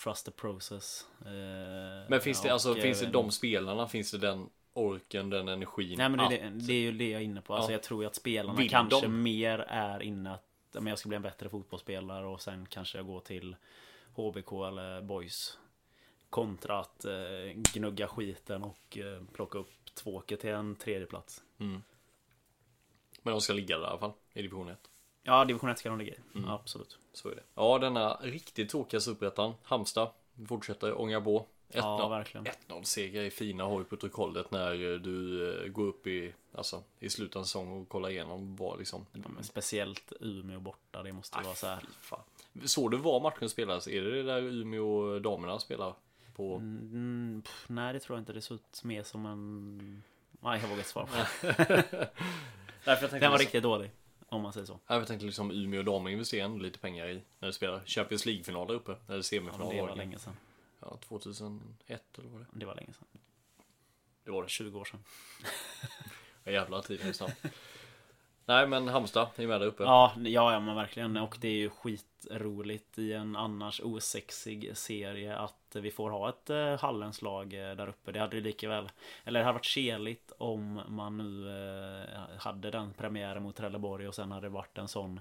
Trust 0.04 0.24
the 0.24 0.30
process 0.30 1.06
eh, 1.20 1.30
Men 2.08 2.20
finns 2.20 2.42
det, 2.42 2.50
alltså 2.50 2.74
finns 2.74 3.00
det 3.00 3.06
de 3.06 3.30
spelarna, 3.30 3.88
finns 3.88 4.10
det 4.10 4.18
den 4.18 4.50
orken, 4.72 5.30
den 5.30 5.48
energin 5.48 5.98
Nej 5.98 6.08
men 6.08 6.30
det, 6.30 6.36
det, 6.36 6.50
det 6.50 6.72
är 6.72 6.80
ju 6.80 6.92
det 6.92 7.10
jag 7.10 7.20
är 7.20 7.24
inne 7.24 7.40
på 7.40 7.54
Alltså 7.54 7.70
ja. 7.70 7.74
jag 7.74 7.82
tror 7.82 8.02
ju 8.02 8.06
att 8.06 8.14
spelarna 8.14 8.58
Vill 8.58 8.70
kanske 8.70 9.00
de? 9.00 9.22
mer 9.22 9.58
är 9.58 10.02
inne 10.02 10.32
att 10.32 10.44
men 10.72 10.86
jag 10.86 10.98
ska 10.98 11.08
bli 11.08 11.16
en 11.16 11.22
bättre 11.22 11.48
fotbollsspelare 11.48 12.26
och 12.26 12.40
sen 12.40 12.66
kanske 12.66 12.98
jag 12.98 13.06
går 13.06 13.20
till 13.20 13.56
HBK 14.14 14.52
eller 14.52 15.02
Boys. 15.02 15.58
Kontra 16.30 16.78
att 16.78 17.04
eh, 17.04 17.12
gnugga 17.54 18.08
skiten 18.08 18.62
och 18.62 18.98
eh, 18.98 19.22
plocka 19.32 19.58
upp 19.58 19.70
Tvååker 19.94 20.36
till 20.36 20.50
en 20.50 20.76
tredje 20.76 21.06
plats. 21.06 21.42
Mm. 21.58 21.82
Men 23.22 23.32
de 23.32 23.40
ska 23.40 23.52
ligga 23.52 23.78
där 23.78 23.84
i 23.84 23.88
alla 23.88 23.98
fall, 23.98 24.12
i 24.32 24.42
division 24.42 24.68
1. 24.68 24.78
Ja, 25.22 25.44
division 25.44 25.70
1 25.70 25.78
ska 25.78 25.88
de 25.88 25.98
ligga 25.98 26.12
i. 26.14 26.18
Mm. 26.34 26.50
Absolut. 26.50 26.98
Så 27.12 27.28
är 27.28 27.34
det. 27.34 27.42
Ja, 27.54 27.78
denna 27.78 28.14
riktigt 28.14 28.70
tråkiga 28.70 29.00
superettan. 29.00 29.54
Halmstad 29.62 30.10
fortsätter 30.48 31.00
ånga 31.00 31.20
på. 31.20 31.46
1-0 31.74 31.80
ja, 31.80 32.08
verkligen. 32.08 32.46
1-0 32.46 32.82
seger 32.82 33.22
är 33.22 33.30
fina 33.30 33.70
ju 33.70 33.78
på 33.78 33.84
protokollet 33.84 34.50
när 34.50 34.98
du 34.98 35.48
eh, 35.64 35.68
går 35.68 35.84
upp 35.84 36.06
i, 36.06 36.34
alltså, 36.52 36.82
i 37.00 37.10
slutet 37.10 37.36
av 37.36 37.42
säsong 37.42 37.80
och 37.82 37.88
kollar 37.88 38.10
igenom 38.10 38.56
vad 38.56 38.78
liksom. 38.78 39.06
Ja, 39.12 39.42
speciellt 39.42 40.12
Umeå 40.20 40.60
borta, 40.60 41.02
det 41.02 41.12
måste 41.12 41.38
Aj, 41.38 41.44
vara 41.44 41.54
så 41.54 41.66
här. 41.66 41.84
Såg 42.64 42.90
du 42.90 42.96
var 42.96 43.20
matchen 43.20 43.48
spelas? 43.48 43.88
Är 43.88 44.02
det 44.02 44.22
där 44.22 44.42
Umeå 44.42 45.18
damerna 45.18 45.58
spelar? 45.58 45.94
På... 46.36 46.54
Mm, 46.54 47.42
pff, 47.44 47.64
nej, 47.68 47.92
det 47.92 48.00
tror 48.00 48.16
jag 48.16 48.22
inte. 48.22 48.32
Det 48.32 48.40
såg 48.40 48.54
ut 48.54 48.84
mer 48.84 49.02
som 49.02 49.26
en... 49.26 50.02
Nej, 50.40 50.60
jag 50.60 50.68
vågar 50.68 50.78
inte 50.78 50.88
svara 50.88 51.06
på 51.06 51.12
det. 51.16 52.08
Den 53.20 53.30
var 53.30 53.38
riktigt 53.38 53.62
dålig. 53.62 53.90
Om 54.28 54.42
man 54.42 54.52
säger 54.52 54.66
så. 54.66 54.78
Jag 54.86 55.06
tänkte 55.06 55.26
liksom 55.26 55.50
Umeå 55.50 55.82
damer 55.82 56.10
investerar 56.10 56.58
lite 56.58 56.78
pengar 56.78 57.08
i 57.08 57.14
när 57.14 57.48
de 57.48 57.52
spelar 57.52 57.82
Champions 57.86 58.26
League-final 58.26 58.66
där 58.66 58.74
uppe. 58.74 58.96
Eller 59.08 59.22
semifinal. 59.22 59.76
Ja, 59.76 59.82
det 59.82 59.88
var 59.88 59.96
länge 59.96 60.18
sedan. 60.18 60.36
Ja, 60.84 60.96
2001 60.96 62.18
eller 62.18 62.28
vad 62.28 62.40
det? 62.40 62.46
Det 62.52 62.66
var 62.66 62.74
länge 62.74 62.92
sedan. 62.92 63.20
Det 64.24 64.30
var 64.30 64.42
det. 64.42 64.48
20 64.48 64.80
år 64.80 64.84
sedan. 64.84 65.04
ja, 66.44 66.52
jävlar 66.52 66.82
tiden 66.82 67.08
är 67.08 67.12
snabb. 67.12 67.32
Nej 68.46 68.66
men 68.66 68.88
Halmstad 68.88 69.28
är 69.36 69.46
med 69.46 69.60
där 69.60 69.66
uppe. 69.66 69.82
Ja, 69.82 70.12
ja, 70.16 70.52
ja 70.52 70.60
men 70.60 70.74
verkligen. 70.74 71.16
Och 71.16 71.36
det 71.40 71.48
är 71.48 71.52
ju 71.52 71.70
skitroligt 71.70 72.98
i 72.98 73.12
en 73.12 73.36
annars 73.36 73.80
osexig 73.80 74.76
serie 74.76 75.36
att 75.36 75.76
vi 75.76 75.90
får 75.90 76.10
ha 76.10 76.28
ett 76.28 76.50
eh, 76.50 76.78
Hallenslag 76.78 77.54
eh, 77.54 77.76
där 77.76 77.88
uppe. 77.88 78.12
Det 78.12 78.18
hade 78.18 78.36
ju 78.36 78.42
lika 78.42 78.68
väl, 78.68 78.88
eller 79.24 79.40
det 79.40 79.44
hade 79.44 79.54
varit 79.54 79.64
keligt 79.64 80.32
om 80.38 80.80
man 80.88 81.18
nu 81.18 81.50
eh, 81.50 82.38
hade 82.38 82.70
den 82.70 82.92
premiären 82.92 83.42
mot 83.42 83.56
Trelleborg 83.56 84.08
och 84.08 84.14
sen 84.14 84.32
hade 84.32 84.46
det 84.46 84.50
varit 84.50 84.78
en 84.78 84.88
sån 84.88 85.20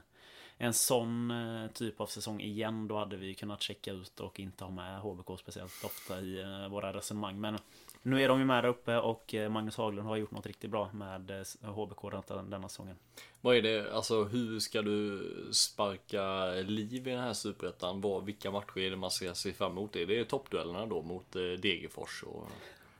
en 0.57 0.73
sån 0.73 1.31
eh, 1.31 1.71
typ 1.71 2.01
av 2.01 2.05
säsong 2.05 2.41
igen 2.41 2.87
Då 2.87 2.97
hade 2.97 3.17
vi 3.17 3.33
kunnat 3.35 3.61
checka 3.61 3.91
ut 3.91 4.19
och 4.19 4.39
inte 4.39 4.63
ha 4.63 4.71
med 4.71 4.99
HBK 4.99 5.39
speciellt 5.39 5.83
ofta 5.83 6.19
i 6.21 6.41
eh, 6.41 6.67
våra 6.69 6.93
resonemang 6.93 7.39
Men 7.39 7.57
nu 8.01 8.21
är 8.21 8.27
de 8.29 8.39
ju 8.39 8.45
med 8.45 8.63
där 8.63 8.69
uppe 8.69 8.97
och 8.97 9.33
eh, 9.33 9.49
Magnus 9.49 9.77
Haglund 9.77 10.07
har 10.07 10.15
gjort 10.17 10.31
något 10.31 10.45
riktigt 10.45 10.69
bra 10.71 10.89
med 10.93 11.45
HBK 11.61 12.23
den- 12.27 12.49
denna 12.49 12.69
säsongen 12.69 12.95
Vad 13.41 13.55
är 13.55 13.61
det, 13.61 13.93
alltså 13.93 14.23
hur 14.23 14.59
ska 14.59 14.81
du 14.81 15.29
sparka 15.51 16.45
liv 16.51 17.07
i 17.07 17.11
den 17.11 17.19
här 17.23 17.33
superettan? 17.33 18.25
Vilka 18.25 18.51
matcher 18.51 18.77
är 18.77 18.89
det 18.89 18.95
man 18.95 19.11
ska 19.11 19.33
se 19.33 19.53
fram 19.53 19.71
emot? 19.71 19.95
Är 19.95 20.05
det 20.05 20.25
toppduellerna 20.25 20.85
då 20.85 21.01
mot 21.01 21.31
Degerfors? 21.33 22.23
Och... 22.23 22.47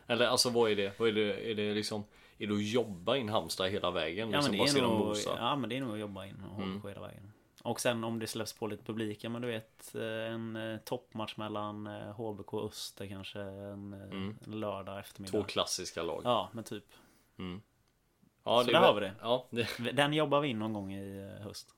Eller 0.07 0.25
alltså 0.25 0.49
vad 0.49 0.71
är 0.71 0.75
det? 0.75 0.99
Vad 0.99 1.09
är 1.09 1.13
det? 1.13 1.51
Är 1.51 1.55
det 1.55 1.73
liksom 1.73 2.03
Är 2.37 2.47
det 2.47 2.53
att 2.53 2.63
jobba 2.63 3.17
in 3.17 3.29
Halmstad 3.29 3.69
hela 3.69 3.91
vägen? 3.91 4.31
Ja 4.31 4.37
liksom 4.37 4.51
men, 4.51 4.59
bara 4.59 4.73
det 4.73 4.79
är 4.79 4.81
nog, 4.81 5.17
ja 5.37 5.55
men 5.55 5.69
det 5.69 5.77
är 5.77 5.81
nog 5.81 5.93
att 5.93 5.99
jobba 5.99 6.25
in 6.25 6.35
HBK 6.39 6.89
hela 6.89 7.01
vägen 7.01 7.32
Och 7.63 7.79
sen 7.79 8.03
om 8.03 8.19
det 8.19 8.27
släpps 8.27 8.53
på 8.53 8.67
lite 8.67 8.83
publik, 8.83 9.23
ja 9.23 9.29
men 9.29 9.41
du 9.41 9.47
vet 9.47 9.95
eh, 9.95 10.33
En 10.33 10.55
eh, 10.55 10.77
toppmatch 10.77 11.37
mellan 11.37 11.87
eh, 11.87 12.11
HBK 12.15 12.53
och 12.53 12.65
Öster 12.65 13.07
kanske 13.07 13.39
en, 13.41 13.93
eh, 13.93 14.19
en 14.19 14.59
lördag 14.59 14.99
eftermiddag 14.99 15.31
Två 15.31 15.43
klassiska 15.43 16.03
lag. 16.03 16.21
Ja 16.25 16.49
men 16.51 16.63
typ 16.63 16.85
Ja, 18.43 18.63
Så 18.63 18.69
är 18.69 18.73
där 18.73 18.79
har 18.79 18.93
vi 18.93 18.99
det. 19.01 19.13
Ja, 19.21 19.47
det 19.49 19.67
Den 19.93 20.13
jobbar 20.13 20.41
vi 20.41 20.47
in 20.47 20.59
någon 20.59 20.73
gång 20.73 20.93
i 20.93 21.35
eh, 21.37 21.43
höst 21.43 21.69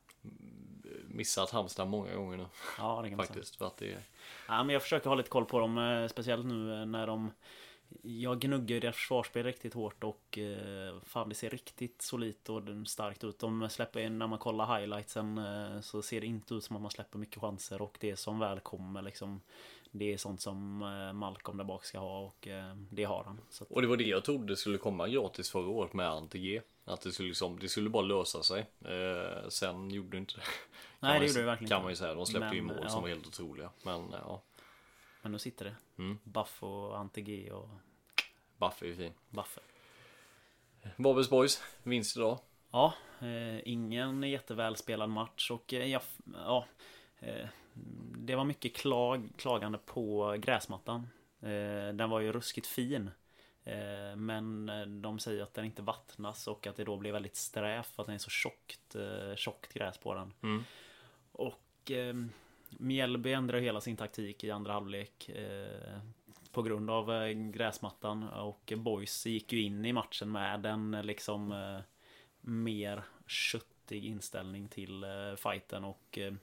missat 1.08 1.52
Halmstad 1.52 1.88
många 1.88 2.16
gånger 2.16 2.38
nu 2.38 2.46
Ja 2.78 3.00
det 3.04 3.10
kan 3.10 3.18
man 3.18 3.26
säga 3.26 3.36
faktiskt. 3.36 3.56
För 3.56 3.68
att 3.68 3.78
det 3.78 3.94
är... 3.94 4.00
Ja, 4.48 4.64
men 4.64 4.74
jag 4.74 4.82
försöker 4.82 5.10
ha 5.10 5.16
lite 5.16 5.30
koll 5.30 5.46
på 5.46 5.60
dem, 5.60 5.78
eh, 5.78 6.08
speciellt 6.08 6.46
nu 6.46 6.74
eh, 6.74 6.86
när 6.86 7.08
de 7.08 7.32
Jag 8.02 8.40
gnuggar 8.40 8.80
deras 8.80 8.96
försvarsspel 8.96 9.44
riktigt 9.44 9.74
hårt 9.74 10.04
och 10.04 10.38
eh, 10.38 11.00
fan 11.04 11.30
det 11.30 11.36
ser 11.36 11.50
riktigt 11.50 12.02
solitt 12.02 12.50
och 12.50 12.62
starkt 12.88 13.24
ut. 13.24 13.40
De 13.40 13.70
släpper 13.70 14.00
in, 14.00 14.20
när 14.20 14.28
man 14.28 14.40
kollar 14.40 14.80
highlightsen 14.80 15.38
eh, 15.38 15.82
så 15.82 16.02
ser 16.02 16.22
det 16.22 16.28
inte 16.28 16.54
ut 16.54 16.64
som 16.64 16.76
att 16.76 16.82
man 16.82 16.92
släpper 16.92 17.18
mycket 17.18 17.42
chanser 17.42 17.82
och 17.82 17.98
det 18.00 18.16
som 18.16 18.40
väl 18.40 18.60
kommer 18.60 19.02
liksom 19.02 19.42
Det 19.92 20.14
är 20.14 20.18
sånt 20.18 20.42
som 20.42 20.82
eh, 20.82 21.14
Malcolm 21.14 21.58
där 21.58 21.66
bak 21.66 21.86
ska 21.86 22.00
ha 22.00 22.20
och 22.20 22.48
det 22.90 23.04
har 23.04 23.24
han. 23.24 23.40
Att, 23.62 23.68
Och 23.70 23.82
det 23.82 23.88
var 23.88 23.98
det 23.98 24.04
jag 24.04 24.24
trodde 24.24 24.56
skulle 24.56 24.78
komma 24.78 25.08
gratis 25.08 25.50
förra 25.50 25.70
året 25.70 25.94
med 25.94 26.08
Anti-G. 26.08 26.62
Att 26.86 27.02
det 27.02 27.12
skulle, 27.12 27.28
liksom, 27.28 27.60
det 27.60 27.70
skulle 27.70 27.90
bara 27.90 28.04
lösa 28.04 28.44
sig. 28.44 28.66
Eh, 28.86 29.50
sen 29.50 29.90
gjorde 29.90 30.10
det 30.10 30.18
inte 30.18 30.34
det. 30.36 30.42
Kan 30.42 30.52
Nej, 31.00 31.20
det 31.20 31.26
gjorde 31.26 31.40
det 31.40 31.46
verkligen 31.46 31.70
Kan 31.70 31.78
inte. 31.78 31.84
man 31.84 31.92
ju 31.92 31.96
säga. 31.96 32.14
De 32.14 32.26
släppte 32.26 32.56
ju 32.56 32.62
mål 32.62 32.80
ja. 32.82 32.90
som 32.90 33.02
var 33.02 33.10
helt 33.10 33.28
otroliga. 33.28 33.70
Men 33.84 34.12
ja, 34.12 34.42
men 35.26 35.32
nu 35.32 35.40
sitter 35.40 35.66
det. 35.66 35.76
Mm. 35.98 36.18
Buff 36.24 36.64
och 36.64 36.98
Anti-G 36.98 37.52
och 37.52 37.70
Baffe 38.58 38.86
är 38.86 38.90
ju 38.90 38.96
fin. 38.96 39.14
Buffer. 39.30 39.64
Bobbes 40.98 41.30
Boys, 41.30 41.64
vinst 41.84 42.18
idag. 42.18 42.40
Ja, 42.72 42.94
eh, 43.20 43.68
ingen 43.68 44.24
jättevälspelad 44.24 45.10
match 45.10 45.52
och 45.52 45.74
eh, 45.74 45.86
jag, 45.86 46.02
ja, 46.34 46.66
eh, 47.20 47.48
det 48.18 48.36
var 48.36 48.44
mycket 48.44 48.76
klag, 48.76 49.30
klagande 49.38 49.78
på 49.78 50.36
gräsmattan. 50.40 51.08
Eh, 51.42 51.94
den 51.94 52.10
var 52.10 52.20
ju 52.20 52.32
ruskigt 52.32 52.68
fin. 52.68 53.12
Eh, 53.64 54.16
men 54.16 54.70
eh, 54.70 54.86
de 54.86 55.20
säger 55.20 55.44
att 55.44 55.54
den 55.54 55.66
inte 55.66 55.82
vattnas 55.82 56.48
och 56.48 56.68
att 56.68 56.76
det 56.76 56.84
då 56.84 56.98
blir 56.98 57.12
väldigt 57.12 57.36
sträv 57.36 57.84
för 57.84 58.04
att 58.04 58.08
den 58.08 58.16
är 58.16 58.20
så 58.20 58.30
tjockt, 58.30 58.96
tjockt 59.36 59.74
gräs 59.74 59.98
på 59.98 60.14
den. 60.14 60.34
Mm. 60.44 60.64
Och 61.32 61.92
eh, 61.92 62.16
Mjällby 62.80 63.34
ändrar 63.34 63.60
hela 63.60 63.82
sin 63.82 63.98
taktik 63.98 64.44
i 64.44 64.52
andra 64.52 64.74
halvlek. 64.74 65.30
Eh, 65.30 66.00
på 66.52 66.62
grund 66.62 66.90
av 66.90 67.14
eh, 67.14 67.30
gräsmattan 67.30 68.30
och 68.30 68.74
Boys 68.78 69.26
gick 69.26 69.54
ju 69.54 69.62
in 69.62 69.86
i 69.86 69.94
matchen 69.94 70.32
med 70.32 70.66
en 70.66 70.92
liksom 70.92 71.52
eh, 71.52 71.80
mer 72.42 73.04
köttig 73.28 74.06
inställning 74.06 74.68
till 74.68 75.04
eh, 75.04 75.36
fighten 75.38 75.84
och 75.84 76.18
eh, 76.18 76.34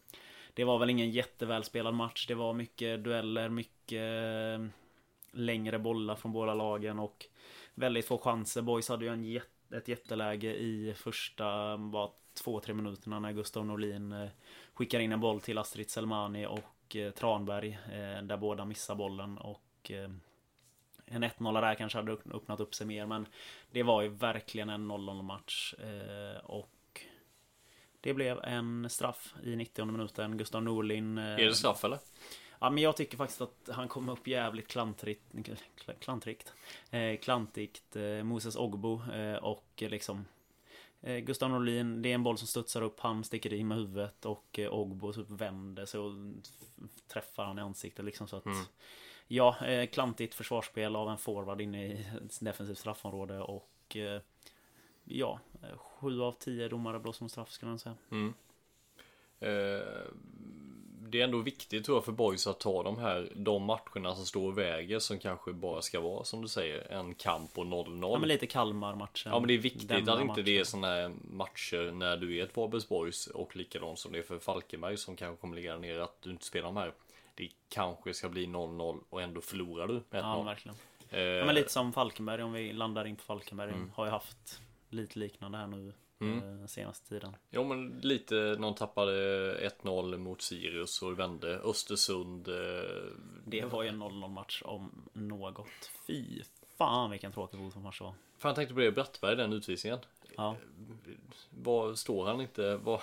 det 0.54 0.64
var 0.64 0.78
väl 0.78 0.90
ingen 0.90 1.10
jättevälspelad 1.10 1.94
match. 1.94 2.26
Det 2.26 2.34
var 2.34 2.52
mycket 2.52 3.04
dueller, 3.04 3.48
mycket 3.48 4.00
eh, 4.00 4.66
längre 5.30 5.78
bollar 5.78 6.14
från 6.14 6.32
båda 6.32 6.54
lagen 6.54 6.98
och 6.98 7.26
väldigt 7.74 8.06
få 8.06 8.18
chanser. 8.18 8.62
Boys 8.62 8.88
hade 8.88 9.04
ju 9.04 9.12
en 9.12 9.24
jätte 9.24 9.48
ett 9.72 9.88
jätteläge 9.88 10.54
i 10.54 10.94
första 10.96 11.78
bara 11.78 12.10
två, 12.34 12.60
tre 12.60 12.74
minuterna 12.74 13.20
när 13.20 13.32
Gustav 13.32 13.66
Norlin 13.66 14.12
eh, 14.12 14.28
skickar 14.74 15.00
in 15.00 15.12
en 15.12 15.20
boll 15.20 15.40
till 15.40 15.58
Astrid 15.58 15.90
Selmani 15.90 16.46
och 16.46 16.96
eh, 16.96 17.10
Tranberg 17.10 17.78
eh, 17.92 18.22
där 18.22 18.36
båda 18.36 18.64
missar 18.64 18.94
bollen 18.94 19.38
och 19.38 19.90
eh, 19.90 20.10
en 21.06 21.24
1-0 21.24 21.60
där 21.60 21.74
kanske 21.74 21.98
hade 21.98 22.12
öppnat 22.12 22.60
upp 22.60 22.74
sig 22.74 22.86
mer 22.86 23.06
men 23.06 23.26
det 23.70 23.82
var 23.82 24.02
ju 24.02 24.08
verkligen 24.08 24.68
en 24.68 24.90
0-0 24.90 25.22
match 25.22 25.74
eh, 25.78 26.44
och 26.44 27.00
det 28.00 28.14
blev 28.14 28.44
en 28.44 28.90
straff 28.90 29.34
i 29.42 29.56
90 29.56 29.84
minuten. 29.84 30.36
Gustav 30.38 30.62
Norlin 30.62 31.18
Är 31.18 31.36
det 31.36 31.54
straff 31.54 31.84
eller? 31.84 31.98
Ja 32.58 32.70
men 32.70 32.82
jag 32.82 32.96
tycker 32.96 33.16
faktiskt 33.16 33.40
att 33.40 33.68
han 33.72 33.88
kom 33.88 34.08
upp 34.08 34.26
jävligt 34.26 34.68
klantrigt 34.68 35.22
kl- 35.32 35.94
Klantrigt 36.00 36.52
eh, 36.90 37.16
Klantigt 37.16 37.96
eh, 37.96 38.22
Moses 38.22 38.56
Ogbo 38.56 39.02
eh, 39.12 39.36
och 39.36 39.64
liksom 39.76 40.24
Gustav 41.20 41.50
Norlin 41.50 42.02
Det 42.02 42.10
är 42.10 42.14
en 42.14 42.22
boll 42.22 42.38
som 42.38 42.46
studsar 42.48 42.82
upp 42.82 43.00
Han 43.00 43.24
sticker 43.24 43.52
i 43.52 43.64
med 43.64 43.78
huvudet 43.78 44.24
och 44.26 44.58
eh, 44.58 44.72
Ogbo 44.74 45.12
typ 45.12 45.30
vänder 45.30 45.86
sig 45.86 46.00
och 46.00 46.12
träffar 47.08 47.44
han 47.44 47.58
i 47.58 47.62
ansiktet 47.62 48.04
liksom 48.04 48.28
så 48.28 48.36
att 48.36 48.44
Ja, 49.26 49.66
eh, 49.66 49.86
klantigt 49.86 50.34
försvarsspel 50.34 50.96
av 50.96 51.08
en 51.08 51.18
forward 51.18 51.60
inne 51.60 51.86
i 51.86 52.06
defensivt 52.40 52.78
straffområde 52.78 53.40
och 53.40 53.96
eh, 53.96 54.20
Ja, 55.04 55.40
eh, 55.62 55.78
sju 55.78 56.20
av 56.22 56.32
tio 56.32 56.68
domare 56.68 56.98
blåser 56.98 57.24
mot 57.24 57.32
straff 57.32 57.50
skulle 57.50 57.70
jag 57.70 57.80
säga. 57.80 57.96
Eh, 59.40 60.06
det 61.12 61.20
är 61.20 61.24
ändå 61.24 61.38
viktigt 61.38 61.84
tror 61.84 61.96
jag 61.96 62.04
för 62.04 62.12
boys 62.12 62.46
att 62.46 62.60
ta 62.60 62.82
de 62.82 62.98
här 62.98 63.28
de 63.34 63.62
matcherna 63.62 64.14
som 64.14 64.26
står 64.26 64.48
och 64.48 64.58
väger 64.58 64.98
som 64.98 65.18
kanske 65.18 65.52
bara 65.52 65.82
ska 65.82 66.00
vara 66.00 66.24
som 66.24 66.42
du 66.42 66.48
säger 66.48 66.92
en 66.92 67.14
kamp 67.14 67.58
och 67.58 67.64
0-0. 67.64 68.12
Ja 68.12 68.18
men 68.18 68.28
lite 68.28 68.46
Kalmar-matchen. 68.46 69.32
Ja 69.32 69.38
men 69.40 69.48
det 69.48 69.54
är 69.54 69.58
viktigt 69.58 69.90
att 69.90 69.98
inte 69.98 70.42
det 70.42 70.50
är 70.50 70.58
matchen. 70.58 70.66
såna 70.66 70.86
här 70.86 71.12
matcher 71.30 71.92
när 71.92 72.16
du 72.16 72.38
är 72.38 72.44
ett 72.44 72.56
Varbergsborgs 72.56 73.26
och 73.26 73.56
likadant 73.56 73.98
som 73.98 74.12
det 74.12 74.18
är 74.18 74.22
för 74.22 74.38
Falkenberg 74.38 74.96
som 74.96 75.16
kanske 75.16 75.40
kommer 75.40 75.56
ligga 75.56 75.76
ner 75.76 75.98
att 75.98 76.22
du 76.22 76.30
inte 76.30 76.44
spelar 76.44 76.66
de 76.66 76.76
här. 76.76 76.92
Det 77.34 77.48
kanske 77.68 78.14
ska 78.14 78.28
bli 78.28 78.46
0-0 78.46 78.98
och 79.10 79.22
ändå 79.22 79.40
förlorar 79.40 79.86
du 79.86 79.94
med 80.10 80.22
1-0. 80.22 80.36
Ja 80.36 80.42
verkligen. 80.42 80.76
Eh, 81.10 81.20
Ja, 81.20 81.44
men 81.44 81.54
lite 81.54 81.72
som 81.72 81.92
Falkenberg, 81.92 82.42
om 82.42 82.52
vi 82.52 82.72
landar 82.72 83.04
in 83.04 83.16
på 83.16 83.22
Falkenberg. 83.22 83.70
Mm. 83.70 83.90
Har 83.94 84.04
ju 84.04 84.10
haft 84.10 84.60
lite 84.88 85.18
liknande 85.18 85.58
här 85.58 85.66
nu 85.66 85.92
eh, 86.22 86.66
senaste 86.66 87.08
tiden. 87.08 87.36
Jo 87.50 87.64
men 87.64 88.00
lite 88.02 88.54
de 88.54 88.74
tappade 88.74 89.12
1-0 89.82 90.16
mot 90.18 90.42
Sirius 90.42 91.02
och 91.02 91.18
vände 91.18 91.58
Östersund. 91.58 92.48
Eh, 92.48 92.54
Det 93.44 93.64
var 93.64 93.82
ju 93.82 93.88
en 93.88 94.02
0-0 94.02 94.28
match 94.28 94.62
om 94.64 95.08
något. 95.12 95.66
Fy 96.06 96.42
fan 96.78 97.10
vilken 97.10 97.32
tråkig 97.32 97.58
fotbollsmatch 97.60 97.98
det 97.98 98.04
var. 98.04 98.14
fan 98.38 98.48
jag 98.48 98.56
tänkte 98.56 98.74
på 98.74 98.80
det 98.80 98.92
Brattberg 98.92 99.36
den 99.36 99.52
utvisningen. 99.52 99.98
Ja. 100.36 100.56
Var 101.50 101.94
står 101.94 102.26
han 102.26 102.40
inte? 102.40 102.76
Var, 102.76 103.02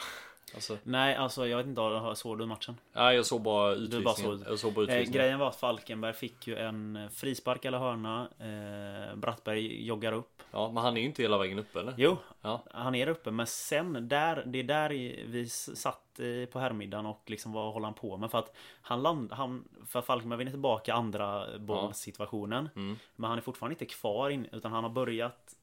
alltså, 0.56 0.78
Nej, 0.84 1.16
alltså 1.16 1.48
jag 1.48 1.58
vet 1.58 1.66
inte, 1.66 1.82
har- 1.82 2.16
såg 2.16 2.38
du 2.40 2.46
matchen? 2.46 2.78
nej 2.94 3.16
jag 3.16 3.26
såg 3.26 3.42
bara 3.42 3.76
Du 3.76 3.88
bara 3.90 4.00
utvisningen. 4.12 4.40
såg- 4.40 4.48
Jag 4.52 4.60
såg 4.60 4.74
bara 4.74 4.82
Eh, 4.86 4.90
utvisningen. 4.92 5.12
grejen 5.22 5.40
var 5.40 5.48
att 5.48 5.56
Falkenberg 5.56 6.14
fick 6.14 6.48
ju 6.48 6.58
en 6.58 6.96
eh, 6.96 7.10
frispark 7.10 7.66
eller 7.66 7.78
hörna. 7.80 8.30
Eh, 8.40 9.16
Brattberg 9.16 9.86
joggar 9.86 10.12
upp. 10.14 10.44
Ja 10.52 10.72
men 10.72 10.84
han 10.84 10.98
är 10.98 11.02
ju 11.02 11.08
inte 11.08 11.22
hela 11.22 11.38
vägen 11.38 11.60
upp 11.60 11.76
eller? 11.76 11.94
Jo, 11.98 12.18
Ja. 12.42 12.64
han 12.72 12.96
är 12.96 13.06
där 13.06 13.12
uppe. 13.12 13.32
Men 13.32 13.48
sen, 13.48 14.08
där, 14.08 14.44
det 14.46 14.60
är 14.60 14.64
där 14.64 14.90
vi 15.28 15.50
satt 15.50 16.20
eh, 16.20 16.46
på 16.52 16.60
herrmiddagen 16.60 17.06
och 17.06 17.22
liksom 17.26 17.52
vad 17.54 17.74
håller 17.74 17.86
han 17.86 17.94
på 17.94 18.18
med? 18.18 18.32
För 18.32 18.38
att 18.40 18.56
han 18.82 19.02
land, 19.04 19.32
han, 19.32 19.68
för 19.88 20.02
Falkenberg 20.02 20.38
vinner 20.38 20.52
tillbaka 20.52 20.94
andra 20.94 21.46
bollsituationen. 21.60 22.70
Mm. 22.76 22.98
Men 23.16 23.30
han 23.30 23.38
är 23.38 23.42
fortfarande 23.42 23.74
inte 23.74 23.86
kvar 23.86 24.30
in, 24.30 24.48
utan 24.52 24.72
han 24.72 24.84
har 24.84 24.92
börjat 24.92 25.56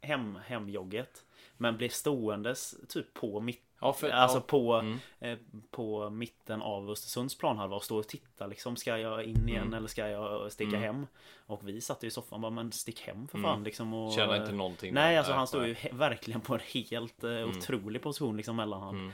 hem, 0.00 0.38
hemjogget. 0.46 1.24
Men 1.56 1.76
blir 1.76 1.88
ståendes 1.88 2.74
typ 2.88 3.14
på 3.14 3.40
mitt 3.40 3.62
Ja, 3.82 3.92
för, 3.92 4.10
Alltså 4.10 4.36
ja. 4.38 4.42
på, 4.46 4.72
Mm. 4.74 4.98
eh, 5.20 5.38
på 5.70 6.10
mitten 6.10 6.62
av 6.62 6.90
Östersunds 6.90 7.38
planhalva 7.38 7.76
och 7.76 7.84
står 7.84 7.98
och 7.98 8.08
tittar 8.08 8.48
liksom. 8.48 8.76
Ska 8.76 8.98
jag 8.98 9.24
in 9.24 9.48
igen 9.48 9.62
Mm. 9.62 9.74
eller 9.74 9.88
ska 9.88 10.08
jag 10.08 10.52
sticka 10.52 10.78
hem? 10.78 11.06
Och 11.46 11.68
vi 11.68 11.80
satt 11.80 12.04
i 12.04 12.10
soffan 12.10 12.34
och 12.36 12.40
bara, 12.40 12.50
men 12.50 12.72
stick 12.72 13.00
hem 13.00 13.28
för 13.28 13.38
fan 13.38 13.64
liksom. 13.64 13.94
Och, 13.94 14.12
Känner 14.12 14.28
Mm. 14.32 14.42
inte 14.42 14.52
någonting 14.54 14.94
Nej, 14.94 15.18
alltså 15.18 15.32
han 15.32 15.46
står 15.46 15.66
ju 15.66 15.76
verkligen 15.92 16.40
på 16.40 16.54
en 16.54 16.60
helt 16.74 17.24
eh, 17.24 17.48
otrolig 17.48 18.02
position 18.02 18.36
liksom 18.36 18.56
mellan 18.56 18.82
han. 18.82 18.94
Mm. 18.98 19.12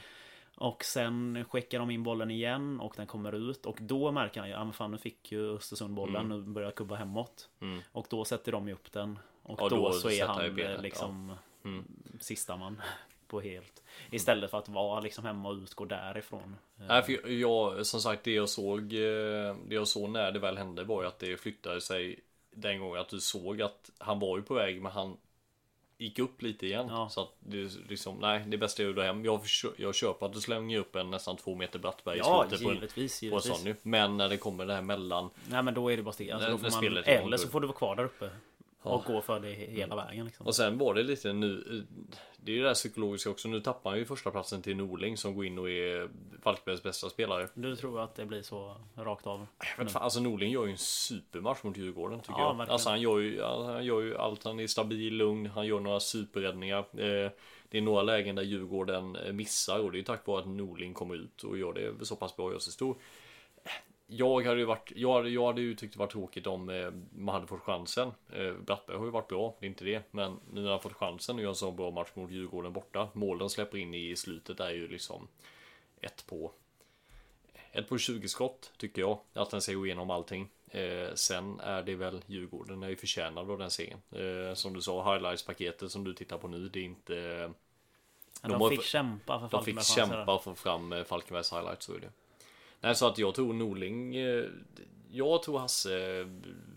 Och 0.57 0.85
sen 0.85 1.45
skickar 1.51 1.79
de 1.79 1.91
in 1.91 2.03
bollen 2.03 2.31
igen 2.31 2.81
och 2.81 2.95
den 2.97 3.07
kommer 3.07 3.51
ut 3.51 3.67
och 3.67 3.79
då 3.81 4.13
märker 4.13 4.41
han 4.41 4.49
ju, 4.49 4.55
ja 4.55 4.65
men 4.65 4.73
fan 4.73 4.91
nu 4.91 4.99
fick 4.99 5.33
ju 5.33 5.57
Östersund 5.57 5.95
bollen, 5.95 6.29
nu 6.29 6.43
börjar 6.43 6.67
jag 6.67 6.75
kubba 6.75 6.95
hemåt. 6.95 7.49
Mm. 7.61 7.81
Och 7.93 8.07
då 8.11 8.25
sätter 8.25 8.53
de 8.53 8.69
ju 8.69 8.75
upp 8.75 8.93
den. 8.93 9.19
Och 9.43 9.59
Ja, 9.63 9.69
då, 9.69 9.77
då 9.77 9.93
så 9.93 10.11
är 10.11 10.27
han 10.27 10.55
benet, 10.55 10.77
eh, 10.77 10.83
liksom 10.83 11.33
Mm. 11.65 11.85
sista 12.21 12.57
man 12.57 12.83
på 13.29 13.41
helt. 13.41 13.83
Istället 14.11 14.51
för 14.51 14.59
att 14.59 14.69
vara 14.69 15.01
liksom 15.01 15.25
hemma 15.25 15.49
och 15.49 15.55
utgå 15.57 15.85
därifrån. 15.85 16.57
Eh, 16.81 16.85
Nej 16.89 17.03
för 17.03 17.31
jag, 17.31 17.87
som 17.87 18.01
sagt 18.01 18.25
det 18.25 18.33
jag 18.35 18.49
såg 18.49 18.79
eh, 18.93 19.57
Det 19.69 19.75
jag 19.75 19.89
såg 19.89 20.11
när 20.11 20.33
det 20.33 20.39
väl 20.39 20.59
hände 20.59 20.85
var 20.85 21.03
ju 21.03 21.09
att 21.09 21.19
det 21.19 21.37
flyttade 21.41 21.81
sig 21.81 22.21
Den 22.51 22.81
gången 22.81 23.01
att 23.01 23.09
du 23.09 23.21
såg 23.21 23.63
att 23.63 23.91
han 23.99 24.19
var 24.19 24.37
ju 24.37 24.43
på 24.43 24.55
väg 24.55 24.83
men 24.83 24.93
han 24.93 25.17
gick 26.01 26.19
upp 26.19 26.43
lite 26.43 26.67
igen. 26.67 26.87
Ja. 26.91 27.09
Så 27.09 27.23
att 27.23 27.33
det 27.41 27.71
liksom, 27.89 28.17
nej, 28.21 28.45
det 28.47 28.59
bästa 28.59 28.83
är 28.83 28.89
att 28.89 28.95
gå 28.95 29.03
hem. 29.03 29.25
Jag, 29.25 29.41
jag 29.77 29.95
köper 29.95 30.27
att 30.27 30.33
du 30.33 30.41
slänger 30.41 30.79
upp 30.79 30.97
en 30.97 31.11
nästan 31.11 31.37
två 31.37 31.55
meter 31.55 31.79
Brattberg 31.79 32.17
i 32.17 32.19
Ja, 32.19 32.45
slutet 32.49 32.65
på 32.65 32.69
en, 32.71 32.75
givetvis, 32.75 33.21
på 33.21 33.27
en 33.27 33.31
givetvis. 33.31 33.63
sån. 33.83 33.91
Men 33.91 34.17
när 34.17 34.29
det 34.29 34.37
kommer 34.37 34.67
det 34.67 34.75
här 34.75 34.83
mellan, 34.83 35.31
Nej 35.51 35.63
men 35.63 35.75
då 35.75 35.93
är 35.93 35.97
det 35.97 36.03
bara 36.03 36.13
steg. 36.13 36.31
Alltså, 36.31 36.81
man, 36.81 36.97
eller 37.05 37.37
så 37.37 37.49
får 37.49 37.61
du 37.61 37.67
vara 37.67 37.77
kvar 37.77 37.97
där 37.97 38.05
uppe. 38.05 38.31
Och 38.83 39.05
gå 39.05 39.21
för 39.21 39.41
det 39.41 39.49
he- 39.49 39.71
hela 39.71 39.97
vägen 39.97 40.25
liksom. 40.27 40.47
och 40.47 40.55
sen 40.55 40.79
var 40.79 40.95
det 40.95 41.03
lite 41.03 41.33
nu, 41.33 41.87
det 42.43 42.53
är 42.53 42.57
ju 42.57 42.63
det 42.63 42.69
här 42.69 42.75
psykologiska 42.75 43.31
också. 43.31 43.49
Nu 43.49 43.61
tappar 43.61 43.91
han 43.91 43.99
ju 43.99 44.05
första 44.05 44.31
platsen 44.31 44.63
till 44.63 44.77
Norling 44.77 45.17
som 45.17 45.35
går 45.35 45.47
in 45.47 45.59
och 45.59 45.71
är 45.71 46.09
Falkenbergs 46.43 46.83
bästa 46.83 47.11
spelare. 47.11 47.49
Du 47.55 47.77
tror 47.77 48.01
att 48.01 48.15
det 48.15 48.27
blir 48.27 48.43
så 48.43 48.77
rakt 48.97 49.27
av? 49.27 49.47
Jag 49.77 49.85
vet 49.85 49.93
fan, 49.93 50.03
alltså 50.03 50.21
Norling 50.21 50.51
gör 50.51 50.65
ju 50.67 50.73
en 50.73 50.79
supermatch 50.79 51.63
mot 51.63 51.77
Djurgården 51.77 52.21
tycker 52.21 52.33
Ja, 52.33 52.41
jag. 52.41 52.55
verkligen. 52.57 52.73
Alltså 52.73 52.89
han 52.89 53.01
gör, 53.01 53.19
ju, 53.19 53.43
han 53.43 53.85
gör 53.85 54.01
ju 54.01 54.17
allt, 54.17 54.45
han 54.45 54.61
är 54.61 54.67
stabil, 54.67 55.15
lugn, 55.15 55.47
han 55.47 55.67
gör 55.67 55.81
några 55.81 56.01
superräddningar. 56.01 56.79
Eh, 56.79 57.31
det 57.71 57.79
är 57.79 57.83
några 57.83 58.03
lägen 58.03 58.37
där 58.37 58.43
Djurgården 58.43 59.17
eh, 59.17 59.33
missar 59.33 59.79
och 59.81 59.93
det 59.93 59.99
är 59.99 60.03
tack 60.03 60.27
vare 60.27 60.41
att 60.41 60.49
Norling 60.49 60.95
kommer 60.95 61.15
ut 61.15 61.43
och 61.43 61.59
gör 61.59 61.73
det 61.73 62.05
så 62.07 62.17
pass 62.17 62.37
bra 62.37 62.47
och 62.47 62.53
gör 62.53 62.59
sig 62.59 62.73
stor. 62.73 62.97
Jag 64.11 64.47
hade 64.47 64.59
ju 64.61 64.65
varit, 64.65 64.93
jag 64.97 65.13
hade, 65.13 65.29
jag 65.31 65.47
hade 65.47 65.61
ju 65.61 65.75
tyckt 65.75 65.93
det 65.93 65.99
var 65.99 66.07
tråkigt 66.07 66.47
om 66.47 66.69
eh, 66.69 66.91
man 67.17 67.35
hade 67.35 67.47
fått 67.47 67.61
chansen. 67.61 68.13
Eh, 68.33 68.53
Brattberg 68.53 68.97
har 68.97 69.05
ju 69.05 69.11
varit 69.11 69.29
bra, 69.29 69.57
det 69.61 69.67
är 69.67 69.69
inte 69.69 69.85
det. 69.85 70.03
Men 70.11 70.41
nu 70.53 70.61
när 70.63 70.71
han 70.71 70.81
fått 70.81 70.93
chansen 70.93 71.37
att 71.37 71.43
göra 71.43 71.51
en 71.51 71.55
så 71.57 71.71
bra 71.73 71.91
match 71.91 72.09
mot 72.15 72.31
Djurgården 72.31 72.73
borta. 72.73 73.09
Målen 73.13 73.51
släpper 73.51 73.79
in 73.79 73.95
i 73.95 74.17
slutet 74.17 74.61
är 74.61 74.71
ju 74.71 74.89
liksom 74.89 75.29
ett 76.01 76.25
på 76.27 76.53
ett 77.73 77.89
på 77.89 77.99
20 77.99 78.29
skott 78.29 78.73
tycker 78.77 79.03
jag 79.03 79.19
att 79.33 79.51
den 79.51 79.61
ska 79.61 79.73
gå 79.73 79.87
igenom 79.87 80.11
allting. 80.11 80.49
Eh, 80.71 81.15
sen 81.15 81.61
är 81.61 81.83
det 81.83 81.95
väl 81.95 82.21
Djurgården 82.27 82.83
är 82.83 82.89
ju 82.89 82.97
förtjänad 82.97 83.51
av 83.51 83.59
den 83.59 83.71
serien. 83.71 83.99
Eh, 84.13 84.55
som 84.55 84.73
du 84.73 84.81
sa, 84.81 85.15
highlights-paketet 85.15 85.91
som 85.91 86.05
du 86.05 86.15
tittar 86.15 86.39
på 86.39 86.49
nu, 86.49 86.69
det 86.69 86.81
är 86.81 86.85
inte... 86.85 87.15
De, 88.43 88.53
har- 88.53 88.71
fick 88.71 88.83
kämpa 88.83 89.39
för 89.41 89.49
De 89.59 89.65
fick 89.65 89.75
kämpa 89.83 90.39
för 90.39 90.55
fram 90.55 90.93
eh, 90.93 91.05
Falkenbergs 91.05 91.53
highlights, 91.53 91.87
så 91.87 91.95
är 91.95 91.99
det. 92.01 92.11
Nej, 92.81 92.95
så 92.95 93.07
att 93.07 93.19
jag 93.19 93.35
tror 93.35 93.53
Norling... 93.53 94.17
Eh, 94.17 94.45
jag 95.11 95.43
tror 95.43 95.59
Hasse 95.59 96.25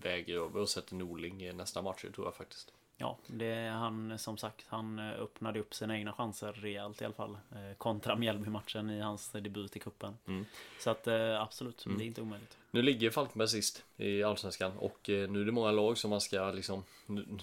väger 0.01 0.35
över 0.35 0.59
och 0.59 0.69
sätter 0.69 0.95
Norling 0.95 1.43
i 1.43 1.53
nästa 1.53 1.81
match, 1.81 2.01
det 2.03 2.11
tror 2.11 2.27
jag 2.27 2.35
faktiskt. 2.35 2.73
Ja, 3.01 3.17
det 3.27 3.45
är 3.45 3.71
han 3.71 4.19
som 4.19 4.37
sagt. 4.37 4.65
Han 4.67 4.99
eh, 4.99 5.21
öppnade 5.21 5.59
upp 5.59 5.73
sina 5.73 5.97
egna 5.97 6.13
chanser 6.13 6.51
rejält 6.53 7.01
i 7.01 7.05
alla 7.05 7.13
fall. 7.13 7.37
Eh, 7.51 7.77
Kontra 7.77 8.15
Mjällby-matchen 8.15 8.89
i 8.89 8.99
hans 8.99 9.29
debut 9.29 9.75
i 9.75 9.79
kuppen. 9.79 10.17
Mm. 10.27 10.45
Så 10.79 10.89
att 10.89 11.07
eh, 11.07 11.41
absolut, 11.41 11.85
det 11.97 12.03
är 12.03 12.07
inte 12.07 12.21
omöjligt. 12.21 12.57
Nu 12.71 12.81
ligger 12.81 13.09
Falkenberg 13.09 13.47
sist 13.47 13.83
i 13.97 14.23
Allsvenskan 14.23 14.71
och 14.77 14.99
nu 15.05 15.41
är 15.41 15.45
det 15.45 15.51
många 15.51 15.71
lag 15.71 15.97
som 15.97 16.09
man 16.09 16.21
ska 16.21 16.51
liksom 16.51 16.83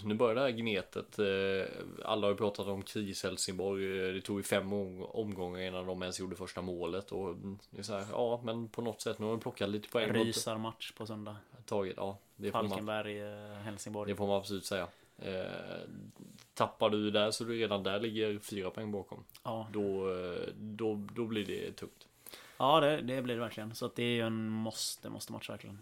Nu, 0.05 0.15
börjar 0.15 0.35
det 0.35 0.41
här 0.41 0.51
gnetet 0.51 1.19
Alla 2.05 2.27
har 2.27 2.33
ju 2.33 2.37
pratat 2.37 2.67
om 2.67 2.83
kris 2.83 3.23
Helsingborg 3.23 3.85
Det 4.13 4.21
tog 4.21 4.39
ju 4.39 4.43
fem 4.43 4.73
om- 4.73 5.03
omgångar 5.03 5.61
innan 5.61 5.87
de 5.87 6.03
ens 6.03 6.21
gjorde 6.21 6.37
första 6.37 6.63
målet 6.63 7.13
och 7.13 7.29
mm, 7.29 7.59
det 7.71 7.79
är 7.79 7.83
så 7.83 7.93
här, 7.93 8.07
Ja 8.13 8.41
men 8.45 8.69
på 8.69 8.83
något 8.83 9.01
sätt 9.01 9.19
nu 9.19 9.25
har 9.27 9.33
de 9.33 9.41
plockat 9.41 9.69
lite 9.69 9.89
poäng 9.89 10.13
Rysarmatch 10.13 10.93
på 10.93 11.07
söndag. 11.07 11.37
Tagit, 11.67 11.95
ja 11.97 12.19
det 12.37 12.51
får, 12.53 12.59
man, 12.59 12.69
Falkenberg, 12.69 13.21
Helsingborg. 13.65 14.11
det 14.11 14.17
får 14.17 14.27
man 14.27 14.37
absolut 14.37 14.65
säga 14.67 14.89
Tappar 16.55 16.91
du 16.91 17.11
där 17.11 17.31
så 17.31 17.45
du 17.45 17.59
redan 17.59 17.83
där 17.83 18.01
ligger 18.01 18.39
fyra 18.39 18.71
poäng 18.71 18.93
bakom 18.93 19.25
Ja, 19.45 19.69
Då, 19.73 20.11
eh, 20.11 20.49
då, 20.57 21.07
då 21.15 21.25
blir 21.25 21.45
det 21.45 21.73
tungt 21.73 22.09
ja 22.59 22.81
det, 22.81 23.01
det 23.01 23.23
blir 23.23 23.35
det 23.35 23.41
verkligen. 23.41 23.75
Så 23.75 23.91
det 23.95 24.03
är 24.03 24.11
ju 24.11 24.21
en 24.21 24.49
måste, 24.49 25.11
måste 25.11 25.33
match 25.33 25.51
verkligen. 25.51 25.79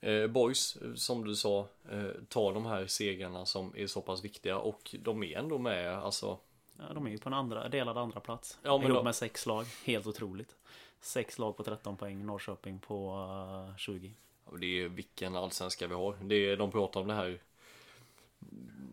Eh, 0.00 0.26
boys, 0.26 0.76
eh, 0.76 0.94
som 0.94 1.24
du 1.24 1.36
sa, 1.36 1.66
eh, 1.90 2.10
tar 2.28 2.54
de 2.54 2.66
här 2.66 2.86
segrarna 2.86 3.46
som 3.46 3.72
är 3.76 3.86
så 3.86 4.00
pass 4.00 4.24
viktiga 4.24 4.58
och 4.58 4.94
de 5.02 5.22
är 5.22 5.38
ändå 5.38 5.58
med, 5.58 5.98
alltså 5.98 6.38
Ja, 6.78 6.94
de 6.94 7.06
är 7.06 7.10
ju 7.10 7.18
på 7.18 7.28
en 7.28 7.34
andra, 7.34 7.68
delad 7.68 7.98
andra 7.98 8.20
plats. 8.20 8.58
Ja, 8.62 8.78
men 8.78 8.90
Ihop 8.90 9.04
med 9.04 9.14
sex 9.14 9.46
lag. 9.46 9.66
Helt 9.84 10.06
otroligt. 10.06 10.56
Sex 11.00 11.38
lag 11.38 11.56
på 11.56 11.62
13 11.62 11.96
poäng, 11.96 12.26
Norrköping 12.26 12.78
på 12.78 13.26
eh, 13.70 13.76
20. 13.76 14.14
Ja, 14.44 14.56
Det 14.56 14.66
är 14.66 14.88
vilken 14.88 15.36
allsvenska 15.36 15.86
vi 15.86 15.94
har. 15.94 16.16
Det 16.22 16.34
är, 16.34 16.56
de 16.56 16.70
pratar 16.70 17.00
om 17.00 17.08
det 17.08 17.14
här 17.14 17.38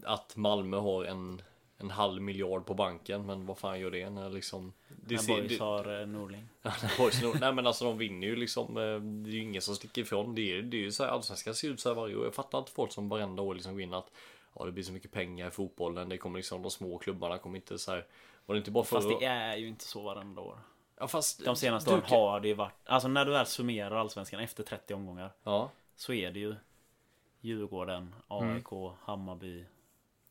att 0.04 0.36
Malmö 0.36 0.78
har 0.78 1.04
en, 1.06 1.42
en 1.78 1.90
halv 1.92 2.22
miljard 2.22 2.66
på 2.66 2.74
banken. 2.74 3.26
Men 3.26 3.46
vad 3.46 3.58
fan 3.58 3.80
gör 3.80 3.92
det 3.92 4.10
när 4.10 4.30
liksom... 4.30 4.74
Det 4.88 5.16
När 5.16 5.22
ser- 5.22 5.42
Boys 5.42 5.58
det- 5.58 5.64
har 5.64 6.02
eh, 6.02 6.08
Norling. 6.08 6.50
Boys 6.98 7.22
Nej 7.42 7.54
men 7.54 7.68
alltså 7.68 7.86
de 7.86 7.98
vinner 7.98 8.28
ju 8.28 8.36
liksom. 8.36 8.78
eh, 8.78 8.84
Det 9.00 9.30
är 9.30 9.34
ju 9.34 9.42
ingen 9.42 9.62
som 9.62 9.76
sticker 9.76 10.02
ifrån. 10.02 10.36
Det 10.36 10.42
är, 10.58 10.62
det 10.62 10.78
är 10.78 10.82
ju 10.82 10.92
så 10.92 11.04
här 11.04 11.12
allsvenskan 11.12 11.56
ser 11.56 11.70
ut 11.70 11.80
så 11.80 11.90
här 11.90 11.96
varje 11.96 12.16
år. 12.16 12.24
Jag 12.24 12.34
fattar 12.36 12.58
inte 12.60 12.72
folk 12.72 12.92
som 12.92 13.10
varenda 13.10 13.42
år 13.44 13.56
liksom 13.56 13.74
går 13.74 13.82
in 13.82 13.94
att 13.94 14.12
Ja 14.60 14.66
det 14.66 14.72
blir 14.72 14.84
så 14.84 14.92
mycket 14.92 15.12
pengar 15.12 15.48
i 15.48 15.52
fotbollen. 15.52 16.10
Det 16.10 16.18
kommer 16.18 16.40
liksom 16.40 16.62
de 16.62 16.72
små 16.72 16.98
klubbarna 16.98 17.38
kommer 17.38 17.56
inte 17.56 17.78
så 17.78 17.92
här. 17.92 18.06
Var 18.46 18.56
det 18.56 18.60
inte 18.60 18.72
bara 18.72 18.84
Fast 18.84 19.08
förra 19.08 19.20
det 19.20 19.26
är 19.26 19.56
ju 19.58 19.68
inte 19.68 19.86
så 19.86 20.02
varenda 20.02 20.42
år. 20.42 20.60
Ja 21.00 21.08
fast 21.08 21.46
De 21.46 21.56
senaste 21.56 21.90
åren 21.92 22.02
kan- 22.02 22.18
har 22.20 22.40
det 22.40 22.48
ju 22.48 22.54
varit, 22.54 22.74
alltså 22.86 23.08
när 23.08 23.26
du 23.26 23.32
väl 23.32 23.46
summerar 23.46 23.96
Allsvenskan 23.96 24.40
efter 24.40 24.64
30 24.64 24.94
omgångar 24.94 25.32
Ja. 25.44 25.72
så 25.96 26.14
är 26.14 26.32
det 26.32 26.40
ju 26.40 26.56
Djurgården, 27.42 28.16
Mm. 28.30 28.56
AIK, 28.56 28.94
Hammarby, 29.00 29.66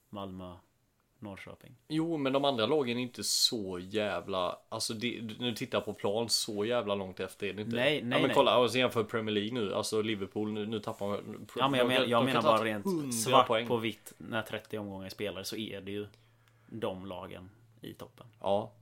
Malmö, 0.09 0.55
Norrköping. 1.19 1.73
Jo, 1.89 2.17
men 2.17 2.33
de 2.33 2.45
andra 2.45 2.67
lagen 2.67 2.99
är 2.99 3.03
inte 3.03 3.25
så 3.25 3.79
jävla, 3.79 4.59
alltså 4.69 4.95
det, 4.95 5.23
nu 5.39 5.55
tittar 5.55 5.81
på 5.81 5.93
plan 5.93 6.29
så 6.29 6.65
jävla 6.65 6.95
långt 6.95 7.21
efter 7.21 7.47
är 7.47 7.53
det 7.53 7.63
inte. 7.63 7.77
Nej, 7.77 7.95
ja, 7.95 8.01
nej, 8.01 8.19
men 8.19 8.23
nej. 8.23 8.35
kolla, 8.35 8.51
alltså 8.51 8.79
jämför 8.79 9.05
Premier 9.05 9.35
League 9.35 9.53
nu, 9.53 9.75
alltså 9.75 10.03
Liverpool, 10.03 10.53
nu, 10.53 10.67
nu 10.67 10.81
tappar 10.81 11.09
man. 11.09 11.47
Ja 11.57 11.69
men 11.69 11.79
jag, 11.79 11.89
men, 11.89 12.11
jag 12.11 12.25
menar 12.25 12.43
bara 12.43 12.65
rent 12.65 12.87
100 12.87 13.13
svart 13.13 13.47
poäng. 13.47 13.67
på 13.67 13.77
vitt 13.77 14.13
när 14.19 14.43
30 14.43 14.79
omgångar 14.79 15.07
är 15.07 15.11
spelare 15.11 15.45
så 15.45 15.57
är 15.57 15.81
det 15.81 15.91
ju 15.93 16.07
de 16.67 17.07
lagen 17.07 17.51
i 17.81 17.95
toppen. 17.95 18.27
Ja, 18.41 18.73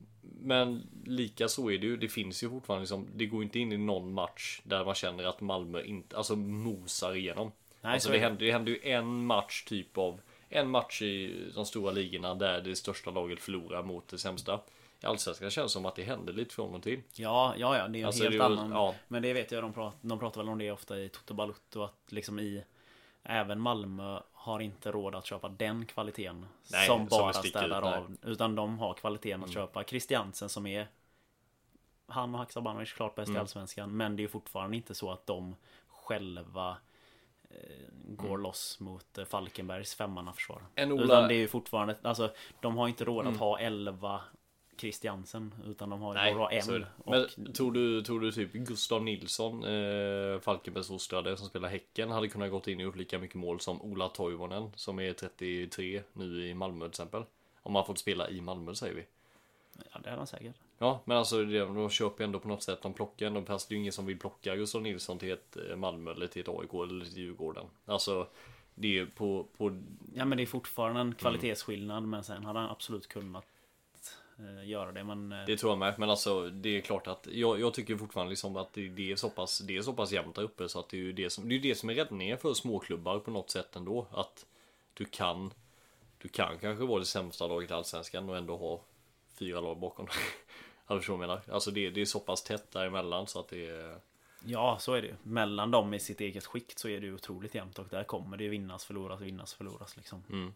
men 0.41 0.83
lika 1.05 1.49
så 1.49 1.71
är 1.71 1.79
det 1.79 1.87
ju, 1.87 1.97
det 1.97 2.09
finns 2.09 2.43
ju 2.43 2.51
fortfarande 2.51 2.83
liksom, 2.83 3.09
det 3.15 3.27
går 3.27 3.43
inte 3.43 3.59
in 3.59 3.73
i 3.73 3.77
någon 3.77 4.13
match 4.13 4.61
där 4.65 4.85
man 4.85 4.95
känner 4.95 5.25
att 5.25 5.41
Malmö 5.41 5.83
inte, 5.83 6.17
alltså 6.17 6.37
mosar 6.37 7.15
igenom. 7.15 7.53
Nej, 7.85 7.93
alltså 7.93 8.07
så 8.07 8.13
det 8.13 8.19
är 8.19 8.31
det. 8.31 8.53
händer 8.53 8.73
ju 8.73 8.81
en 8.83 9.27
match 9.27 9.65
typ 9.65 9.99
av, 9.99 10.21
en 10.49 10.71
match 10.71 11.03
i 11.03 11.45
de 11.55 11.65
stora 11.67 11.93
ligorna 11.93 12.35
där 12.35 12.61
det 12.61 12.77
största 12.77 13.11
laget 13.11 13.41
förlorar 13.41 13.83
mot 13.83 14.09
det 14.09 14.19
sämsta. 14.19 14.61
I 15.03 15.07
Allsvenskan 15.07 15.51
känns 15.51 15.71
det 15.73 15.73
som 15.73 15.87
att 15.87 15.97
det 15.97 16.03
händer 16.03 16.33
lite 16.33 16.55
från 16.55 16.75
och 16.75 16.83
till. 16.83 17.01
Ja, 17.15 17.55
ja, 17.59 17.77
ja, 17.79 17.89
det 17.89 17.99
är 17.99 18.01
en 18.01 18.07
Alltså, 18.07 18.23
helt 18.23 18.39
det 18.39 18.45
annan. 18.45 18.71
ja. 18.71 18.95
Men 19.09 19.23
det 19.23 19.33
vet 19.33 19.53
jag, 19.53 19.63
de, 19.65 19.73
prat, 19.73 19.95
de 20.01 20.19
pratar 20.19 20.41
väl 20.41 20.49
om 20.49 20.59
det 20.59 20.71
ofta 20.71 20.99
i 21.01 21.09
Toto 21.09 21.35
Balutto 21.35 21.83
att 21.83 22.13
liksom 22.13 22.39
i 22.39 22.65
Även 23.27 23.61
Malmö 23.61 24.21
har 24.33 24.61
inte 24.61 24.93
råd 24.93 25.15
att 25.15 25.27
köpa 25.27 25.49
den 25.49 25.87
kvaliteten 25.87 26.47
Nej, 26.73 26.87
som 26.87 27.09
som 27.09 27.19
bara 27.19 27.33
sticker 27.33 27.59
städar 27.59 27.79
ut, 27.79 27.85
av. 27.85 28.17
Utan 28.23 28.55
de 28.55 28.79
har 28.79 28.95
kvaliteten 28.95 29.35
Mm. 29.35 29.45
att 29.45 29.55
köpa 29.55 29.85
Christiansen 29.85 30.49
som 30.49 30.67
är 30.67 30.87
Han 32.07 32.35
och 32.35 32.39
Haksabanovic 32.41 32.93
klart 32.93 33.15
bäst 33.15 33.29
Mm. 33.29 33.37
i 33.37 33.41
Allsvenskan. 33.41 33.97
Men 33.97 34.17
det 34.17 34.25
är 34.25 34.29
fortfarande 34.29 34.77
inte 34.77 34.95
så 34.95 35.11
att 35.11 35.27
de 35.27 35.57
själva 35.89 36.77
går 38.07 38.29
Mm. 38.29 38.41
loss 38.43 38.81
mot 38.81 39.19
eh, 39.19 39.25
Falkenbergs 39.25 39.95
femmannaförsvar. 39.95 40.63
Ola- 40.77 41.05
Utan 41.05 41.29
det 41.29 41.35
är 41.35 41.39
ju 41.39 41.49
fortfarande, 41.49 41.97
alltså 42.03 42.31
de 42.61 42.77
har 42.77 42.89
inte 42.89 43.05
råd 43.05 43.21
Mm. 43.21 43.33
att 43.35 43.41
ha 43.41 43.59
11 43.59 44.21
Christiansen 44.77 45.55
utan 45.67 45.91
de 45.91 46.01
har 46.01 46.15
Nej, 46.15 46.35
bara 46.35 46.51
en. 46.51 46.85
Och 47.05 47.11
Men 47.37 47.53
tror 47.53 47.73
du, 47.73 48.03
tror 48.03 48.21
du 48.21 48.33
typ 48.33 48.53
Gustav 48.53 49.03
Nilsson, 49.05 49.65
eh, 49.65 50.41
Falkenbergs 50.41 50.89
fostrade 50.89 51.37
som 51.37 51.47
spelar 51.49 51.69
Häcken, 51.69 52.11
hade 52.11 52.29
kunnat 52.29 52.51
gått 52.51 52.69
in 52.69 52.79
och 52.79 52.83
gjort 52.85 52.97
lika 52.97 53.19
mycket 53.19 53.37
mål 53.37 53.61
som 53.61 53.83
Ola 53.83 54.09
Toivonen 54.09 54.73
som 54.77 55.01
är 55.01 55.13
33 55.13 56.03
nu 56.13 56.49
i 56.49 56.55
Malmö 56.55 56.85
till 56.85 56.91
exempel? 56.91 57.23
Om 57.63 57.75
han 57.75 57.87
fått 57.87 57.99
spela 57.99 58.29
i 58.31 58.41
Malmö 58.41 58.75
säger 58.75 58.95
vi. 58.95 59.05
Ja, 59.93 60.01
det 60.05 60.09
är 60.11 60.17
han 60.17 60.27
säkert. 60.27 60.55
Ja, 60.85 61.01
men 61.05 61.17
alltså 61.17 61.45
det- 61.45 61.59
de 61.59 61.91
köper 61.91 62.25
ändå 62.25 62.39
på 62.41 62.49
något 62.49 62.63
sätt, 62.63 62.83
de 62.83 62.93
plockar 62.95 63.27
ändå, 63.27 63.43
fast 63.43 63.69
det 63.69 63.73
är 63.73 63.77
ju 63.77 63.81
ingen 63.81 63.93
som 63.93 64.07
vill 64.07 64.19
plocka 64.19 64.57
Gustav 64.57 64.83
Nilsson 64.83 65.19
till 65.19 65.31
ett 65.33 65.57
eh, 65.71 65.77
Malmö 65.77 66.11
eller 66.11 66.27
till 66.27 66.43
ett 66.43 66.49
AIK 66.49 66.75
eller 66.75 67.05
till 67.05 67.19
Djurgården. 67.19 67.65
Alltså, 67.87 68.27
det 68.75 68.89
är 68.89 68.93
ju 68.93 69.07
på, 69.07 69.47
på 69.57 69.81
Ja 70.15 70.25
men 70.25 70.37
det 70.39 70.45
är 70.45 70.47
fortfarande 70.47 71.01
Mm. 71.01 71.09
en 71.11 71.15
kvalitetsskillnad 71.15 72.03
men 72.03 72.25
sen 72.25 72.45
hade 72.45 72.59
han 72.59 72.71
absolut 72.71 73.09
kunnat 73.09 73.45
eh, 74.39 74.69
göra 74.69 74.93
det 74.93 75.05
men 75.05 75.33
eh, 75.33 75.39
Det 75.47 75.57
tror 75.57 75.73
jag 75.73 75.79
med, 75.79 75.95
men 75.99 76.11
alltså 76.11 76.49
det 76.51 76.77
är 76.77 76.81
klart 76.81 77.07
att 77.07 77.29
jag, 77.33 77.61
jag 77.61 77.75
tycker 77.75 77.97
fortfarande 77.97 78.31
liksom 78.31 78.57
att 78.57 78.73
det, 78.73 78.89
det 78.89 79.13
är 79.13 79.17
så 79.17 79.31
pass 79.31 79.59
Det 79.59 79.77
är 79.77 79.83
så 79.83 79.93
pass 79.93 80.13
jämnt 80.13 80.35
där 80.35 80.43
uppe 80.43 80.69
så 80.69 80.79
att 80.81 80.89
det 80.89 80.97
är 80.97 80.99
ju 80.99 81.13
det 81.13 81.31
som 81.31 81.49
Det 81.49 81.55
är 81.55 81.57
ju 81.57 81.69
det 81.69 81.75
som 81.75 81.91
är 81.91 81.95
räddningen 81.95 82.39
för 82.39 82.55
småklubbar 82.55 83.19
på 83.19 83.31
något 83.31 83.51
sätt 83.51 83.77
ändå 83.77 84.07
Att 84.11 84.47
du 84.95 85.05
kan 85.05 85.53
Du 86.23 86.29
kan 86.29 86.59
kanske 86.59 86.85
vara 86.85 86.99
det 87.01 87.07
sämsta 87.07 87.47
laget 87.47 87.71
i 87.71 87.75
Allsvenskan 87.75 88.31
och 88.31 88.37
ändå 88.37 88.57
ha 88.57 88.81
Fyra 89.39 89.61
lag 89.61 89.79
bakom 89.79 90.07
dig 90.07 90.15
Alltså 90.87 91.01
förstår 91.01 91.17
vad 91.17 91.23
jag 91.23 91.29
menar? 91.29 91.55
Alltså 91.55 91.71
det, 91.71 91.91
det 91.91 92.01
är 92.01 92.05
så 92.05 92.21
pass 92.21 92.43
tätt 92.43 92.71
däremellan 92.73 93.27
så 93.27 93.41
att 93.41 93.49
det 93.49 93.67
är 93.67 94.01
Ja 94.47 94.79
så 94.81 94.93
är 94.93 95.03
det 95.03 95.09
ju. 95.09 95.15
Mellan 95.23 95.71
dem 95.71 95.95
i 95.95 96.01
sitt 96.01 96.21
eget 96.21 96.47
skikt 96.47 96.79
så 96.79 96.89
är 96.89 97.01
det 97.01 97.07
ju 97.07 97.15
otroligt 97.15 97.55
jämnt 97.55 97.79
och 97.79 97.87
där 97.91 98.05
kommer 98.05 98.37
det 98.37 98.45
ju 98.45 98.51
vinnas, 98.51 98.85
förloras, 98.85 99.21
vinnas, 99.21 99.55
förloras 99.55 99.97
liksom. 99.97 100.23
Mm. 100.31 100.55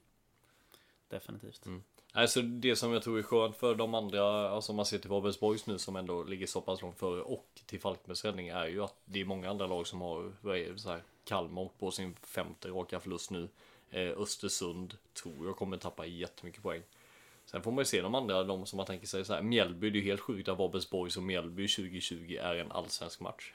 Definitivt. 1.08 1.66
Alltså 2.12 2.42
det 2.42 2.76
som 2.76 2.92
jag 2.92 3.02
tror 3.02 3.18
är 3.18 3.22
skönt 3.22 3.56
för 3.56 3.74
de 3.74 3.94
andra, 3.94 4.50
alltså 4.50 4.72
man 4.72 4.86
ser 4.86 4.98
till 4.98 5.10
Varbergs 5.10 5.66
nu 5.66 5.78
som 5.78 5.96
ändå 5.96 6.22
ligger 6.22 6.46
så 6.46 6.60
pass 6.60 6.82
långt 6.82 6.98
före 6.98 7.22
och 7.22 7.46
till 7.66 7.80
Falkenbergs 7.80 8.24
räddning 8.24 8.48
är 8.48 8.66
ju 8.66 8.84
att 8.84 8.94
det 9.04 9.20
är 9.20 9.24
många 9.24 9.50
andra 9.50 9.66
lag 9.66 9.86
som 9.86 10.00
har, 10.00 10.32
så 10.76 10.90
här, 10.90 11.02
Kalmar 11.24 11.68
på 11.78 11.90
sin 11.90 12.16
femte 12.22 12.68
raka 12.68 13.00
förlust 13.00 13.30
nu. 13.30 13.48
Eh, 13.90 14.20
Östersund 14.20 14.96
tror 15.22 15.46
jag 15.46 15.56
kommer 15.56 15.76
tappa 15.76 16.06
jättemycket 16.06 16.62
poäng. 16.62 16.82
Sen 17.50 17.62
får 17.62 17.70
man 17.72 17.80
ju 17.80 17.84
se 17.84 18.02
de 18.02 18.14
andra, 18.14 18.44
de 18.44 18.66
som 18.66 18.76
man 18.76 18.86
tänker 18.86 19.06
sig 19.06 19.24
så 19.24 19.34
här. 19.34 19.42
Mjällby, 19.42 19.90
det 19.90 19.98
är 19.98 20.00
ju 20.00 20.06
helt 20.06 20.20
sjukt 20.20 20.48
att 20.48 20.58
Varbergsborgs 20.58 21.16
och 21.16 21.22
Mjällby 21.22 21.68
2020 21.68 22.36
är 22.40 22.54
en 22.54 22.72
allsvensk 22.72 23.20
match. 23.20 23.52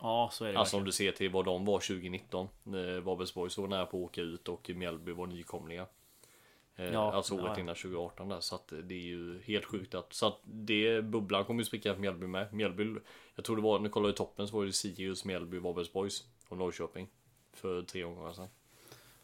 Ja, 0.00 0.28
så 0.32 0.44
är 0.44 0.52
det 0.52 0.58
Alltså 0.58 0.76
om 0.76 0.84
verkligen. 0.84 0.86
du 0.86 1.12
ser 1.12 1.18
till 1.18 1.30
vad 1.30 1.44
de 1.44 1.64
var 1.64 1.78
2019. 1.80 2.48
Eh, 2.66 2.72
Varbergsborg 3.00 3.50
så 3.50 3.66
nära 3.66 3.86
på 3.86 3.96
att 3.96 4.04
åka 4.04 4.20
ut 4.20 4.48
och 4.48 4.70
Mjällby 4.74 5.12
var 5.12 5.26
nykomlingar. 5.26 5.86
Eh, 6.76 6.92
Ja, 6.92 7.12
alltså 7.12 7.34
året 7.34 7.52
ja. 7.54 7.60
innan 7.60 7.74
2018 7.74 8.28
där. 8.28 8.40
Så 8.40 8.54
att 8.54 8.72
det 8.84 8.94
är 8.94 9.06
ju 9.06 9.42
helt 9.42 9.64
sjukt 9.64 9.94
att... 9.94 10.12
Så 10.12 10.26
att 10.26 10.40
det, 10.44 11.02
bubblan 11.02 11.44
kommer 11.44 11.60
ju 11.60 11.64
spricka 11.64 11.94
för 11.94 12.00
Mjällby 12.00 12.26
med. 12.26 12.52
Mjällby, 12.52 12.94
jag 13.34 13.44
tror 13.44 13.56
det 13.56 13.62
var, 13.62 13.78
när 13.78 13.84
jag 13.86 13.92
kollade 13.92 14.12
i 14.12 14.16
toppen 14.16 14.48
så 14.48 14.56
var 14.56 14.64
det 14.64 14.72
Sirius, 14.72 15.24
Mjällby, 15.24 15.58
Varbergsborgs 15.58 16.24
och 16.48 16.56
Norrköping. 16.56 17.08
För 17.52 17.82
tre 17.82 18.04
omgångar 18.04 18.32
sedan. 18.32 18.48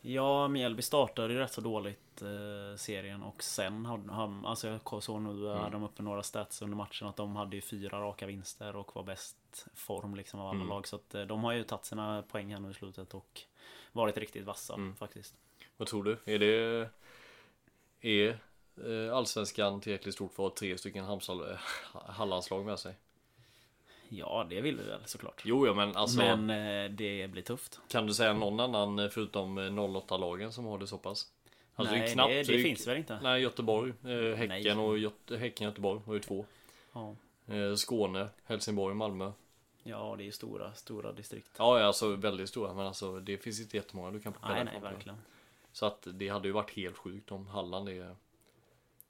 Ja, 0.02 0.48
Mjällby 0.48 0.82
startade 0.82 1.32
ju 1.32 1.38
rätt 1.38 1.52
så 1.52 1.60
dåligt 1.60 2.22
eh, 2.22 2.76
serien 2.76 3.22
och 3.22 3.42
sen 3.42 3.86
har 3.86 3.98
har- 3.98 4.46
alltså 4.48 4.68
jag 4.68 5.02
såg 5.02 5.22
nu, 5.22 5.30
Mm. 5.30 5.46
eh, 5.46 5.56
hade 5.56 5.70
de 5.72 5.82
uppe 5.84 6.02
några 6.02 6.22
stats 6.22 6.62
under 6.62 6.76
matchen 6.76 7.08
att 7.08 7.16
de 7.16 7.36
hade 7.36 7.56
ju 7.56 7.62
fyra 7.62 8.00
raka 8.00 8.26
vinster 8.26 8.76
och 8.76 8.96
var 8.96 9.02
bäst 9.02 9.66
form 9.74 10.14
liksom 10.14 10.40
av 10.40 10.46
alla 10.46 10.56
Mm. 10.56 10.68
lag. 10.68 10.86
Så 10.88 10.96
att 10.96 11.14
eh, 11.14 11.22
de 11.22 11.44
har 11.44 11.52
ju 11.52 11.64
tagit 11.64 11.84
sina 11.84 12.22
poäng 12.22 12.52
här 12.52 12.60
nu 12.60 12.70
i 12.70 12.74
slutet 12.74 13.14
och 13.14 13.40
varit 13.92 14.16
riktigt 14.18 14.44
vassa 14.44 14.74
Mm. 14.74 14.96
faktiskt. 14.96 15.34
Vad 15.76 15.88
tror 15.88 16.04
du? 16.04 16.18
Är 16.24 16.38
det... 16.38 16.88
Är 18.00 18.38
eh, 19.08 19.16
allsvenskan 19.16 19.80
tillräckligt 19.80 20.14
stort 20.14 20.32
för 20.32 20.46
att 20.46 20.52
ha 20.52 20.56
tre 20.56 20.78
stycken 20.78 21.04
Hallandslag 22.06 22.64
med 22.64 22.78
sig? 22.78 22.94
Ja, 24.12 24.46
det 24.50 24.60
vill 24.60 24.76
vi 24.76 24.82
väl 24.82 25.00
såklart. 25.06 25.42
Jo, 25.44 25.66
ja, 25.66 25.74
men 25.74 25.96
alltså... 25.96 26.18
Men 26.18 26.50
eh, 26.50 26.90
det 26.90 27.30
blir 27.30 27.42
tufft. 27.42 27.80
Kan 27.88 28.06
du 28.06 28.14
säga 28.14 28.32
någon 28.32 28.60
annan 28.60 28.98
eh, 28.98 29.08
förutom 29.08 29.58
eh, 29.58 29.62
08-lagen 29.62 30.50
som 30.52 30.64
har 30.64 30.78
det 30.78 30.86
så 30.86 30.98
pass? 30.98 31.32
Alltså 31.74 31.94
Nej, 31.94 32.06
det 32.06 32.12
knappt. 32.12 32.28
det, 32.30 32.42
det 32.42 32.54
är- 32.58 32.62
finns 32.62 32.86
väl 32.86 32.96
inte? 32.96 33.18
Nej, 33.22 33.42
Göteborg, 33.42 33.92
eh, 34.04 34.36
Häcken 34.36 34.76
Nej. 34.76 34.86
och 34.86 34.98
Göte, 34.98 35.36
Häcken 35.36 35.64
Göteborg 35.66 36.00
har 36.06 36.14
ju 36.14 36.20
två. 36.20 36.44
Ja. 36.92 37.14
Eh, 37.46 37.74
Skåne, 37.74 38.28
Helsingborg, 38.44 38.94
Malmö. 38.94 39.32
ja, 39.82 40.14
det 40.16 40.22
är 40.22 40.24
ju 40.26 40.32
stora, 40.32 40.74
stora 40.74 41.12
distrikt. 41.12 41.50
Ja, 41.58 41.82
alltså 41.82 42.16
väldigt 42.16 42.48
stora, 42.48 42.74
men 42.74 42.86
alltså 42.86 43.20
det 43.20 43.38
finns 43.38 43.60
inte 43.60 43.76
jättemånga 43.76 44.10
du 44.10 44.20
kan 44.20 44.32
plocka 44.32 44.48
nej, 44.54 44.64
nej, 44.64 44.80
verkligen. 44.80 45.18
Så 45.72 45.86
att 45.86 46.06
det 46.12 46.28
hade 46.28 46.48
ju 46.48 46.52
varit 46.52 46.70
helt 46.70 46.96
sjukt 46.96 47.32
om 47.32 47.46
Halland 47.46 47.88
är 47.88 47.94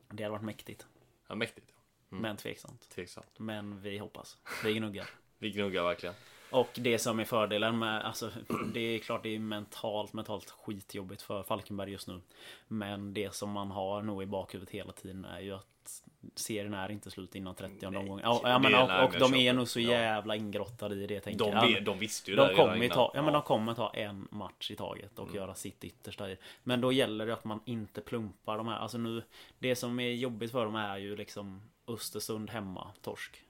Det 0.08 0.22
hade 0.22 0.28
varit 0.28 0.42
mäktigt. 0.42 0.86
ja, 1.28 1.34
mäktigt. 1.34 1.66
Ja. 2.10 2.16
Mm. 2.16 2.22
Men 2.22 2.36
tveksamt. 2.36 2.88
Tveksamt. 2.90 3.38
Men 3.38 3.80
vi 3.80 3.98
hoppas. 3.98 4.36
Vi 4.64 4.74
gnuggar. 4.74 5.06
Vi 5.38 5.50
gnuggar 5.50 5.82
verkligen. 5.84 6.14
Och 6.50 6.68
det 6.74 6.98
som 6.98 7.20
är 7.20 7.24
fördelen 7.24 7.78
med, 7.78 8.04
alltså 8.04 8.30
det 8.74 8.80
är 8.80 8.98
klart 8.98 9.22
det 9.22 9.34
är 9.34 9.38
mentalt, 9.38 10.12
mentalt 10.12 10.50
skitjobbigt 10.50 11.22
för 11.22 11.42
Falkenberg 11.42 11.90
just 11.92 12.08
nu. 12.08 12.20
Men 12.68 13.14
det 13.14 13.34
som 13.34 13.50
man 13.50 13.70
har 13.70 14.02
nog 14.02 14.22
i 14.22 14.26
bakhuvudet 14.26 14.74
hela 14.74 14.92
tiden 14.92 15.24
är 15.24 15.40
ju 15.40 15.52
att 15.54 16.02
serien 16.34 16.74
är 16.74 16.90
inte 16.90 17.10
slut 17.10 17.34
innan 17.34 17.54
30 17.54 17.86
omgången. 17.86 18.20
Ja, 18.24 18.40
ja, 18.44 18.58
men, 18.58 18.72
Det 18.72 18.82
och, 19.02 19.04
och 19.04 19.30
de 19.30 19.34
är 19.34 19.52
nog 19.52 19.68
så 19.68 19.80
Ja. 19.80 19.90
jävla 19.90 20.36
ingrottade 20.36 20.94
i 20.94 21.06
det 21.06 21.20
tänker 21.20 21.44
De, 21.44 21.50
jag. 21.50 21.66
ve- 21.66 21.80
de 21.80 21.98
visste 21.98 22.30
ju 22.30 22.36
det 22.36 22.42
De 22.42 22.48
redan 22.48 22.66
kommer, 22.66 22.88
ta, 22.88 23.12
ja, 23.14 23.22
men 23.22 23.32
de 23.32 23.42
kommer 23.42 23.74
ta 23.74 23.90
en 23.94 24.28
match 24.30 24.70
i 24.70 24.76
taget 24.76 25.18
och 25.18 25.34
göra 25.34 25.54
sitt 25.54 25.84
yttersta 25.84 26.30
i. 26.30 26.36
Men 26.62 26.80
då 26.80 26.92
gäller 26.92 27.26
det 27.26 27.32
att 27.32 27.44
man 27.44 27.60
inte 27.64 28.00
plumpar 28.00 28.56
de 28.58 28.68
här. 28.68 28.78
Alltså 28.78 28.98
nu, 28.98 29.22
det 29.58 29.76
som 29.76 30.00
är 30.00 30.10
jobbigt 30.12 30.52
för 30.52 30.64
dem 30.64 30.74
är 30.76 30.96
ju 30.98 31.16
liksom 31.16 31.62
Östersund 31.94 32.50
hemma, 32.50 32.92
torsk. 33.02 33.44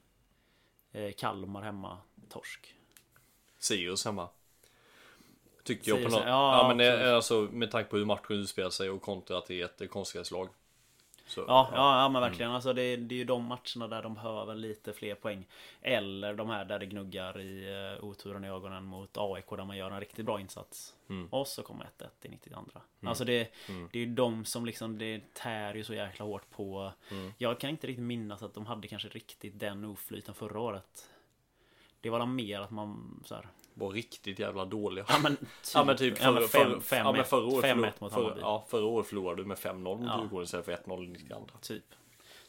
Eh, 0.91 1.11
Kalmar 1.11 1.61
hemma, 1.61 1.97
torsk. 2.29 2.75
Sirius 3.59 4.05
hemma. 4.05 4.29
Tycker 5.63 5.91
jag 5.91 6.03
på 6.03 6.09
något. 6.09 6.23
ja, 6.25 6.57
Ja, 6.61 6.67
men 6.67 6.77
det 6.77 7.15
alltså 7.15 7.41
med 7.51 7.71
tanke 7.71 7.89
på 7.89 7.97
hur 7.97 8.05
matchen 8.05 8.35
utspelar 8.35 8.69
sig 8.69 8.89
och 8.89 9.01
kontra 9.01 9.37
att 9.37 9.45
det 9.45 9.61
är 9.61 9.65
ett 9.65 9.91
konstgräslag. 9.91 10.49
Så, 11.25 11.45
Ja, 11.47 11.69
ja, 11.73 12.01
ja 12.01 12.09
men 12.09 12.21
verkligen. 12.21 12.51
Alltså 12.51 12.73
det, 12.73 12.95
det 12.95 13.15
är 13.15 13.17
ju 13.19 13.25
de 13.25 13.45
matcherna 13.45 13.87
där 13.87 14.03
de 14.03 14.13
behöver 14.13 14.55
lite 14.55 14.93
fler 14.93 15.15
poäng. 15.15 15.45
Eller 15.81 16.33
de 16.33 16.49
här 16.49 16.65
där 16.65 16.79
det 16.79 16.85
gnuggar 16.85 17.39
i 17.39 17.69
uh, 17.99 18.03
oturen 18.03 18.45
i 18.45 18.47
ögonen 18.47 18.83
mot 18.83 19.17
AIK 19.17 19.49
där 19.49 19.65
man 19.65 19.77
gör 19.77 19.91
en 19.91 19.99
riktigt 19.99 20.25
bra 20.25 20.39
insats. 20.39 20.95
Mm. 21.09 21.27
Och 21.27 21.47
så 21.47 21.63
kommer 21.63 21.89
1-1 21.99 22.07
i 22.21 22.29
92. 22.29 22.57
Alltså 23.05 23.25
det, 23.25 23.53
det 23.91 23.99
är 23.99 24.05
ju 24.05 24.13
de 24.13 24.45
som 24.45 24.65
liksom, 24.65 24.97
det 24.97 25.33
tär 25.33 25.75
ju 25.75 25.83
så 25.83 25.93
jäkla 25.93 26.25
hårt 26.25 26.49
på. 26.49 26.91
Mm. 27.11 27.33
Jag 27.37 27.59
kan 27.59 27.69
inte 27.69 27.87
riktigt 27.87 28.05
minnas 28.05 28.43
att 28.43 28.53
de 28.53 28.65
hade 28.65 28.87
kanske 28.87 29.07
riktigt 29.07 29.59
den 29.59 29.85
oflyten 29.85 30.35
förra 30.35 30.59
året. 30.59 31.09
Det 32.01 32.09
var 32.09 32.25
mer 32.25 32.59
att 32.59 32.71
man 32.71 33.21
så 33.25 33.35
här, 33.35 33.47
Var 33.73 33.89
riktigt 33.91 34.39
jävla 34.39 34.65
dåliga. 34.65 35.05
Ja 35.09 35.19
men 35.23 35.35
typ, 35.35 35.47
Ja 35.73 35.83
men 35.83 35.97
typ 35.97 36.17
ja, 36.21 36.31
men 36.31 36.47
förra, 36.47 36.63
fem, 36.63 36.71
förra, 36.71 36.81
fem, 36.81 37.05
ja, 37.05 37.11
men 37.11 37.25
förra 37.25 37.45
året 37.45 37.65
5-1 37.65 37.73
förlor- 37.75 37.91
mot 37.99 38.11
Hammarby. 38.13 38.41
ja, 38.41 38.65
förra 38.69 38.85
året 38.85 39.07
förlorade 39.07 39.41
du 39.41 39.47
med 39.47 39.57
5-0 39.57 39.73
mot 39.83 40.01
Ja. 40.07 40.19
Djurgården 40.21 40.43
istället 40.43 40.65
för 40.65 40.71
1-0 40.73 41.03
i 41.03 41.07
92. 41.07 41.47
Typ. 41.61 41.83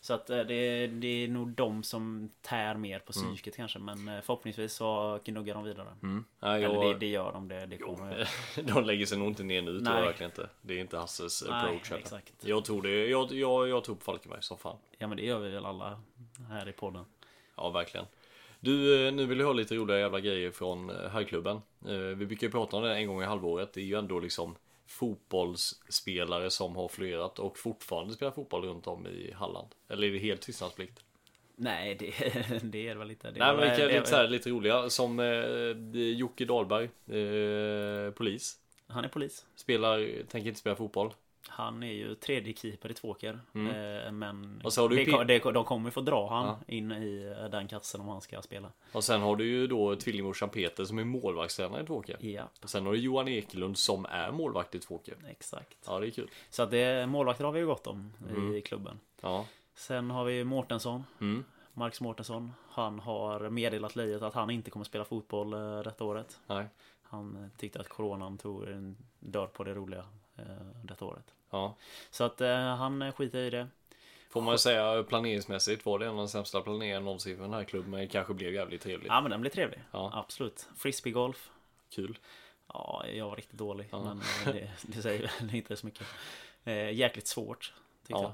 Så 0.00 0.14
att 0.14 0.30
eh, 0.30 0.36
det, 0.38 0.86
det 0.86 1.06
är 1.24 1.28
nog 1.28 1.48
de 1.48 1.82
som 1.82 2.30
tär 2.42 2.74
mer 2.74 2.98
på 2.98 3.12
psyket 3.12 3.56
kanske. 3.56 3.78
Men 3.78 4.08
eh, 4.08 4.20
förhoppningsvis 4.20 4.72
så 4.74 5.18
gnuggar 5.24 5.54
de 5.54 5.64
vidare. 5.64 5.96
Mm. 6.02 6.24
Nej, 6.40 6.64
Eller 6.64 6.80
det, 6.80 6.86
jag, 6.86 7.00
det 7.00 7.06
gör 7.06 7.32
de. 7.32 7.48
Det, 7.48 7.66
det 7.66 7.78
kommer 7.78 8.28
de 8.74 8.84
lägger 8.84 9.06
sig 9.06 9.18
nog 9.18 9.28
inte 9.28 9.42
ner 9.42 9.62
nu 9.62 9.80
tror 9.80 9.96
jag 9.96 10.04
verkligen 10.04 10.30
inte. 10.30 10.48
Det 10.62 10.74
är 10.74 10.78
inte 10.78 10.98
Hasses 10.98 11.44
Nej, 11.48 11.64
approach 11.64 11.88
heller. 11.90 12.02
exakt. 12.02 12.32
Jag 12.40 12.64
tror 12.64 12.82
det. 12.82 13.06
Jag, 13.06 13.32
jag, 13.32 13.68
jag 13.68 13.84
tror 13.84 13.94
på 13.96 14.04
Falkenberg 14.04 14.42
som 14.42 14.58
fan. 14.58 14.76
Ja 14.98 15.06
men 15.06 15.16
det 15.16 15.24
gör 15.24 15.38
vi 15.38 15.50
väl 15.50 15.66
alla 15.66 16.00
här 16.50 16.68
i 16.68 16.72
podden. 16.72 17.04
Ja, 17.56 17.70
verkligen. 17.70 18.06
Du, 18.64 19.06
eh, 19.06 19.12
nu 19.12 19.26
vill 19.26 19.38
jag 19.38 19.46
ha 19.46 19.52
lite 19.52 19.74
roliga 19.74 19.98
jävla 19.98 20.20
grejer 20.20 20.50
från 20.50 20.90
eh, 20.90 21.08
herrklubben. 21.10 21.56
Eh, 21.88 21.92
Vi 21.98 22.26
brukar 22.26 22.46
ju 22.46 22.50
prata 22.50 22.76
om 22.76 22.82
det 22.82 22.94
en 22.94 23.06
gång 23.06 23.22
i 23.22 23.24
halvåret. 23.24 23.72
Det 23.72 23.80
är 23.80 23.84
ju 23.84 23.98
ändå 23.98 24.20
liksom 24.20 24.56
fotbollsspelare 24.86 26.50
som 26.50 26.76
har 26.76 26.88
fluerat 26.88 27.38
och 27.38 27.58
fortfarande 27.58 28.14
spelar 28.14 28.32
fotboll 28.32 28.64
runt 28.64 28.86
om 28.86 29.06
i 29.06 29.32
Halland. 29.36 29.68
Eller 29.88 30.06
är 30.08 30.12
det 30.12 30.18
helt 30.18 30.42
tystnadsplikt? 30.42 31.00
Nej 31.56 31.94
det, 31.94 32.06
det 32.62 32.88
är 32.88 32.92
det 32.94 32.98
väl 32.98 33.10
inte. 33.10 33.30
Det 33.30 33.38
Nej 33.38 33.56
men 33.56 33.68
vilka 33.70 33.86
det- 33.86 33.94
lite, 33.94 34.06
så 34.10 34.16
här, 34.16 34.28
lite 34.28 34.50
roliga 34.50 34.90
som 34.90 35.20
eh, 35.20 36.00
Jocke 36.00 36.44
Dahlberg, 36.44 36.84
eh, 36.84 38.10
polis. 38.12 38.58
Han 38.86 39.04
är 39.04 39.08
polis. 39.08 39.46
Spelar, 39.56 40.22
tänker 40.28 40.48
inte 40.48 40.60
spela 40.60 40.76
fotboll. 40.76 41.10
Han 41.48 41.82
är 41.82 41.92
ju 41.92 42.14
tredje 42.14 42.54
keeper 42.54 42.90
i 42.90 42.94
Tvååker. 42.94 43.32
Eh, 43.54 44.12
Men 44.12 44.22
Mm. 44.22 44.60
Och 44.64 44.72
så 44.72 44.80
har 44.82 44.88
du 44.88 45.04
det, 45.04 45.24
det, 45.24 45.38
de 45.52 45.64
kommer 45.64 45.90
få 45.90 46.00
dra 46.00 46.28
han 46.28 46.46
Ja. 46.46 46.58
in 46.66 46.92
i 46.92 47.34
eh, 47.42 47.50
den 47.50 47.68
kassen 47.68 48.00
om 48.00 48.08
han 48.08 48.20
ska 48.20 48.42
spela. 48.42 48.68
Och 48.92 49.04
sen 49.04 49.20
har 49.20 49.36
du 49.36 49.44
ju 49.46 49.66
då 49.66 49.96
tvillingbrorsan 49.96 50.48
Peter 50.48 50.84
som 50.84 50.98
är 50.98 51.04
målvaktstränare 51.04 51.82
i 51.82 51.86
Tvååker. 51.86 52.16
Ja, 52.26 52.48
Sen 52.64 52.86
har 52.86 52.92
du 52.92 52.98
Johan 52.98 53.28
Ekelund 53.28 53.78
som 53.78 54.06
är 54.10 54.30
målvakt 54.32 54.74
i 54.74 54.78
Tvååker. 54.78 55.14
exakt. 55.28 55.76
Ja 55.86 56.00
det 56.00 56.06
är 56.06 56.10
kul. 56.10 56.30
Så 56.50 56.62
att 56.62 56.70
det, 56.70 57.06
målvakter 57.06 57.44
har 57.44 57.52
vi 57.52 57.60
ju 57.60 57.66
gott 57.66 57.86
om 57.86 58.12
Mm. 58.30 58.54
i 58.54 58.60
klubben. 58.60 59.00
Ja. 59.20 59.46
Sen 59.74 60.10
har 60.10 60.24
vi 60.24 60.44
Mårtensson. 60.44 61.04
Mm. 61.20 61.44
Marcus 61.74 62.00
Mårtensson. 62.00 62.52
Han 62.70 62.98
har 62.98 63.50
meddelat 63.50 63.96
Lejet 63.96 64.22
att 64.22 64.34
han 64.34 64.50
inte 64.50 64.70
kommer 64.70 64.84
spela 64.84 65.04
fotboll 65.04 65.52
eh, 65.52 65.82
detta 65.82 66.04
året. 66.04 66.40
Nej. 66.46 66.66
Han 67.02 67.36
eh, 67.36 67.58
tyckte 67.58 67.80
att 67.80 67.88
coronan 67.88 68.38
tog 68.38 68.64
en 68.68 68.96
död 69.20 69.52
på 69.52 69.64
det 69.64 69.74
roliga 69.74 70.00
eh, 70.00 70.06
detta 70.82 71.04
året. 71.04 71.24
Ja. 71.50 71.74
Så 72.10 72.24
att 72.24 72.40
eh, 72.40 72.56
han 72.56 73.02
eh, 73.02 73.12
skiter 73.12 73.38
i 73.38 73.50
det. 73.50 73.68
Får 74.30 74.40
man 74.40 74.58
säga 74.58 75.02
planeringsmässigt 75.02 75.86
var 75.86 75.98
det 75.98 76.04
en 76.04 76.10
av 76.10 76.16
de 76.16 76.28
sämsta 76.28 76.60
planeringarna 76.60 77.04
någonsin 77.04 77.36
för 77.36 77.42
den 77.42 77.52
här 77.52 77.64
klubben. 77.64 77.90
Men 77.90 78.00
det 78.00 78.06
kanske 78.06 78.34
blev 78.34 78.54
jävligt 78.54 78.82
trevligt. 78.82 79.08
Ja 79.08 79.20
men 79.20 79.30
den 79.30 79.40
blir 79.40 79.50
trevlig. 79.50 79.80
Ja. 79.92 80.10
Absolut. 80.14 80.68
Frisbeegolf. 80.76 81.50
Kul. 81.90 82.18
Ja, 82.68 83.04
jag 83.14 83.28
var 83.28 83.36
riktigt 83.36 83.58
dålig. 83.58 83.88
Ja. 83.92 83.98
Men 84.04 84.20
eh, 84.20 84.52
det, 84.54 84.70
det 84.82 85.02
säger 85.02 85.30
väl 85.40 85.54
inte 85.54 85.76
så 85.76 85.86
mycket. 85.86 86.06
Eh, 86.64 86.90
jäkligt 86.92 87.26
svårt. 87.26 87.72
Tyckte 88.06 88.12
Ja. 88.12 88.22
jag. 88.22 88.32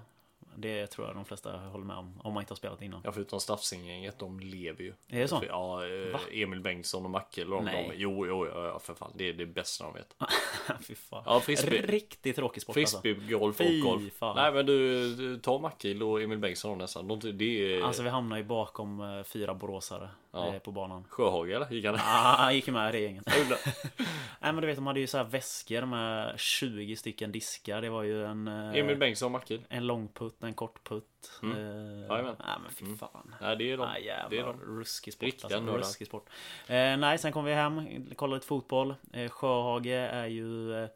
Det 0.57 0.87
tror 0.87 1.07
jag 1.07 1.17
de 1.17 1.25
flesta 1.25 1.57
håller 1.59 1.85
med 1.85 1.97
om. 1.97 2.21
Om 2.25 2.35
man 2.35 2.43
inte 2.43 2.51
har 2.53 2.57
spelat 2.57 2.83
innan. 2.83 3.01
Ja 3.05 3.13
förutom 3.13 3.41
Staffsinggänget, 3.41 4.19
de 4.19 4.41
lever 4.41 4.83
ju. 4.83 4.93
Är 5.09 5.21
det 5.21 5.29
så? 5.29 5.43
Ja, 5.49 5.87
eh, 5.87 6.13
Va? 6.13 6.21
Emil 6.33 6.61
Bengtsson 6.61 7.05
och 7.05 7.11
Macke 7.11 7.43
eller 7.43 7.57
de, 7.57 7.65
Nej. 7.65 7.89
de 7.89 7.97
Jo, 7.97 8.27
jo, 8.27 8.47
ja, 8.47 8.79
för 8.79 8.95
fan. 8.95 9.13
Det 9.15 9.29
är 9.29 9.33
det 9.33 9.47
bästa 9.47 9.85
de 9.85 9.95
vet. 9.95 10.17
Fy 10.87 10.95
fan. 10.95 11.23
Ja, 11.27 11.41
frisbee. 11.41 11.83
Riktigt 11.87 12.37
tråkig 12.37 12.63
sport 12.63 12.77
alltså. 12.77 13.01
Frisbee, 13.01 13.33
golf 13.39 13.57
Fy 13.57 13.83
och 13.83 13.91
golf. 13.91 14.13
fan. 14.13 14.37
Nej 14.37 14.53
men 14.53 14.67
du, 14.67 15.15
du 15.15 15.39
ta 15.39 15.59
Macke 15.59 16.01
och 16.01 16.23
Emil 16.23 16.39
Bengtsson 16.39 16.79
nästan. 16.79 17.09
De, 17.09 17.39
det 17.39 17.75
är 17.75 17.83
Alltså 17.83 18.03
vi 18.03 18.09
hamnar 18.09 18.37
ju 18.37 18.45
bakom 18.45 19.01
eh, 19.01 19.23
fyra 19.23 19.55
boråsare 19.55 20.09
Ja. 20.47 20.55
eh, 20.55 20.59
på 20.59 20.73
banan. 20.73 21.05
Sjöhage 21.09 21.51
eller? 21.51 21.71
Gick 21.71 21.85
han? 21.85 21.95
Ah, 21.95 22.37
han 22.37 22.55
gick 22.55 22.67
med 22.69 22.95
i 22.95 23.03
gänget. 23.03 23.25
Nej 24.41 24.53
men 24.53 24.57
du 24.57 24.67
vet 24.67 24.77
de 24.77 24.87
hade 24.87 25.01
ju 25.01 25.07
så 25.07 25.17
här 25.17 25.25
väskor 25.25 25.85
med 25.85 26.41
20 26.41 26.97
stycken 26.97 27.33
diskar. 27.33 27.81
Det 27.83 27.89
var 27.91 28.03
ju 28.03 28.25
en... 28.27 28.49
eh, 28.49 28.79
Emil 28.79 28.97
Bengtsson 28.97 29.33
Macke. 29.33 29.59
En 29.69 29.87
lång 29.87 30.09
putt, 30.09 30.43
en 30.43 30.55
kort 30.55 30.85
putt. 30.89 31.05
Mm. 31.43 31.57
Eh, 31.57 32.07
Jajamän. 32.09 32.37
nej 32.39 32.57
men 32.63 32.73
fy 32.73 32.97
fan. 32.97 33.35
Nej 33.41 33.57
det 33.57 33.73
är 33.73 33.77
de. 33.77 33.83
Ah, 33.83 33.93
det 33.95 34.01
är 34.01 34.05
jävlar, 34.05 34.53
de. 34.53 34.61
ruskig 34.61 35.13
sport 35.15 35.23
Riktiga 35.23 35.45
alltså. 35.45 35.61
nördar. 35.61 35.79
Ruskig 35.79 36.07
sport. 36.07 36.29
Eh, 36.67 36.97
nej, 36.97 37.19
sen 37.19 37.33
kom 37.33 37.45
vi 37.45 37.55
hem, 37.55 38.07
kollade 38.17 38.37
lite 38.37 38.47
fotboll. 38.47 38.95
Eh, 39.13 39.31
Sjöhage 39.31 39.87
är 40.13 40.27
ju 40.27 40.83
eh, 40.83 40.89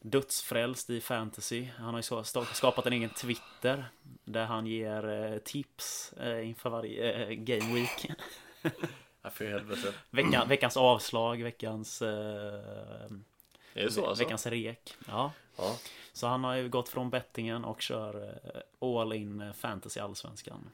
dödsfrälst 0.00 0.90
i 0.90 1.00
fantasy. 1.00 1.66
Han 1.78 1.94
har 1.94 1.98
ju 2.16 2.24
skapat 2.54 2.86
en 2.86 2.92
egen 2.92 3.10
Twitter. 3.10 3.84
Där 4.24 4.44
han 4.44 4.66
ger 4.66 5.08
eh, 5.32 5.38
tips 5.38 6.14
inför 6.44 6.70
varje 6.70 7.34
game 7.34 7.74
week. 7.74 8.10
Ja, 9.22 9.30
för 9.30 9.44
helvete. 9.44 9.94
Vecka, 10.10 10.44
veckans 10.44 10.76
avslag, 10.76 11.42
veckans... 11.42 12.02
Eh, 12.02 12.60
så 13.88 14.06
alltså? 14.06 14.24
Veckans 14.24 14.46
rek. 14.46 14.94
Ja. 15.08 15.32
Ja. 15.56 15.76
Så 16.12 16.26
han 16.26 16.44
har 16.44 16.54
ju 16.54 16.68
gått 16.68 16.88
från 16.88 17.10
bettingen 17.10 17.64
och 17.64 17.82
kör 17.82 18.40
eh, 18.54 19.00
all 19.00 19.12
in 19.12 19.40
eh, 19.40 19.52
fantasy 19.52 20.00
allsvenskan. 20.00 20.70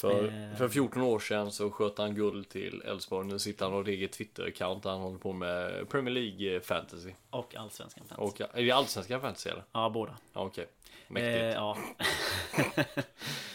För, 0.00 0.24
Eh. 0.24 0.56
för 0.56 0.68
14 0.68 1.02
år 1.02 1.18
sedan 1.18 1.52
så 1.52 1.70
sköt 1.70 1.98
han 1.98 2.14
guld 2.14 2.48
till 2.48 2.82
Elfsborg. 2.86 3.26
Nu 3.28 3.38
sitter 3.38 3.64
han 3.64 3.74
och 3.74 3.80
har 3.80 3.88
eget 3.88 4.12
Twitter-account 4.18 4.82
där 4.82 4.90
han 4.90 5.00
håller 5.00 5.18
på 5.18 5.32
med 5.32 5.88
Premier 5.88 6.14
League 6.14 6.56
eh, 6.56 6.60
fantasy. 6.60 7.12
Och 7.30 7.56
allsvenskan 7.56 8.04
fantasy. 8.08 8.44
Och 8.44 8.56
är 8.58 8.62
det 8.64 8.70
allsvenska 8.72 9.20
fantasy 9.20 9.50
eller? 9.50 9.62
Ja, 9.72 9.90
båda. 9.90 10.16
Okej. 10.32 10.66
Mäktigt. 11.08 11.34
Eh, 11.36 11.44
ja. 11.52 11.76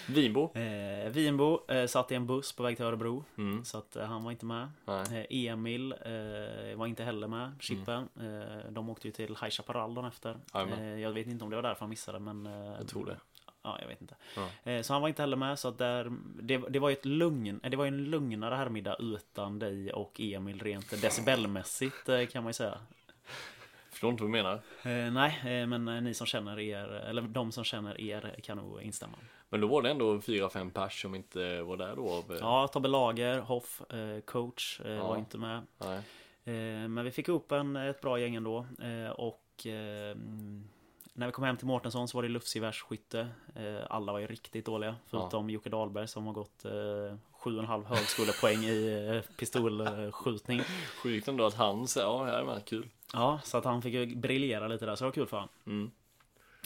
Vinbo? 0.07 0.51
Eh, 0.57 1.09
Vinbo 1.09 1.71
eh, 1.71 1.85
satt 1.85 2.11
i 2.11 2.15
en 2.15 2.27
buss 2.27 2.53
på 2.55 2.63
väg 2.63 2.75
till 2.77 2.85
Örebro. 2.85 3.25
Mm. 3.37 3.65
Så 3.65 3.77
att 3.77 3.95
eh, 3.95 4.05
han 4.05 4.23
var 4.23 4.31
inte 4.31 4.45
med. 4.45 4.67
Eh, 4.87 5.25
Emil 5.29 5.91
eh, 5.91 6.75
var 6.77 6.87
inte 6.87 7.03
heller 7.03 7.27
med. 7.27 7.51
Chippen. 7.59 8.09
Eh, 8.19 8.71
de 8.71 8.89
åkte 8.89 9.07
ju 9.07 9.11
till 9.11 9.27
High 9.41 9.49
Chaparral 9.49 9.93
dagen 9.95 10.05
efter. 10.05 10.37
Eh, 10.55 10.99
jag 10.99 11.11
vet 11.11 11.27
inte 11.27 11.43
om 11.43 11.49
det 11.49 11.55
var 11.55 11.63
därför 11.63 11.79
han 11.79 11.89
missade 11.89 12.19
men... 12.19 12.45
Eh, 12.45 12.75
Jag 12.79 12.87
tror 12.87 13.05
det. 13.05 13.17
Ja, 13.63 13.77
jag 13.81 13.87
vet 13.87 14.01
inte. 14.01 14.15
Ja. 14.35 14.71
Eh, 14.71 14.81
så 14.81 14.93
han 14.93 15.01
var 15.01 15.09
inte 15.09 15.21
heller 15.21 15.37
med. 15.37 15.59
Så 15.59 15.67
att 15.67 15.77
där, 15.77 16.11
det, 16.41 16.57
det 16.57 16.79
var 16.79 16.89
ju 16.89 16.93
ett 16.93 17.05
lugn, 17.05 17.59
eh, 17.63 17.69
det 17.69 17.77
var 17.77 17.85
en 17.85 18.03
lugnare 18.03 18.55
herrmiddag 18.55 18.95
utan 18.99 19.59
dig 19.59 19.93
och 19.93 20.19
Emil 20.21 20.59
rent 20.59 21.01
decibelmässigt 21.01 22.09
eh, 22.09 22.25
kan 22.25 22.43
man 22.43 22.49
ju 22.49 22.53
säga. 22.53 22.77
Förstår 23.91 24.09
inte 24.11 24.23
vad 24.23 24.29
du 24.31 24.31
menar. 24.31 24.53
Eh, 24.83 25.11
nej, 25.13 25.65
men 25.67 25.85
ni 26.03 26.13
som 26.13 26.27
känner 26.27 26.59
er, 26.59 26.87
eller 26.87 27.21
de 27.21 27.51
som 27.51 27.63
känner 27.63 28.01
er 28.01 28.35
kan 28.43 28.57
nog 28.57 28.81
instämma. 28.81 29.17
Men 29.49 29.61
då 29.61 29.67
var 29.67 29.81
det 29.81 29.89
ändå 29.91 30.17
4-5 30.17 30.71
pers 30.71 31.01
som 31.01 31.15
inte 31.15 31.61
var 31.61 31.77
där 31.77 31.95
då. 31.95 32.09
av, 32.09 32.37
Ja, 32.41 32.67
Tobbe 32.67 32.87
Lager, 32.87 33.39
Hoff, 33.39 33.81
coach 34.25 34.81
Ja. 34.85 35.07
var 35.07 35.17
inte 35.17 35.37
med. 35.37 35.61
Nej. 35.77 36.01
Men 36.87 37.03
vi 37.05 37.11
fick 37.11 37.29
upp 37.29 37.51
en, 37.51 37.75
ett 37.75 38.01
bra 38.01 38.19
gäng 38.19 38.35
ändå. 38.35 38.65
Och 39.15 39.67
eh, 39.67 40.11
mm, 40.11 40.63
när 41.13 41.25
vi 41.25 41.31
kom 41.31 41.43
hem 41.43 41.57
till 41.57 41.67
Mårtensson 41.67 42.07
så 42.07 42.17
var 42.17 42.23
det 42.23 42.29
luftgevärsskytte. 42.29 43.27
Eh, 43.55 43.85
alla 43.89 44.11
var 44.11 44.19
ju 44.19 44.27
riktigt 44.27 44.65
dåliga. 44.65 44.95
Förutom 45.07 45.49
Jocke 45.49 45.69
Dahlberg 45.69 46.07
som 46.07 46.25
har 46.25 46.33
gått 46.33 46.65
eh, 46.65 46.71
7,5 46.71 47.85
högskolepoäng 47.85 48.63
i 48.63 49.09
eh, 49.15 49.21
pistolskjutning. 49.37 50.61
Sjukt 51.03 51.27
ändå 51.27 51.45
att 51.45 51.53
han 51.53 51.87
säger, 51.87 52.07
ja, 52.07 52.23
det 52.23 52.31
är 52.31 52.59
kul. 52.59 52.87
Ja, 53.13 53.39
så 53.43 53.57
att 53.57 53.65
han 53.65 53.81
fick 53.81 53.93
ju 53.93 54.15
briljera 54.15 54.67
lite 54.67 54.85
där, 54.85 54.95
så 54.95 55.03
det 55.03 55.07
var 55.07 55.13
kul 55.13 55.27
för 55.27 55.37
honom. 55.37 55.49
Mm. 55.65 55.91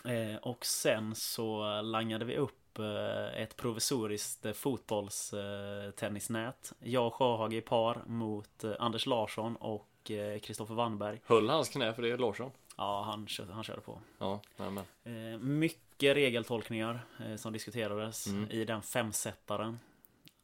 Eh, 0.06 0.36
och 0.38 0.66
sen 0.66 1.16
så 1.16 1.82
langade 1.82 2.26
vi 2.26 2.38
upp 2.38 2.80
eh, 2.80 3.42
ett 3.42 3.58
provisoriskt 3.58 4.46
eh, 4.46 4.54
fotbollstennisnät. 4.54 6.74
Jag 6.80 7.08
och 7.08 7.14
Sjöhage 7.14 7.54
i 7.54 7.62
par 7.62 8.04
mot 8.06 8.64
eh, 8.64 8.72
Anders 8.80 9.06
Larsson 9.06 9.56
och 9.56 10.12
eh, 10.12 10.40
Kristoffer 10.40 10.76
Wannberg. 10.76 11.22
Höll 11.26 11.50
hans 11.50 11.70
knä 11.70 11.94
för 11.94 12.02
det 12.02 12.18
Larsson? 12.18 12.52
Ja, 12.78 13.02
han, 13.04 13.28
han 13.52 13.64
körde 13.64 13.82
på. 13.82 14.02
Ja, 14.18 14.42
nej 14.58 14.72
men. 14.72 14.86
Eh, 15.34 15.40
mycket 15.40 16.16
regeltolkningar 16.16 17.06
eh, 17.26 17.36
som 17.36 17.54
diskuterades 17.54 18.28
Mm. 18.28 18.52
i 18.52 18.66
den 18.66 18.82
femsetaren. 18.82 19.80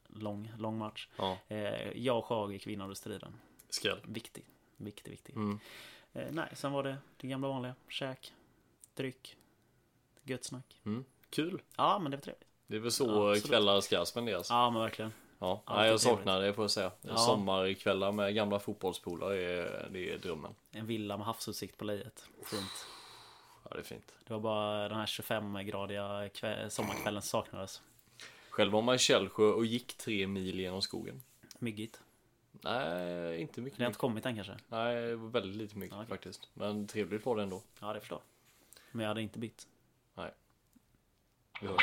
Lång, 0.08 0.52
lång 0.58 0.78
match. 0.78 1.08
Ja, 1.16 1.38
Eh, 1.48 1.90
jag 1.98 2.18
och 2.18 2.24
Sjöhage 2.24 2.60
kvinnade 2.62 2.96
striden. 2.96 3.40
skräll. 3.70 4.00
Viktig, 4.04 4.44
viktig, 4.76 5.10
viktig. 5.10 5.36
Mm. 5.36 5.60
Eh, 6.12 6.26
nej, 6.30 6.48
sen 6.52 6.72
var 6.72 6.82
det 6.82 6.96
det 7.16 7.26
gamla 7.28 7.48
vanliga. 7.48 7.74
Käk, 7.88 8.32
dryck, 8.94 9.36
gött 10.22 10.44
snack. 10.44 10.80
Mm. 10.84 11.04
Kul. 11.30 11.62
Ja, 11.76 11.98
men 11.98 12.10
det 12.10 12.16
var 12.16 12.22
trevligt. 12.22 12.48
Det 12.66 12.76
är 12.76 12.80
väl 12.80 12.90
så 12.90 13.34
Ja, 13.34 13.40
kvällar 13.48 13.80
ska 13.80 14.04
spenderas. 14.04 14.50
Ja, 14.50 14.70
men 14.70 14.82
verkligen. 14.82 15.12
Ja, 15.66 15.76
nej, 15.76 15.88
jag 15.90 16.00
saknar 16.00 16.40
det 16.40 16.52
får 16.54 16.64
jag 16.64 16.70
säga. 16.70 16.90
Ja. 17.02 17.16
Sommarkvällar 17.16 18.12
med 18.12 18.34
gamla 18.34 18.58
fotbollspolare 18.58 19.36
är, 19.42 19.88
det 19.92 20.12
är 20.12 20.18
drömmen. 20.18 20.54
En 20.70 20.86
villa 20.86 21.16
med 21.16 21.26
havsutsikt 21.26 21.78
på 21.78 21.84
lejet. 21.84 22.28
Fint. 22.44 22.86
Ja, 23.64 23.70
det 23.74 23.78
är 23.78 23.82
fint. 23.84 24.14
Det 24.26 24.32
var 24.32 24.40
bara 24.40 24.88
den 24.88 24.98
här 24.98 25.06
25-gradiga 25.06 26.28
kvä- 26.28 26.68
sommarkvällen 26.68 27.22
som 27.22 27.28
saknades. 27.42 27.82
Själv 28.50 28.72
var 28.72 28.82
man 28.82 28.94
i 28.94 28.98
Källsjö 28.98 29.44
och 29.44 29.66
gick 29.66 29.94
tre 29.96 30.26
mil 30.26 30.60
genom 30.60 30.82
skogen. 30.82 31.22
Myggigt. 31.58 32.00
Nej, 32.52 33.40
inte 33.40 33.60
mycket. 33.60 33.78
Det 33.78 33.84
har 33.84 33.88
inte 33.88 33.98
kommit 33.98 34.26
än 34.26 34.34
kanske? 34.34 34.56
Nej, 34.68 34.94
det 35.06 35.16
var 35.16 35.28
väldigt 35.28 35.56
lite 35.56 35.78
mygg 35.78 35.92
Ja, 35.92 35.96
okej. 35.96 36.08
faktiskt. 36.08 36.48
Men 36.54 36.86
trevligt 36.86 37.26
var 37.26 37.36
det 37.36 37.42
ändå. 37.42 37.62
Ja, 37.80 37.92
det 37.92 38.00
förstår. 38.00 38.20
Men 38.92 39.00
jag 39.02 39.08
hade 39.08 39.22
inte 39.22 39.38
bytt. 39.38 39.66
Nej. 40.14 40.30
Vi 41.60 41.66
hörs. 41.66 41.82